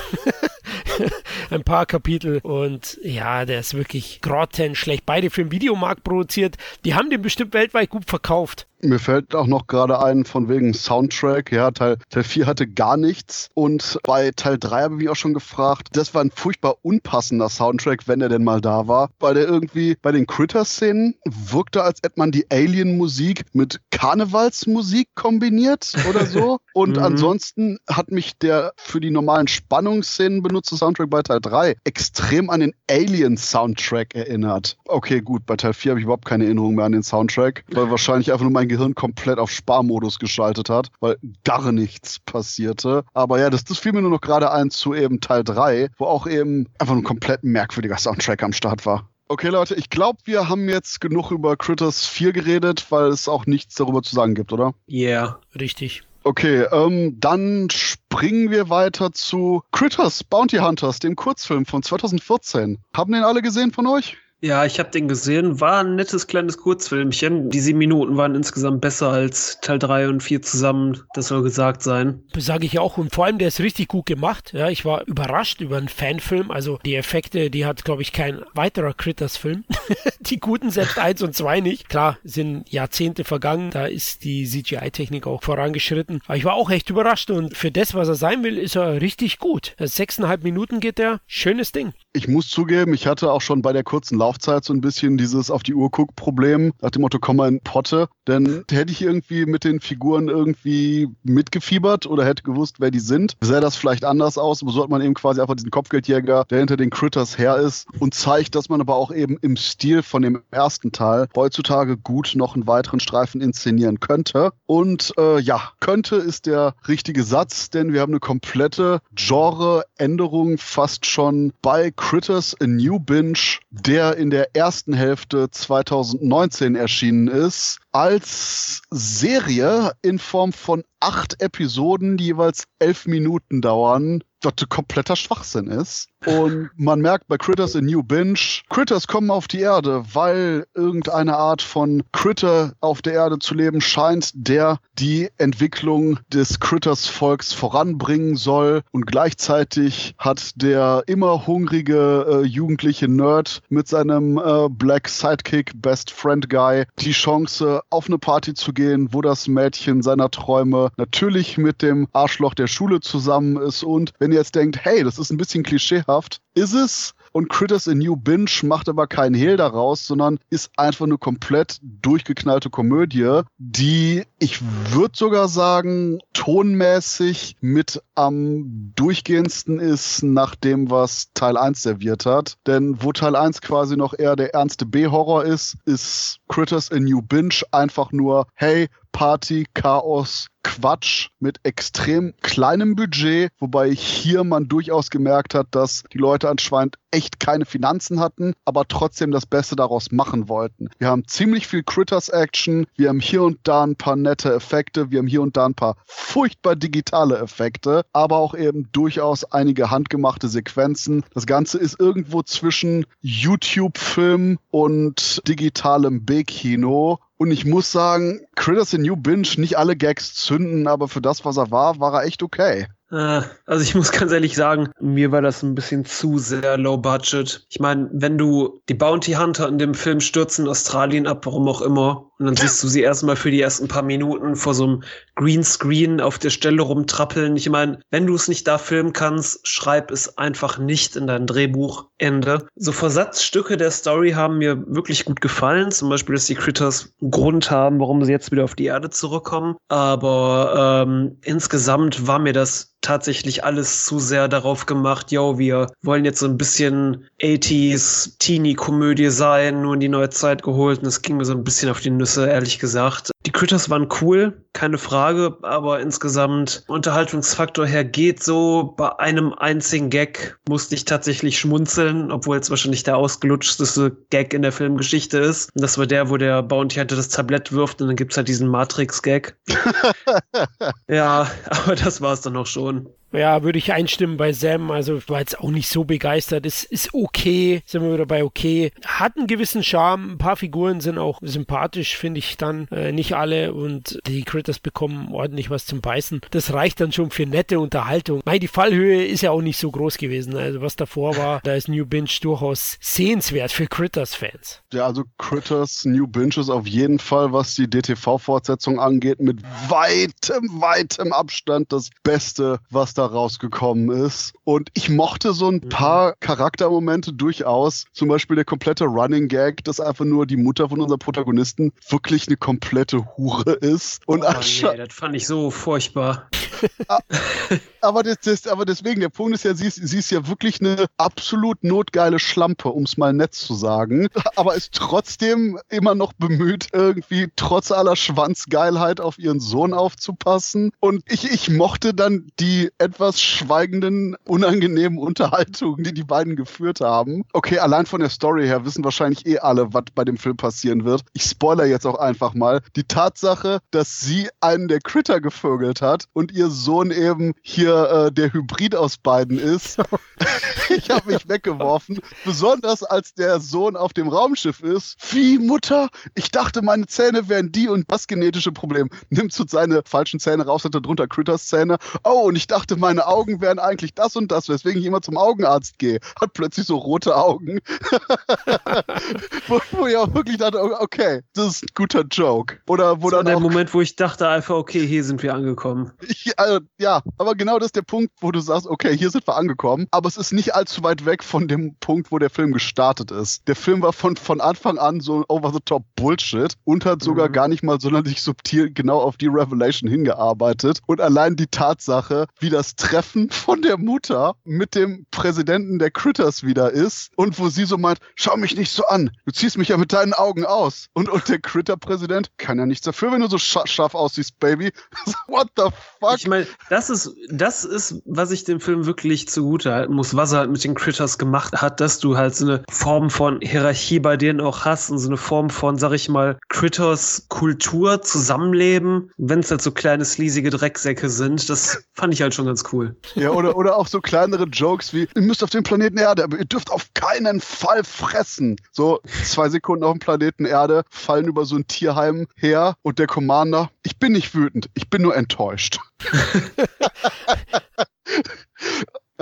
[1.51, 5.07] ein paar Kapitel und ja, der ist wirklich grottenschlecht.
[5.07, 6.57] Beide für den Videomarkt produziert.
[6.85, 8.67] Die haben den bestimmt weltweit gut verkauft.
[8.85, 11.53] Mir fällt auch noch gerade ein von wegen Soundtrack.
[11.53, 13.49] Ja, Teil, Teil 4 hatte gar nichts.
[13.55, 17.49] Und bei Teil 3 habe ich mich auch schon gefragt, das war ein furchtbar unpassender
[17.49, 19.11] Soundtrack, wenn er denn mal da war.
[19.21, 25.93] Weil der irgendwie bei den Critter-Szenen wirkte, als hätte man die Alien-Musik mit Karnevalsmusik kombiniert
[26.11, 26.59] oder so.
[26.75, 27.03] Und mhm.
[27.05, 32.59] ansonsten hat mich der für die normalen Spannungsszenen benutzte Soundtrack bei Teil 3 extrem an
[32.59, 34.77] den Alien-Soundtrack erinnert.
[34.87, 37.89] Okay, gut, bei Teil 4 habe ich überhaupt keine Erinnerung mehr an den Soundtrack, weil
[37.89, 43.05] wahrscheinlich einfach nur mein Gehirn komplett auf Sparmodus geschaltet hat, weil gar nichts passierte.
[43.15, 46.07] Aber ja, das, das fiel mir nur noch gerade ein zu eben Teil 3, wo
[46.07, 49.09] auch eben einfach ein komplett merkwürdiger Soundtrack am Start war.
[49.29, 53.47] Okay, Leute, ich glaube, wir haben jetzt genug über Critters 4 geredet, weil es auch
[53.47, 54.75] nichts darüber zu sagen gibt, oder?
[54.87, 56.03] Ja, yeah, richtig.
[56.25, 62.79] Okay, ähm, dann springen wir weiter zu Critters Bounty Hunters, dem Kurzfilm von 2014.
[62.95, 64.19] Haben den alle gesehen von euch?
[64.45, 65.61] Ja, ich habe den gesehen.
[65.61, 67.49] War ein nettes kleines Kurzfilmchen.
[67.51, 71.01] Die sieben Minuten waren insgesamt besser als Teil 3 und 4 zusammen.
[71.15, 72.25] Das soll gesagt sein.
[72.37, 72.99] Sage ich auch.
[72.99, 74.53] Und vor allem, der ist richtig gut gemacht.
[74.53, 76.51] Ja, ich war überrascht über einen Fanfilm.
[76.51, 79.63] Also die Effekte, die hat, glaube ich, kein weiterer Critters-Film.
[80.21, 81.89] die guten selbst 1 und 2 nicht.
[81.89, 83.71] Klar, sind Jahrzehnte vergangen.
[83.71, 86.21] Da ist die CGI-Technik auch vorangeschritten.
[86.27, 87.31] Aber ich war auch echt überrascht.
[87.31, 89.77] Und für das, was er sein will, ist er richtig gut.
[89.79, 91.21] Sechseinhalb Minuten geht der.
[91.29, 91.93] Schönes Ding.
[92.13, 95.51] Ich muss zugeben, ich hatte auch schon bei der kurzen Laufzeit so ein bisschen dieses
[95.51, 98.09] auf die Uhr guck Problem, nach dem Motto, komm mal in Potte.
[98.27, 103.37] Denn hätte ich irgendwie mit den Figuren irgendwie mitgefiebert oder hätte gewusst, wer die sind,
[103.43, 104.63] sähe das vielleicht anders aus.
[104.63, 107.87] Aber so hat man eben quasi einfach diesen Kopfgeldjäger, der hinter den Critters her ist
[107.99, 112.33] und zeigt, dass man aber auch eben im Stil von dem ersten Teil heutzutage gut
[112.35, 114.53] noch einen weiteren Streifen inszenieren könnte.
[114.65, 121.05] Und äh, ja, könnte ist der richtige Satz, denn wir haben eine komplette Genre-Änderung fast
[121.05, 128.83] schon bei Critters A New Binge, der in der ersten Hälfte 2019 erschienen ist, als
[128.89, 136.09] Serie in Form von acht Episoden, die jeweils elf Minuten dauern, was kompletter Schwachsinn ist.
[136.27, 138.39] Und man merkt bei Critters in New Binge,
[138.69, 143.81] Critters kommen auf die Erde, weil irgendeine Art von Critter auf der Erde zu leben
[143.81, 148.83] scheint, der die Entwicklung des Critters-Volks voranbringen soll.
[148.93, 156.11] Und gleichzeitig hat der immer hungrige äh, jugendliche Nerd mit seinem äh, Black Sidekick Best
[156.11, 161.59] Friend Guy die Chance, auf eine Party zu gehen, wo das Mädchen seiner Träume natürlich
[161.59, 163.83] mit dem Arschloch der Schule zusammen ist.
[163.83, 167.15] Und wenn ihr jetzt denkt, hey, das ist ein bisschen klischeehaft, ist es.
[167.33, 171.79] Und Critters in New Binge macht aber keinen Hehl daraus, sondern ist einfach eine komplett
[171.83, 174.61] durchgeknallte Komödie, die, ich
[174.91, 182.59] würde sogar sagen, tonmäßig mit am durchgehendsten ist nach dem, was Teil 1 serviert hat.
[182.67, 187.23] Denn wo Teil 1 quasi noch eher der ernste B-Horror ist, ist Critters in New
[187.23, 195.11] Binge einfach nur, hey, Party, Chaos, Quatsch mit extrem kleinem Budget, wobei hier man durchaus
[195.11, 200.13] gemerkt hat, dass die Leute anscheinend echt keine Finanzen hatten, aber trotzdem das Beste daraus
[200.13, 200.89] machen wollten.
[200.99, 205.19] Wir haben ziemlich viel Critters-Action, wir haben hier und da ein paar nette Effekte, wir
[205.19, 210.49] haben hier und da ein paar furchtbar digitale Effekte, aber auch eben durchaus einige handgemachte
[210.49, 211.25] Sequenzen.
[211.35, 219.03] Das Ganze ist irgendwo zwischen YouTube-Film und digitalem B-Kino und ich muss sagen, Critters in
[219.03, 222.45] New Binge, nicht alle Gags zünden, aber für das, was er war, war er echt
[222.45, 222.87] okay.
[223.11, 226.99] Äh, also ich muss ganz ehrlich sagen, mir war das ein bisschen zu sehr low
[226.99, 227.67] budget.
[227.69, 231.83] Ich meine, wenn du die Bounty Hunter in dem Film stürzen Australien ab, warum auch
[231.83, 235.03] immer, und dann siehst du sie erstmal für die ersten paar Minuten vor so einem
[235.37, 237.57] Greenscreen auf der Stelle rumtrappeln.
[237.57, 241.47] Ich meine, wenn du es nicht da filmen kannst, schreib es einfach nicht in dein
[241.47, 242.07] Drehbuch.
[242.23, 242.67] Ende.
[242.77, 245.91] So Versatzstücke der Story haben mir wirklich gut gefallen.
[245.91, 249.11] Zum Beispiel, dass die Critters einen Grund haben, warum sie jetzt wieder auf die Erde
[249.11, 249.77] zurückkommen.
[249.89, 256.25] Aber ähm, insgesamt war mir das tatsächlich alles zu sehr darauf gemacht, yo, wir wollen
[256.25, 260.99] jetzt so ein bisschen 80s Teenie-Komödie sein, nur in die neue Zeit geholt.
[260.99, 263.31] Und das ging mir so ein bisschen auf die Nüsse, ehrlich gesagt.
[263.47, 268.95] Die Critters waren cool, keine Frage, aber insgesamt Unterhaltungsfaktor her geht so.
[268.97, 274.63] Bei einem einzigen Gag musste ich tatsächlich schmunzeln, obwohl es wahrscheinlich der ausgelutschteste Gag in
[274.63, 275.71] der Filmgeschichte ist.
[275.75, 278.49] Und das war der, wo der Bounty Hunter das Tablett wirft und dann gibt's halt
[278.49, 279.57] diesen Matrix-Gag.
[281.09, 283.09] ja, aber das war's dann auch schon.
[283.33, 284.91] Ja, würde ich einstimmen bei Sam.
[284.91, 286.67] Also ich war jetzt auch nicht so begeistert.
[286.67, 288.93] Es ist okay, sind wir wieder bei okay.
[289.07, 290.33] Hat einen gewissen Charme.
[290.33, 292.89] Ein paar Figuren sind auch sympathisch, finde ich dann.
[292.89, 296.43] Äh, nicht alle und die Critters bekommen ordentlich was zum Beißen.
[296.51, 298.43] Das reicht dann schon für nette Unterhaltung.
[298.45, 300.57] Meine, die Fallhöhe ist ja auch nicht so groß gewesen.
[300.57, 304.83] Also was davor war, da ist New Binge durchaus sehenswert für Critters-Fans.
[304.93, 310.69] Ja, also Critters New Binge ist auf jeden Fall, was die DTV-Fortsetzung angeht, mit weitem,
[310.81, 314.55] weitem Abstand das Beste, was da rausgekommen ist.
[314.65, 315.89] Und ich mochte so ein mhm.
[315.89, 318.07] paar Charaktermomente durchaus.
[318.13, 322.47] Zum Beispiel der komplette Running Gag, dass einfach nur die Mutter von unserem Protagonisten wirklich
[322.49, 324.27] eine komplette Hure ist.
[324.27, 326.49] Und oh, nee, das fand ich so furchtbar.
[328.03, 330.81] Aber, das, das, aber deswegen, der Punkt ist ja, sie ist, sie ist ja wirklich
[330.81, 334.27] eine absolut notgeile Schlampe, um es mal nett zu sagen.
[334.57, 340.91] Aber ist trotzdem immer noch bemüht, irgendwie trotz aller Schwanzgeilheit auf ihren Sohn aufzupassen.
[340.99, 347.45] Und ich, ich mochte dann die etwas schweigenden, unangenehmen Unterhaltungen, die die beiden geführt haben.
[347.53, 351.05] Okay, allein von der Story her wissen wahrscheinlich eh alle, was bei dem Film passieren
[351.05, 351.23] wird.
[351.35, 352.81] Ich spoiler jetzt auch einfach mal.
[352.97, 358.33] Die Tatsache, dass sie einen der Critter gevögelt hat und ihr Sohn eben hier äh,
[358.33, 359.99] der Hybrid aus beiden ist.
[360.89, 362.21] ich habe mich weggeworfen.
[362.45, 365.17] Besonders als der Sohn auf dem Raumschiff ist.
[365.33, 366.09] Wie Mutter?
[366.35, 369.09] Ich dachte, meine Zähne wären die und das genetische Problem.
[369.31, 371.99] Nimmt so seine falschen Zähne raus, hat darunter Critters Zähne.
[372.25, 375.37] Oh, und ich dachte, meine Augen wären eigentlich das und das, weswegen ich immer zum
[375.37, 376.21] Augenarzt gehe.
[376.41, 377.81] Hat plötzlich so rote Augen.
[379.69, 382.79] wo, wo ich auch wirklich dachte, okay, das ist ein guter Joke.
[382.87, 386.13] Oder wo so dann der Moment, wo ich dachte einfach, okay, hier sind wir angekommen.
[386.27, 389.45] Ich, also, ja, aber genau das ist der Punkt, wo du sagst, okay, hier sind
[389.47, 392.73] wir angekommen, aber es ist nicht allzu weit weg von dem Punkt, wo der Film
[392.73, 393.67] gestartet ist.
[393.67, 397.53] Der Film war von, von Anfang an so over-the-top Bullshit und hat sogar mhm.
[397.53, 401.01] gar nicht mal sonderlich subtil genau auf die Revelation hingearbeitet.
[401.07, 406.63] Und allein die Tatsache, wie das Treffen von der Mutter mit dem Präsidenten der Critters
[406.63, 409.89] wieder ist und wo sie so meint, schau mich nicht so an, du ziehst mich
[409.89, 411.09] ja mit deinen Augen aus.
[411.15, 414.93] Und, und der Critter-Präsident kann ja nichts dafür, wenn du so scharf aussiehst, Baby.
[415.49, 415.89] What the
[416.21, 416.37] fuck?
[416.37, 420.53] Ich meine, das ist, das ist, was ich dem Film wirklich zugute halten muss, was
[420.53, 424.21] er halt mit den Critters gemacht hat, dass du halt so eine Form von Hierarchie
[424.21, 429.31] bei denen auch hast und so eine Form von, sag ich mal, Critters Kultur, Zusammenleben,
[429.37, 433.17] wenn es halt so kleine sleasige Drecksäcke sind, das fand ich halt schon ganz cool.
[433.35, 436.59] Ja, oder, oder auch so kleinere Jokes wie, ihr müsst auf den Planeten Erde, aber
[436.59, 438.77] ihr dürft auf keinen Fall fressen.
[438.93, 443.27] So zwei Sekunden auf dem Planeten Erde, fallen über so ein Tierheim her und der
[443.27, 445.99] Commander, ich bin nicht wütend, ich bin nur enttäuscht.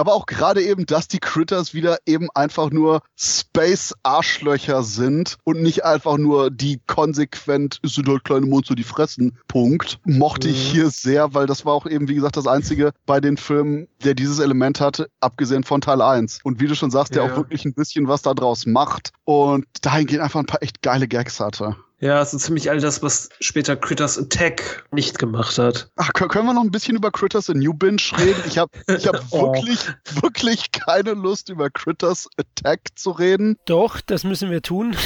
[0.01, 5.85] Aber auch gerade eben, dass die Critters wieder eben einfach nur Space-Arschlöcher sind und nicht
[5.85, 9.39] einfach nur die konsequent sind halt kleine Monster, die fressen.
[9.47, 9.99] Punkt.
[10.05, 10.55] Mochte mhm.
[10.55, 13.89] ich hier sehr, weil das war auch eben, wie gesagt, das einzige bei den Filmen,
[14.03, 16.41] der dieses Element hatte, abgesehen von Teil 1.
[16.45, 17.23] Und wie du schon sagst, ja.
[17.23, 20.81] der auch wirklich ein bisschen was da draus macht und dahingehend einfach ein paar echt
[20.81, 21.77] geile Gags hatte.
[22.01, 25.91] Ja, so ziemlich all das, was später Critters Attack nicht gemacht hat.
[25.97, 28.43] Ach, können wir noch ein bisschen über Critters in New Binge reden?
[28.47, 29.53] Ich habe ich hab oh.
[29.53, 29.81] wirklich,
[30.23, 33.59] wirklich keine Lust, über Critters Attack zu reden.
[33.67, 34.97] Doch, das müssen wir tun.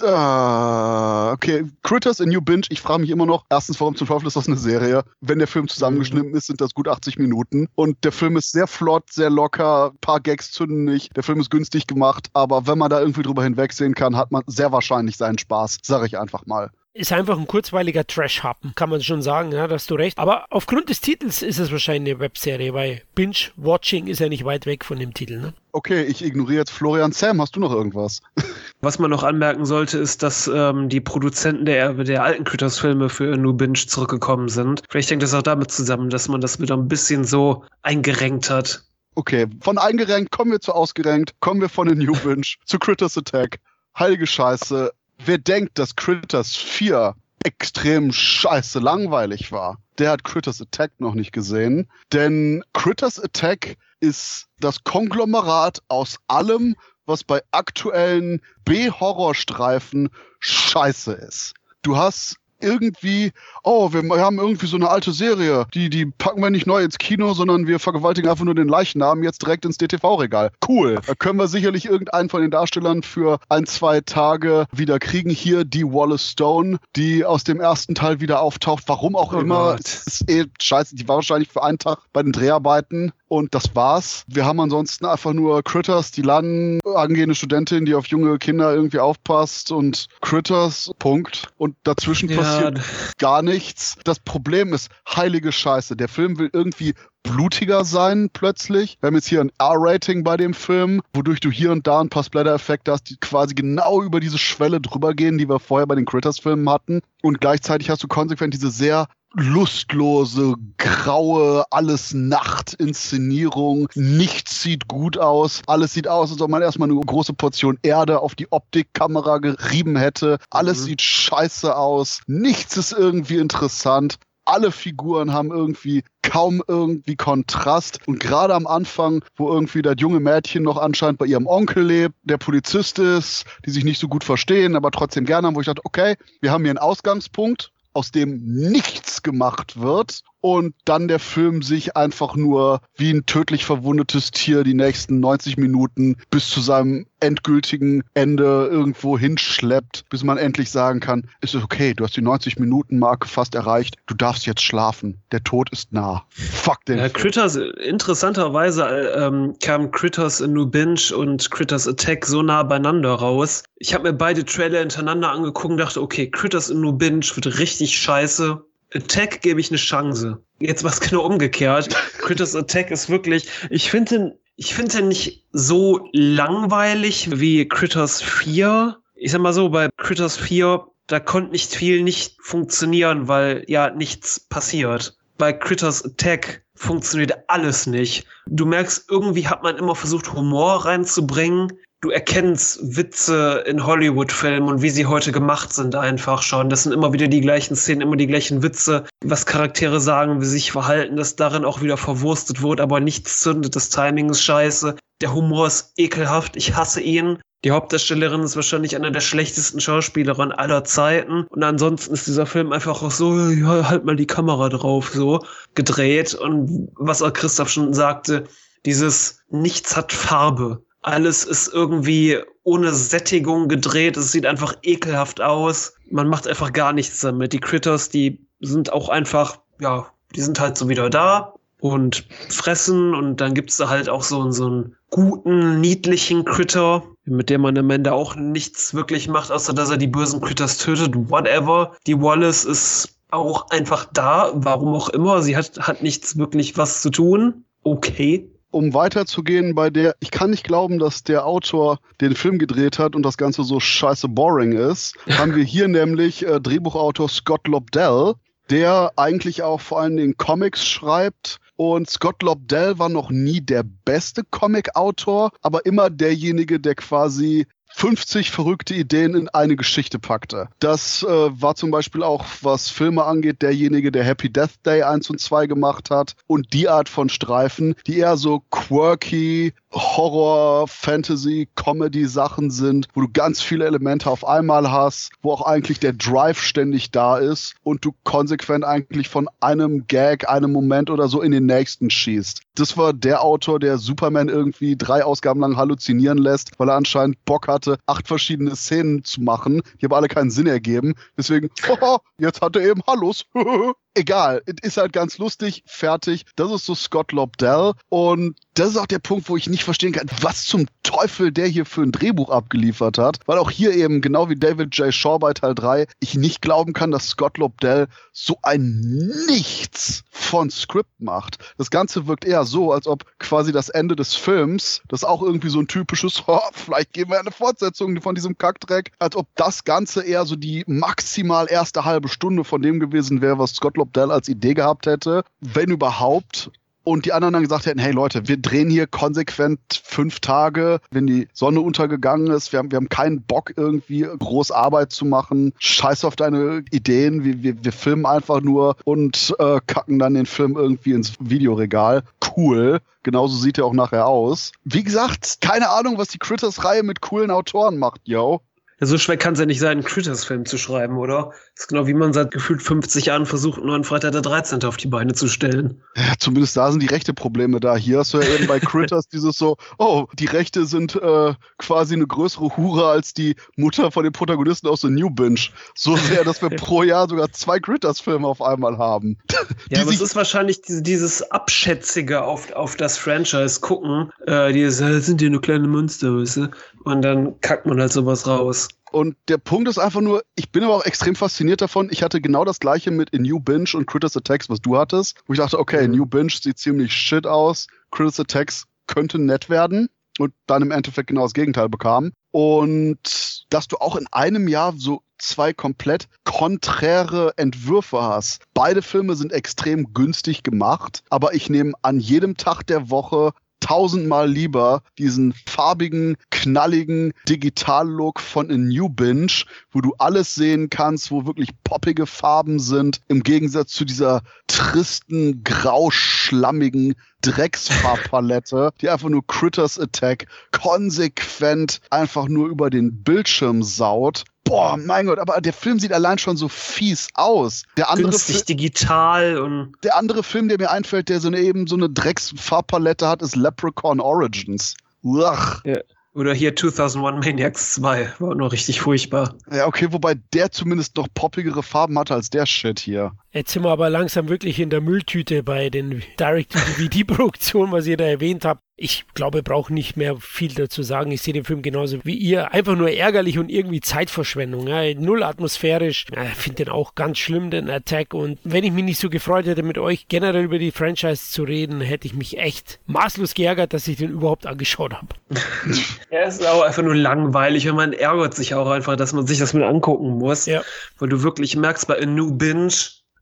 [0.00, 1.11] Ah,
[1.42, 1.64] okay.
[1.82, 2.66] Critters in New Binge.
[2.70, 5.04] Ich frage mich immer noch, erstens, warum zum Teufel ist das eine Serie?
[5.20, 6.36] Wenn der Film zusammengeschnitten mhm.
[6.36, 7.68] ist, sind das gut 80 Minuten.
[7.74, 9.90] Und der Film ist sehr flott, sehr locker.
[9.90, 11.16] Ein paar Gags zünden nicht.
[11.16, 12.28] Der Film ist günstig gemacht.
[12.32, 15.78] Aber wenn man da irgendwie drüber hinwegsehen kann, hat man sehr wahrscheinlich seinen Spaß.
[15.82, 19.74] Sag ich einfach mal ist einfach ein kurzweiliger Trash-Happen, kann man schon sagen, ja, da
[19.76, 20.18] hast du recht.
[20.18, 24.66] Aber aufgrund des Titels ist es wahrscheinlich eine Webserie, weil Binge-Watching ist ja nicht weit
[24.66, 25.54] weg von dem Titel, ne?
[25.72, 27.40] Okay, ich ignoriere jetzt Florian Sam.
[27.40, 28.20] Hast du noch irgendwas?
[28.82, 33.36] Was man noch anmerken sollte, ist, dass ähm, die Produzenten der, der alten Critters-Filme für
[33.38, 34.82] New Binge zurückgekommen sind.
[34.90, 38.82] Vielleicht hängt das auch damit zusammen, dass man das wieder ein bisschen so eingerenkt hat.
[39.14, 43.16] Okay, von eingerenkt kommen wir zu ausgerenkt, kommen wir von den New Binge zu Critters
[43.16, 43.58] Attack.
[43.98, 44.90] Heilige Scheiße,
[45.26, 51.32] wer denkt, dass Critters 4 extrem scheiße langweilig war, der hat Critters Attack noch nicht
[51.32, 51.88] gesehen.
[52.12, 61.54] Denn Critters Attack ist das Konglomerat aus allem, was bei aktuellen B-Horrorstreifen scheiße ist.
[61.82, 63.32] Du hast irgendwie,
[63.62, 66.98] oh, wir haben irgendwie so eine alte Serie, die, die packen wir nicht neu ins
[66.98, 70.50] Kino, sondern wir vergewaltigen einfach nur den Leichnam jetzt direkt ins DTV-Regal.
[70.66, 71.00] Cool.
[71.06, 75.30] Da können wir sicherlich irgendeinen von den Darstellern für ein, zwei Tage wieder kriegen.
[75.30, 78.84] Hier die Wallace Stone, die aus dem ersten Teil wieder auftaucht.
[78.86, 79.76] Warum auch oh immer.
[79.78, 80.94] Ist eh scheiße.
[80.96, 84.24] Die war wahrscheinlich für einen Tag bei den Dreharbeiten und das war's.
[84.26, 88.98] Wir haben ansonsten einfach nur Critters, die landen, angehende Studentin, die auf junge Kinder irgendwie
[88.98, 91.48] aufpasst und Critters, Punkt.
[91.56, 92.36] Und dazwischen ja.
[92.36, 92.80] passiert
[93.16, 93.96] gar nichts.
[94.04, 96.92] Das Problem ist, heilige Scheiße, der Film will irgendwie
[97.22, 98.98] blutiger sein plötzlich.
[99.00, 102.10] Wir haben jetzt hier ein R-Rating bei dem Film, wodurch du hier und da ein
[102.10, 105.94] paar Splatter-Effekte hast, die quasi genau über diese Schwelle drüber gehen, die wir vorher bei
[105.94, 107.00] den Critters-Filmen hatten.
[107.22, 113.88] Und gleichzeitig hast du konsequent diese sehr lustlose, graue, alles Nacht-Inszenierung.
[113.94, 115.62] Nichts sieht gut aus.
[115.66, 119.96] Alles sieht aus, als ob man erstmal eine große Portion Erde auf die Optikkamera gerieben
[119.96, 120.38] hätte.
[120.50, 120.84] Alles mhm.
[120.84, 122.20] sieht scheiße aus.
[122.26, 128.00] Nichts ist irgendwie interessant alle Figuren haben irgendwie kaum irgendwie Kontrast.
[128.06, 132.14] Und gerade am Anfang, wo irgendwie das junge Mädchen noch anscheinend bei ihrem Onkel lebt,
[132.22, 135.66] der Polizist ist, die sich nicht so gut verstehen, aber trotzdem gerne haben, wo ich
[135.66, 141.20] dachte, okay, wir haben hier einen Ausgangspunkt aus dem nichts gemacht wird und dann der
[141.20, 146.60] Film sich einfach nur wie ein tödlich verwundetes Tier die nächsten 90 Minuten bis zu
[146.60, 152.16] seinem endgültigen Ende irgendwo hinschleppt, bis man endlich sagen kann, ist es okay, du hast
[152.16, 156.24] die 90 Minuten Marke fast erreicht, du darfst jetzt schlafen, der Tod ist nah.
[156.28, 156.98] Fuck den.
[156.98, 158.84] Ja, Critters, interessanterweise
[159.16, 163.62] ähm, kam Critters in New Binge und Critters Attack so nah beieinander raus.
[163.76, 167.60] Ich habe mir beide Trailer hintereinander angeguckt und dachte, okay, Critters in New Binge wird
[167.60, 168.64] richtig scheiße
[168.94, 170.42] Attack gebe ich eine Chance.
[170.58, 171.88] Jetzt was genau umgekehrt.
[172.18, 178.96] Critters Attack ist wirklich, ich finde ich finde den nicht so langweilig wie Critters 4.
[179.14, 183.90] Ich sag mal so, bei Critters 4, da konnte nicht viel nicht funktionieren, weil ja
[183.90, 185.16] nichts passiert.
[185.38, 188.26] Bei Critters Attack funktioniert alles nicht.
[188.46, 194.82] Du merkst, irgendwie hat man immer versucht, Humor reinzubringen du erkennst Witze in Hollywood-Filmen und
[194.82, 196.68] wie sie heute gemacht sind einfach schon.
[196.68, 200.46] Das sind immer wieder die gleichen Szenen, immer die gleichen Witze, was Charaktere sagen, wie
[200.46, 204.96] sich verhalten, das darin auch wieder verwurstet wurde, aber nichts zündet, das Timing ist scheiße,
[205.20, 207.38] der Humor ist ekelhaft, ich hasse ihn.
[207.64, 211.46] Die Hauptdarstellerin ist wahrscheinlich einer der schlechtesten Schauspielerinnen aller Zeiten.
[211.48, 215.38] Und ansonsten ist dieser Film einfach auch so, ja, halt mal die Kamera drauf, so
[215.76, 216.34] gedreht.
[216.34, 218.42] Und was auch Christoph schon sagte,
[218.84, 220.82] dieses Nichts hat Farbe.
[221.02, 224.16] Alles ist irgendwie ohne Sättigung gedreht.
[224.16, 225.94] Es sieht einfach ekelhaft aus.
[226.10, 227.52] Man macht einfach gar nichts damit.
[227.52, 233.14] Die Critters, die sind auch einfach, ja, die sind halt so wieder da und fressen
[233.14, 237.76] und dann gibt's da halt auch so, so einen guten, niedlichen Critter, mit dem man
[237.76, 241.96] am Ende auch nichts wirklich macht, außer dass er die bösen Critters tötet, whatever.
[242.06, 245.42] Die Wallace ist auch einfach da, warum auch immer.
[245.42, 247.64] Sie hat, hat nichts wirklich was zu tun.
[247.82, 252.98] Okay um weiterzugehen bei der, ich kann nicht glauben, dass der Autor den Film gedreht
[252.98, 257.68] hat und das Ganze so scheiße boring ist, haben wir hier nämlich äh, Drehbuchautor Scott
[257.68, 258.34] Lobdell,
[258.70, 261.58] der eigentlich auch vor allen Dingen Comics schreibt.
[261.76, 268.50] Und Scott Lobdell war noch nie der beste Comic-Autor, aber immer derjenige, der quasi 50
[268.50, 270.68] verrückte Ideen in eine Geschichte packte.
[270.78, 275.30] Das äh, war zum Beispiel auch, was Filme angeht, derjenige, der Happy Death Day 1
[275.30, 276.34] und 2 gemacht hat.
[276.46, 283.28] Und die Art von Streifen, die eher so quirky, Horror, Fantasy, Comedy-Sachen sind, wo du
[283.28, 288.04] ganz viele Elemente auf einmal hast, wo auch eigentlich der Drive ständig da ist und
[288.04, 292.62] du konsequent eigentlich von einem Gag, einem Moment oder so in den nächsten schießt.
[292.74, 297.44] Das war der Autor, der Superman irgendwie drei Ausgaben lang halluzinieren lässt, weil er anscheinend
[297.44, 301.14] Bock hatte, acht verschiedene Szenen zu machen, die aber alle keinen Sinn ergeben.
[301.36, 303.44] Deswegen, oh, jetzt hat er eben Hallos.
[304.14, 306.44] egal, ist halt ganz lustig, fertig.
[306.56, 310.12] Das ist so Scott Lobdell und das ist auch der Punkt, wo ich nicht verstehen
[310.12, 314.22] kann, was zum Teufel der hier für ein Drehbuch abgeliefert hat, weil auch hier eben,
[314.22, 315.12] genau wie David J.
[315.12, 320.70] Shaw bei Teil 3, ich nicht glauben kann, dass Scott Lobdell so ein Nichts von
[320.70, 321.58] Skript macht.
[321.76, 325.68] Das Ganze wirkt eher so, als ob quasi das Ende des Films, das auch irgendwie
[325.68, 329.84] so ein typisches, oh, vielleicht geben wir eine Fortsetzung von diesem Kackdreck, als ob das
[329.84, 334.32] Ganze eher so die maximal erste halbe Stunde von dem gewesen wäre, was Scott Lobdell
[334.32, 336.70] als Idee gehabt hätte, wenn überhaupt
[337.04, 341.26] und die anderen dann gesagt hätten, hey Leute, wir drehen hier konsequent fünf Tage, wenn
[341.26, 345.72] die Sonne untergegangen ist, wir haben, wir haben keinen Bock irgendwie groß Arbeit zu machen,
[345.78, 350.46] scheiß auf deine Ideen, wir, wir, wir filmen einfach nur und äh, kacken dann den
[350.46, 352.22] Film irgendwie ins Videoregal.
[352.56, 353.00] Cool.
[353.24, 354.72] Genauso sieht er auch nachher aus.
[354.84, 358.60] Wie gesagt, keine Ahnung, was die Critters-Reihe mit coolen Autoren macht, yo.
[359.02, 361.50] Ja, so schwer kann es ja nicht sein, einen Critters-Film zu schreiben, oder?
[361.74, 364.84] Das ist genau wie man seit gefühlt 50 Jahren versucht, einen neuen Freitag der 13.
[364.84, 366.00] auf die Beine zu stellen.
[366.14, 367.96] Ja, zumindest da sind die rechte Probleme da.
[367.96, 372.14] Hier hast du ja eben bei Critters dieses so, oh, die Rechte sind äh, quasi
[372.14, 375.70] eine größere Hure als die Mutter von den Protagonisten aus The New Binge.
[375.96, 379.36] So sehr, dass wir pro Jahr sogar zwei Critters-Filme auf einmal haben.
[379.90, 384.30] ja, aber es ist wahrscheinlich diese, dieses Abschätzige auf, auf das Franchise gucken.
[384.46, 386.70] Äh, dieses, das sind ja nur kleine Monster, weißt du?
[387.02, 388.86] Und dann kackt man halt sowas raus.
[389.10, 392.08] Und der Punkt ist einfach nur, ich bin aber auch extrem fasziniert davon.
[392.10, 395.42] Ich hatte genau das gleiche mit A New Binge und Critters Attacks, was du hattest.
[395.46, 396.14] Wo ich dachte, okay, mhm.
[396.14, 397.88] New Binge sieht ziemlich shit aus.
[398.10, 400.08] Critters Attacks könnte nett werden.
[400.38, 402.32] Und dann im Endeffekt genau das Gegenteil bekam.
[402.52, 408.62] Und dass du auch in einem Jahr so zwei komplett konträre Entwürfe hast.
[408.74, 413.52] Beide Filme sind extrem günstig gemacht, aber ich nehme an jedem Tag der Woche
[413.82, 421.30] tausendmal lieber diesen farbigen, knalligen Digital-Look von A New Binge, wo du alles sehen kannst,
[421.30, 429.46] wo wirklich poppige Farben sind, im Gegensatz zu dieser tristen, grauschlammigen Drecksfarbpalette, die einfach nur
[429.46, 435.98] Critters Attack konsequent einfach nur über den Bildschirm saut boah, mein Gott, aber der Film
[435.98, 437.84] sieht allein schon so fies aus.
[437.96, 439.92] Der andere Günstig digital und.
[440.02, 443.56] Der andere Film, der mir einfällt, der so eine, eben so eine Drecksfarbpalette hat, ist
[443.56, 444.94] Leprechaun Origins.
[445.22, 445.84] Uach.
[445.84, 445.98] Ja.
[446.34, 449.54] Oder hier 2001 Maniacs 2, war noch richtig furchtbar.
[449.70, 453.32] Ja, okay, wobei der zumindest noch poppigere Farben hatte als der Shit hier.
[453.50, 458.24] Jetzt sind wir aber langsam wirklich in der Mülltüte bei den Direct-to-DVD-Produktionen, was ihr da
[458.24, 458.80] erwähnt habt.
[459.02, 461.32] Ich glaube, wir brauchen nicht mehr viel dazu sagen.
[461.32, 462.72] Ich sehe den Film genauso wie ihr.
[462.72, 464.86] Einfach nur ärgerlich und irgendwie Zeitverschwendung.
[464.86, 465.12] Ja.
[465.14, 466.26] Null atmosphärisch.
[466.30, 468.32] Ich ja, finde den auch ganz schlimm, den Attack.
[468.32, 471.64] Und wenn ich mich nicht so gefreut hätte, mit euch generell über die Franchise zu
[471.64, 475.26] reden, hätte ich mich echt maßlos geärgert, dass ich den überhaupt angeschaut habe.
[476.30, 479.58] er ist auch einfach nur langweilig und man ärgert sich auch einfach, dass man sich
[479.58, 480.66] das mit angucken muss.
[480.66, 480.82] Ja.
[481.18, 482.92] Weil du wirklich merkst bei A New Binge,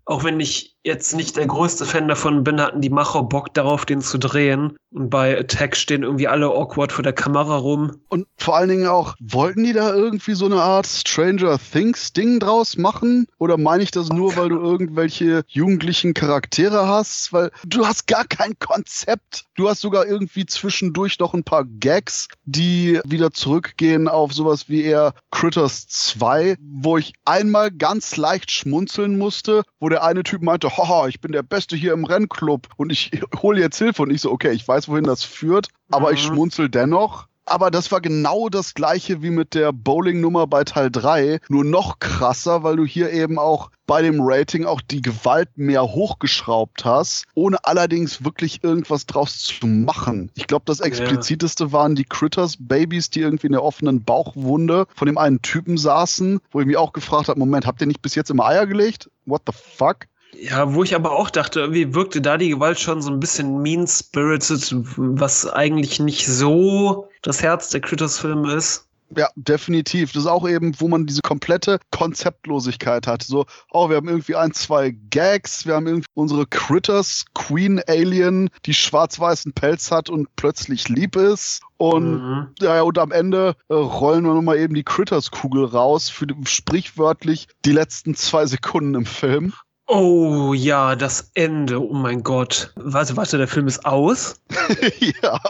[0.06, 3.84] auch wenn ich jetzt nicht der größte Fan davon bin, hatten die Macher Bock darauf,
[3.84, 4.76] den zu drehen.
[4.92, 7.98] Und bei Attack stehen irgendwie alle awkward vor der Kamera rum.
[8.08, 12.40] Und vor allen Dingen auch, wollten die da irgendwie so eine Art Stranger Things Ding
[12.40, 13.26] draus machen?
[13.38, 17.32] Oder meine ich das nur, weil du irgendwelche jugendlichen Charaktere hast?
[17.32, 19.44] Weil du hast gar kein Konzept.
[19.54, 24.82] Du hast sogar irgendwie zwischendurch noch ein paar Gags, die wieder zurückgehen auf sowas wie
[24.82, 30.69] eher Critters 2, wo ich einmal ganz leicht schmunzeln musste, wo der eine Typ meinte,
[30.76, 33.10] haha, ich bin der Beste hier im Rennclub und ich
[33.42, 34.02] hole jetzt Hilfe.
[34.02, 36.14] Und ich so, okay, ich weiß, wohin das führt, aber mhm.
[36.14, 37.26] ich schmunzel dennoch.
[37.50, 41.98] Aber das war genau das gleiche wie mit der Bowling-Nummer bei Teil 3, nur noch
[41.98, 47.24] krasser, weil du hier eben auch bei dem Rating auch die Gewalt mehr hochgeschraubt hast,
[47.34, 50.30] ohne allerdings wirklich irgendwas draus zu machen.
[50.36, 55.18] Ich glaube, das expliziteste waren die Critters-Babys, die irgendwie in der offenen Bauchwunde von dem
[55.18, 58.30] einen Typen saßen, wo ich mich auch gefragt habe, Moment, habt ihr nicht bis jetzt
[58.30, 59.10] immer Eier gelegt?
[59.26, 60.06] What the fuck?
[60.32, 63.62] Ja, wo ich aber auch dachte, irgendwie wirkte da die Gewalt schon so ein bisschen
[63.62, 68.86] mean-spirited, was eigentlich nicht so das Herz der Critters-Filme ist.
[69.16, 70.12] Ja, definitiv.
[70.12, 73.24] Das ist auch eben, wo man diese komplette Konzeptlosigkeit hat.
[73.24, 78.50] So, oh, wir haben irgendwie ein, zwei Gags, wir haben irgendwie unsere Critters, Queen Alien,
[78.66, 81.60] die schwarz-weißen Pelz hat und plötzlich lieb ist.
[81.76, 82.48] Und mhm.
[82.60, 87.72] ja, und am Ende äh, rollen wir nochmal eben die Critters-Kugel raus für sprichwörtlich die
[87.72, 89.54] letzten zwei Sekunden im Film.
[89.92, 91.82] Oh ja, das Ende.
[91.82, 92.72] Oh mein Gott.
[92.76, 94.40] Warte, warte, der Film ist aus?
[95.22, 95.40] ja.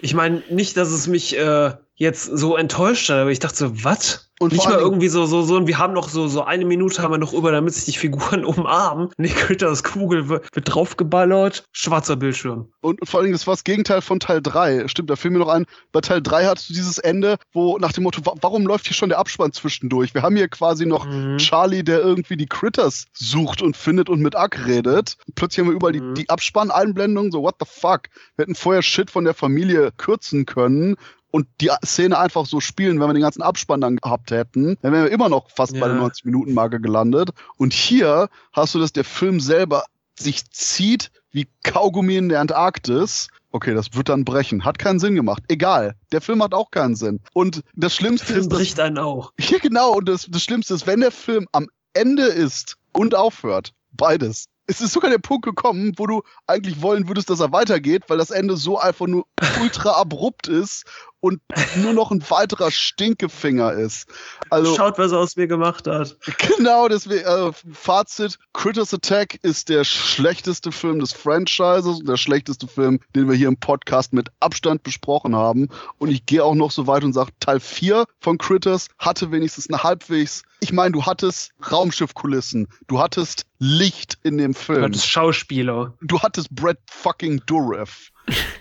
[0.00, 4.28] ich meine, nicht, dass es mich äh, jetzt so enttäuscht aber ich dachte so, was?
[4.40, 7.02] Und nicht mal irgendwie so, so, so, und wir haben noch so, so eine Minute
[7.02, 9.08] haben wir noch über, damit sich die Figuren umarmen.
[9.16, 12.68] Nee, das Kugel wird, wird draufgeballert, schwarzer Bildschirm.
[12.80, 14.86] Und vor allen Dingen, das war das Gegenteil von Teil 3.
[14.86, 17.92] Stimmt, da fiel mir noch ein, bei Teil 3 hattest du dieses Ende, wo nach
[17.92, 20.14] dem Motto, warum läuft hier schon der Abspann zwischendurch?
[20.14, 21.38] Wir haben hier quasi noch mhm.
[21.38, 25.16] Charlie, der irgendwie die Critters sucht und findet und mit Ack redet.
[25.34, 26.14] plötzlich haben wir überall mhm.
[26.14, 28.02] die, die Abspanneinblendung, so what the fuck?
[28.36, 30.96] Wir hätten vorher Shit von der Familie kürzen können
[31.30, 34.92] und die Szene einfach so spielen, wenn wir den ganzen Abspann dann gehabt hätten, dann
[34.92, 35.80] wären wir immer noch fast ja.
[35.80, 37.30] bei der 90-Minuten-Marke gelandet.
[37.56, 39.84] Und hier hast du, dass der Film selber
[40.18, 43.28] sich zieht wie Kaugummi in der Antarktis.
[43.50, 44.64] Okay, das wird dann brechen.
[44.64, 45.42] Hat keinen Sinn gemacht.
[45.48, 45.94] Egal.
[46.12, 47.20] Der Film hat auch keinen Sinn.
[47.34, 48.56] Und das Schlimmste der Film ist.
[48.56, 49.32] bricht einen auch.
[49.38, 49.92] Hier genau.
[49.92, 53.72] Und das, das Schlimmste ist, wenn der Film am Ende ist und aufhört.
[53.92, 58.04] Beides es ist sogar der Punkt gekommen, wo du eigentlich wollen würdest, dass er weitergeht,
[58.08, 59.24] weil das Ende so einfach nur
[59.62, 60.84] ultra abrupt ist
[61.20, 61.40] und
[61.76, 64.08] nur noch ein weiterer Stinkefinger ist.
[64.50, 66.16] Also, Schaut, was er aus mir gemacht hat.
[66.56, 72.68] Genau, deswegen, äh, Fazit, Critters Attack ist der schlechteste Film des Franchises und der schlechteste
[72.68, 75.68] Film, den wir hier im Podcast mit Abstand besprochen haben.
[75.98, 79.68] Und ich gehe auch noch so weit und sage, Teil 4 von Critters hatte wenigstens
[79.68, 84.80] eine halbwegs ich meine, du hattest Raumschiffkulissen, du hattest Licht in dem Film.
[84.80, 85.94] Du hattest Schauspieler.
[86.00, 88.10] Du hattest Brad fucking Dourif.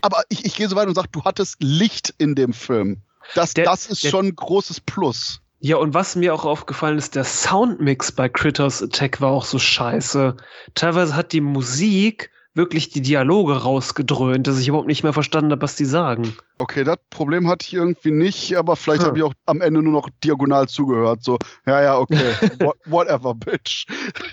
[0.02, 3.02] Aber ich, ich gehe so weit und sage, du hattest Licht in dem Film.
[3.36, 5.42] Das, der, das ist der, schon ein großes Plus.
[5.60, 9.58] Ja, und was mir auch aufgefallen ist, der Soundmix bei Critters Attack war auch so
[9.58, 10.38] scheiße.
[10.76, 15.62] Teilweise hat die Musik wirklich die Dialoge rausgedröhnt, dass ich überhaupt nicht mehr verstanden habe,
[15.62, 16.36] was die sagen.
[16.58, 19.08] Okay, das Problem hatte ich irgendwie nicht, aber vielleicht hm.
[19.08, 21.24] habe ich auch am Ende nur noch diagonal zugehört.
[21.24, 22.34] So, ja, ja, okay,
[22.86, 23.86] whatever, bitch.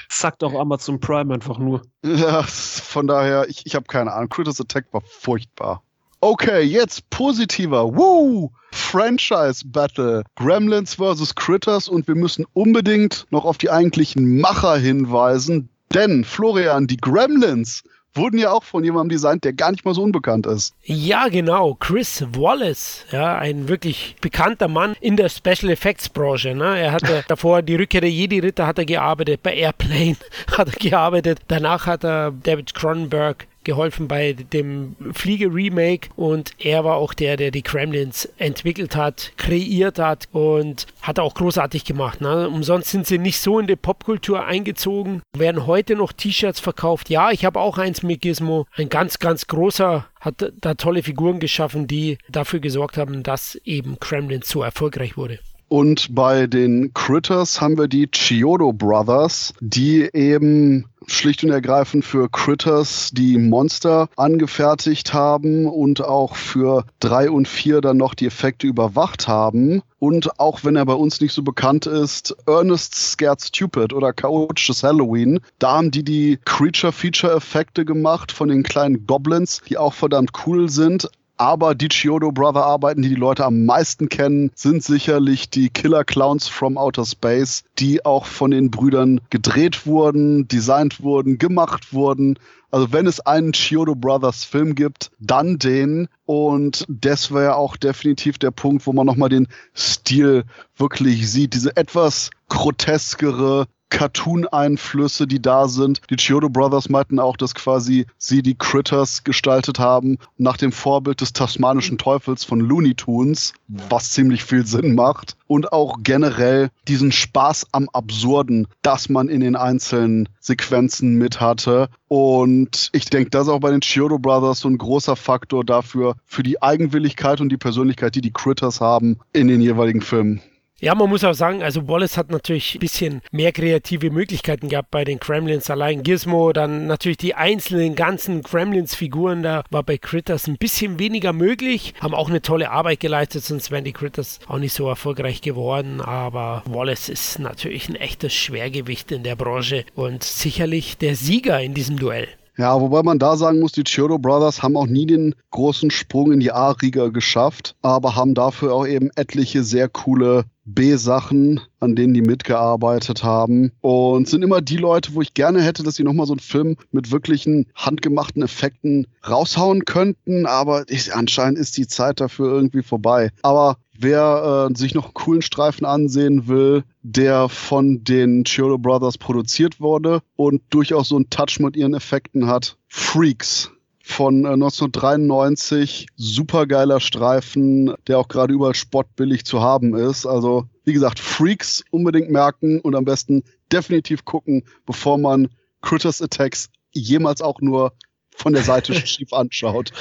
[0.09, 1.83] Sagt auch Amazon Prime einfach nur.
[2.05, 4.31] Ja, von daher, ich, ich habe keine Ahnung.
[4.31, 5.83] Critters Attack war furchtbar.
[6.21, 7.95] Okay, jetzt positiver.
[7.95, 8.51] Woo!
[8.73, 10.25] Franchise Battle.
[10.37, 11.35] Gremlins vs.
[11.35, 15.69] Critters und wir müssen unbedingt noch auf die eigentlichen Macher hinweisen.
[15.93, 17.85] Denn, Florian, die Gremlins
[18.15, 20.75] wurden ja auch von jemandem designt, der gar nicht mal so unbekannt ist.
[20.85, 21.75] Ja, genau.
[21.75, 26.55] Chris Wallace, ja, ein wirklich bekannter Mann in der Special Effects Branche.
[26.55, 26.79] Ne?
[26.79, 30.17] Er hatte davor die Rückkehr der Jedi-Ritter hat er gearbeitet, bei Airplane
[30.57, 31.41] hat er gearbeitet.
[31.49, 37.51] Danach hat er David Cronenberg geholfen bei dem Fliege-Remake und er war auch der, der
[37.51, 42.21] die Kremlins entwickelt hat, kreiert hat und hat auch großartig gemacht.
[42.21, 42.49] Ne?
[42.49, 47.11] Umsonst sind sie nicht so in die Popkultur eingezogen, werden heute noch T-Shirts verkauft.
[47.11, 51.39] Ja, ich habe auch eins mit Gizmo, ein ganz, ganz großer hat da tolle Figuren
[51.39, 55.39] geschaffen, die dafür gesorgt haben, dass eben Kremlin so erfolgreich wurde.
[55.69, 62.29] Und bei den Critters haben wir die Chiodo Brothers, die eben schlicht und ergreifend für
[62.31, 68.67] Critters die Monster angefertigt haben und auch für drei und vier dann noch die Effekte
[68.67, 69.83] überwacht haben.
[69.99, 74.83] Und auch wenn er bei uns nicht so bekannt ist, Ernest Scared Stupid oder Chaotisches
[74.83, 80.69] Halloween, da haben die die Creature-Feature-Effekte gemacht von den kleinen Goblins, die auch verdammt cool
[80.69, 81.09] sind.
[81.37, 86.05] Aber die Chiodo Brother Arbeiten, die die Leute am meisten kennen, sind sicherlich die Killer
[86.05, 92.39] Clowns from Outer Space, die auch von den Brüdern gedreht wurden, designt wurden, gemacht wurden.
[92.71, 96.09] Also wenn es einen Chiodo Brothers Film gibt, dann den.
[96.25, 100.45] Und das wäre auch definitiv der Punkt, wo man nochmal den Stil
[100.77, 101.55] wirklich sieht.
[101.55, 106.01] Diese etwas groteskere, Cartoon-Einflüsse, die da sind.
[106.11, 111.21] Die Chiodo Brothers meinten auch, dass quasi sie die Critters gestaltet haben nach dem Vorbild
[111.21, 115.37] des tasmanischen Teufels von Looney Tunes, was ziemlich viel Sinn macht.
[115.47, 121.89] Und auch generell diesen Spaß am Absurden, das man in den einzelnen Sequenzen mit hatte.
[122.09, 126.17] Und ich denke, das ist auch bei den Chiodo Brothers so ein großer Faktor dafür,
[126.25, 130.41] für die Eigenwilligkeit und die Persönlichkeit, die die Critters haben in den jeweiligen Filmen.
[130.85, 134.91] Ja, man muss auch sagen, also Wallace hat natürlich ein bisschen mehr kreative Möglichkeiten gehabt
[134.91, 135.71] bei den Kremlins.
[135.71, 141.33] Allein Gizmo, dann natürlich die einzelnen ganzen Kremlins-Figuren, da war bei Critters ein bisschen weniger
[141.33, 141.95] möglich.
[142.03, 146.03] Haben auch eine tolle Arbeit geleistet, sonst wären die Critters auch nicht so erfolgreich geworden.
[146.03, 151.73] Aber Wallace ist natürlich ein echtes Schwergewicht in der Branche und sicherlich der Sieger in
[151.73, 152.29] diesem Duell.
[152.57, 156.31] Ja, wobei man da sagen muss, die Chiodo Brothers haben auch nie den großen Sprung
[156.33, 162.15] in die A-Riga geschafft, aber haben dafür auch eben etliche sehr coole B-Sachen, an denen
[162.15, 163.73] die mitgearbeitet haben.
[163.81, 166.77] Und sind immer die Leute, wo ich gerne hätte, dass sie nochmal so einen Film
[166.91, 170.47] mit wirklichen handgemachten Effekten raushauen könnten.
[170.47, 173.31] Aber ich, anscheinend ist die Zeit dafür irgendwie vorbei.
[173.43, 179.19] Aber wer äh, sich noch einen coolen Streifen ansehen will, der von den Chiodo Brothers
[179.19, 182.77] produziert wurde und durchaus so einen Touch mit ihren Effekten hat.
[182.87, 190.27] Freaks von äh, 1993, supergeiler Streifen, der auch gerade überall spottbillig zu haben ist.
[190.27, 195.49] Also, wie gesagt, Freaks unbedingt merken und am besten definitiv gucken, bevor man
[195.81, 197.93] Critters Attacks jemals auch nur
[198.37, 199.93] von der Seite schief anschaut.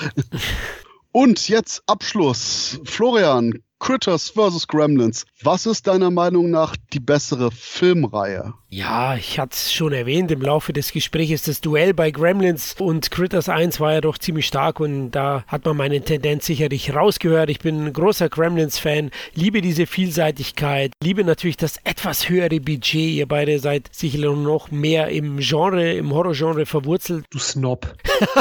[1.13, 2.81] Und jetzt Abschluss.
[2.83, 4.69] Florian, Critters vs.
[4.69, 5.25] Gremlins.
[5.41, 8.53] Was ist deiner Meinung nach die bessere Filmreihe?
[8.75, 11.43] Ja, ich hatte es schon erwähnt im Laufe des Gesprächs.
[11.43, 15.63] Das Duell bei Gremlins und Critters 1 war ja doch ziemlich stark und da hat
[15.65, 17.51] man meine Tendenz sicherlich rausgehört.
[17.51, 23.11] Ich bin ein großer Gremlins-Fan, liebe diese Vielseitigkeit, liebe natürlich das etwas höhere Budget.
[23.11, 27.25] Ihr beide seid sicherlich noch mehr im Genre, im Horrorgenre verwurzelt.
[27.29, 27.93] Du Snob.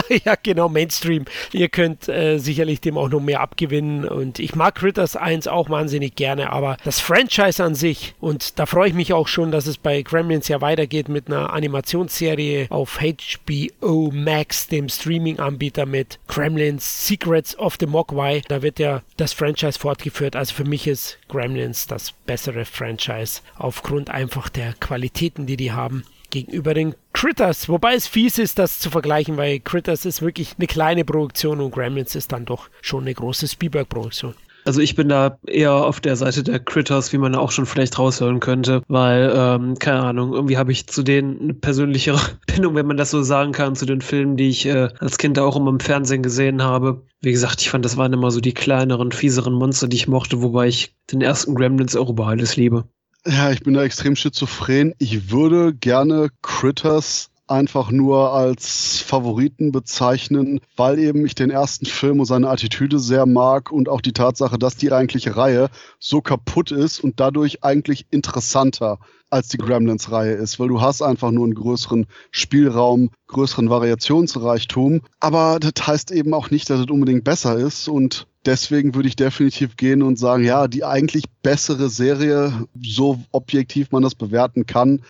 [0.24, 1.26] ja, genau, Mainstream.
[1.52, 5.48] Ihr könnt äh, sicherlich dem auch noch mehr abgewinnen und ich mag Critters 1 1
[5.48, 9.50] auch wahnsinnig gerne, aber das Franchise an sich, und da freue ich mich auch schon,
[9.50, 16.19] dass es bei Gremlins ja weitergeht mit einer Animationsserie auf HBO Max, dem Streaming-Anbieter mit
[16.28, 18.43] Gremlins Secrets of the Mogwai.
[18.49, 20.36] Da wird ja das Franchise fortgeführt.
[20.36, 26.05] Also für mich ist Gremlins das bessere Franchise aufgrund einfach der Qualitäten, die die haben
[26.31, 27.69] gegenüber den Critters.
[27.69, 31.70] Wobei es fies ist, das zu vergleichen, weil Critters ist wirklich eine kleine Produktion und
[31.70, 34.35] Gremlins ist dann doch schon eine große Spielberg-Produktion.
[34.64, 37.98] Also ich bin da eher auf der Seite der Critters, wie man auch schon vielleicht
[37.98, 42.86] raushören könnte, weil, ähm, keine Ahnung, irgendwie habe ich zu denen eine persönlichere Bindung, wenn
[42.86, 45.70] man das so sagen kann, zu den Filmen, die ich äh, als Kind auch immer
[45.70, 47.02] im Fernsehen gesehen habe.
[47.20, 50.43] Wie gesagt, ich fand, das waren immer so die kleineren, fieseren Monster, die ich mochte,
[50.43, 52.84] wobei ich den ersten Gremlins auch über alles liebe.
[53.26, 54.94] Ja, ich bin da extrem schizophren.
[54.98, 62.20] Ich würde gerne Critters einfach nur als Favoriten bezeichnen, weil eben ich den ersten Film
[62.20, 65.68] und seine Attitüde sehr mag und auch die Tatsache, dass die eigentliche Reihe
[65.98, 68.98] so kaputt ist und dadurch eigentlich interessanter
[69.30, 75.00] als die Gremlins-Reihe ist, weil du hast einfach nur einen größeren Spielraum, größeren Variationsreichtum.
[75.20, 79.16] Aber das heißt eben auch nicht, dass es unbedingt besser ist und deswegen würde ich
[79.16, 85.02] definitiv gehen und sagen, ja, die eigentlich bessere Serie, so objektiv man das bewerten kann,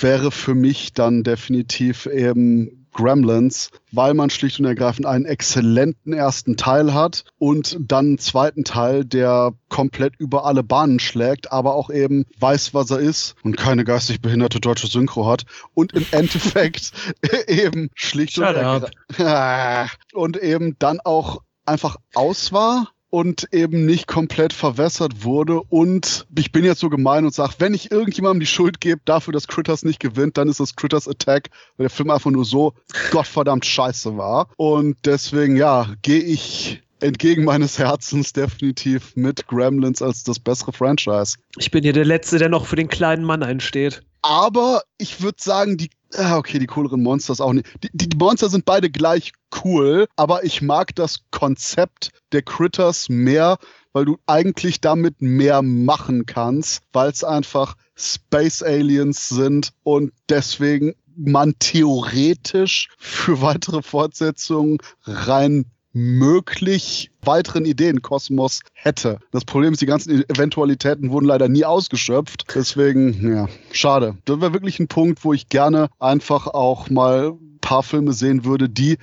[0.00, 6.56] wäre für mich dann definitiv eben Gremlins, weil man schlicht und ergreifend einen exzellenten ersten
[6.56, 11.90] Teil hat und dann einen zweiten Teil, der komplett über alle Bahnen schlägt, aber auch
[11.90, 15.44] eben weiß, was er ist und keine geistig behinderte deutsche Synchro hat
[15.74, 16.92] und im Endeffekt
[17.48, 18.92] eben schlicht und ergreifend
[20.12, 25.60] und eben dann auch einfach aus war und eben nicht komplett verwässert wurde.
[25.60, 29.34] Und ich bin jetzt so gemein und sage, wenn ich irgendjemandem die Schuld gebe dafür,
[29.34, 32.72] dass Critters nicht gewinnt, dann ist das Critters Attack, weil der Film einfach nur so
[33.10, 34.48] gottverdammt scheiße war.
[34.56, 41.36] Und deswegen, ja, gehe ich entgegen meines Herzens definitiv mit Gremlins als das bessere Franchise.
[41.58, 44.02] Ich bin hier der Letzte, der noch für den kleinen Mann einsteht.
[44.22, 47.66] Aber ich würde sagen, die Ah, okay, die cooleren Monsters auch nicht.
[47.82, 49.32] Die, die, Monster sind beide gleich
[49.64, 53.56] cool, aber ich mag das Konzept der Critters mehr,
[53.92, 60.94] weil du eigentlich damit mehr machen kannst, weil es einfach Space Aliens sind und deswegen
[61.16, 69.18] man theoretisch für weitere Fortsetzungen rein möglich weiteren Ideenkosmos hätte.
[69.30, 72.46] Das Problem ist, die ganzen Eventualitäten wurden leider nie ausgeschöpft.
[72.54, 74.16] Deswegen, ja, schade.
[74.24, 78.44] Das wäre wirklich ein Punkt, wo ich gerne einfach auch mal ein paar Filme sehen
[78.44, 78.98] würde, die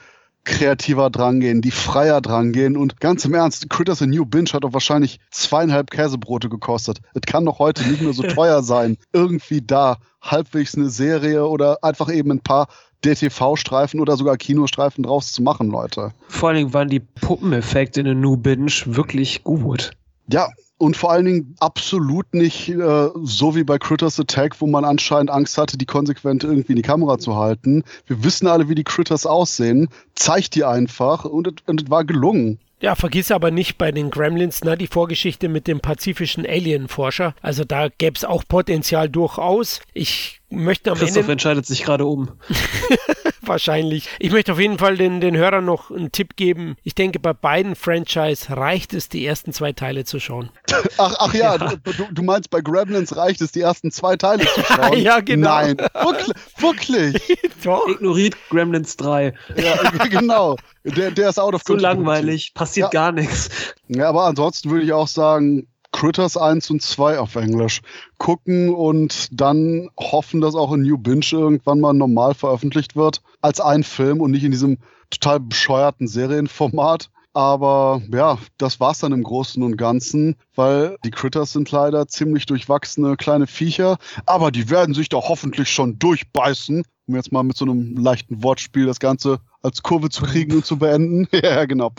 [0.46, 2.76] kreativer drangehen, die freier drangehen.
[2.76, 7.00] Und ganz im Ernst, Critters a New Binge hat doch wahrscheinlich zweieinhalb Käsebrote gekostet.
[7.14, 8.98] Es kann doch heute nicht mehr so teuer sein.
[9.14, 12.68] Irgendwie da halbwegs eine Serie oder einfach eben ein paar
[13.06, 16.12] DTV-Streifen oder sogar Kinostreifen draus zu machen, Leute.
[16.28, 19.92] Vor allen Dingen waren die Puppeneffekte in der New Binge wirklich gut.
[20.32, 24.86] Ja, und vor allen Dingen absolut nicht äh, so wie bei Critters Attack, wo man
[24.86, 27.84] anscheinend Angst hatte, die konsequent irgendwie in die Kamera zu halten.
[28.08, 29.90] Wir wissen alle, wie die Critters aussehen.
[30.16, 32.60] Zeigt die einfach und es war gelungen.
[32.82, 37.36] Ja, vergiss aber nicht bei den Gremlins na, die Vorgeschichte mit dem pazifischen Alien-Forscher.
[37.42, 39.82] Also da gäbe es auch Potenzial durchaus.
[39.94, 41.34] Ich möchte am Christoph Ende...
[41.34, 42.32] entscheidet sich gerade um.
[43.50, 44.08] Wahrscheinlich.
[44.20, 46.76] Ich möchte auf jeden Fall den, den Hörern noch einen Tipp geben.
[46.84, 50.52] Ich denke, bei beiden Franchise reicht es, die ersten zwei Teile zu schauen.
[50.98, 51.76] Ach, ach ja, ja.
[51.76, 55.00] Du, du, meinst, bei Gremlins reicht es, die ersten zwei Teile zu schauen?
[55.00, 55.50] ja, genau.
[55.50, 56.36] Nein, wirklich.
[56.58, 57.40] wirklich.
[57.64, 57.88] Doch.
[57.88, 59.34] Ignoriert Gremlins 3.
[59.56, 59.78] Ja,
[60.08, 60.58] genau.
[60.84, 63.02] Der, der ist out of So langweilig, passiert ja.
[63.02, 63.50] gar nichts.
[63.88, 67.82] Ja, aber ansonsten würde ich auch sagen, Critters 1 und 2 auf Englisch
[68.18, 73.22] gucken und dann hoffen, dass auch in New Binge irgendwann mal normal veröffentlicht wird.
[73.42, 74.78] Als ein Film und nicht in diesem
[75.10, 77.10] total bescheuerten Serienformat.
[77.34, 82.46] Aber ja, das war's dann im Großen und Ganzen, weil die Critters sind leider ziemlich
[82.48, 87.56] durchwachsene kleine Viecher, aber die werden sich doch hoffentlich schon durchbeißen, um jetzt mal mit
[87.56, 91.28] so einem leichten Wortspiel das Ganze als Kurve zu kriegen und zu beenden.
[91.44, 91.92] ja, genau,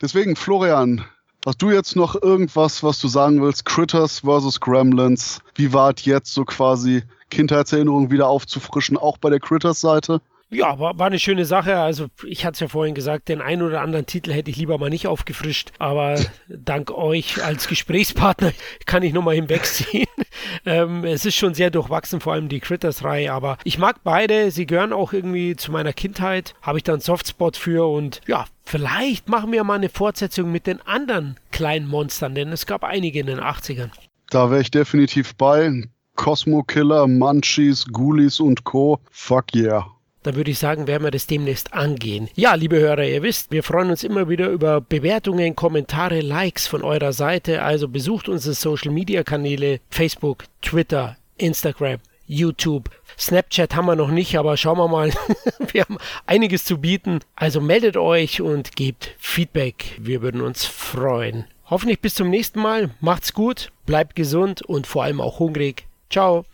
[0.00, 1.04] Deswegen, Florian,
[1.48, 3.64] Hast du jetzt noch irgendwas, was du sagen willst?
[3.64, 5.40] Critters versus Gremlins.
[5.54, 10.20] Wie war es jetzt so quasi Kindheitserinnerungen wieder aufzufrischen, auch bei der Critters-Seite?
[10.50, 11.78] Ja, war, war eine schöne Sache.
[11.78, 14.76] Also ich hatte es ja vorhin gesagt, den einen oder anderen Titel hätte ich lieber
[14.76, 18.52] mal nicht aufgefrischt, aber dank euch als Gesprächspartner
[18.84, 20.06] kann ich nochmal hinwegziehen.
[20.66, 24.50] ähm, es ist schon sehr durchwachsen, vor allem die Critters-Reihe, aber ich mag beide.
[24.50, 26.54] Sie gehören auch irgendwie zu meiner Kindheit.
[26.60, 30.66] Habe ich da einen Softspot für und ja, vielleicht machen wir mal eine Fortsetzung mit
[30.66, 33.90] den anderen kleinen Monstern, denn es gab einige in den 80ern.
[34.30, 35.88] Da wäre ich definitiv bei.
[36.16, 38.98] Cosmo Killer, Munchies, Ghoulies und Co.
[39.10, 39.86] Fuck yeah.
[40.24, 42.28] dann würde ich sagen, werden wir das demnächst angehen.
[42.34, 46.82] Ja, liebe Hörer, ihr wisst, wir freuen uns immer wieder über Bewertungen, Kommentare, Likes von
[46.82, 47.62] eurer Seite.
[47.62, 52.90] Also besucht unsere Social Media Kanäle, Facebook, Twitter, Instagram, YouTube.
[53.18, 55.12] Snapchat haben wir noch nicht, aber schauen wir mal.
[55.72, 57.20] wir haben einiges zu bieten.
[57.34, 59.96] Also meldet euch und gebt Feedback.
[59.98, 61.46] Wir würden uns freuen.
[61.68, 62.90] Hoffentlich bis zum nächsten Mal.
[63.00, 65.86] Macht's gut, bleibt gesund und vor allem auch hungrig.
[66.10, 66.44] Ciao.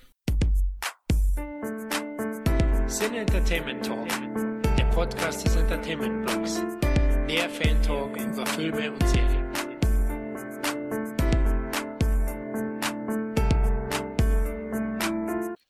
[2.86, 4.08] Sin Entertainment Talk,
[4.78, 6.62] der Podcast des Entertainment Blogs.
[7.28, 9.43] Der Fan Talk über Filme und Serien.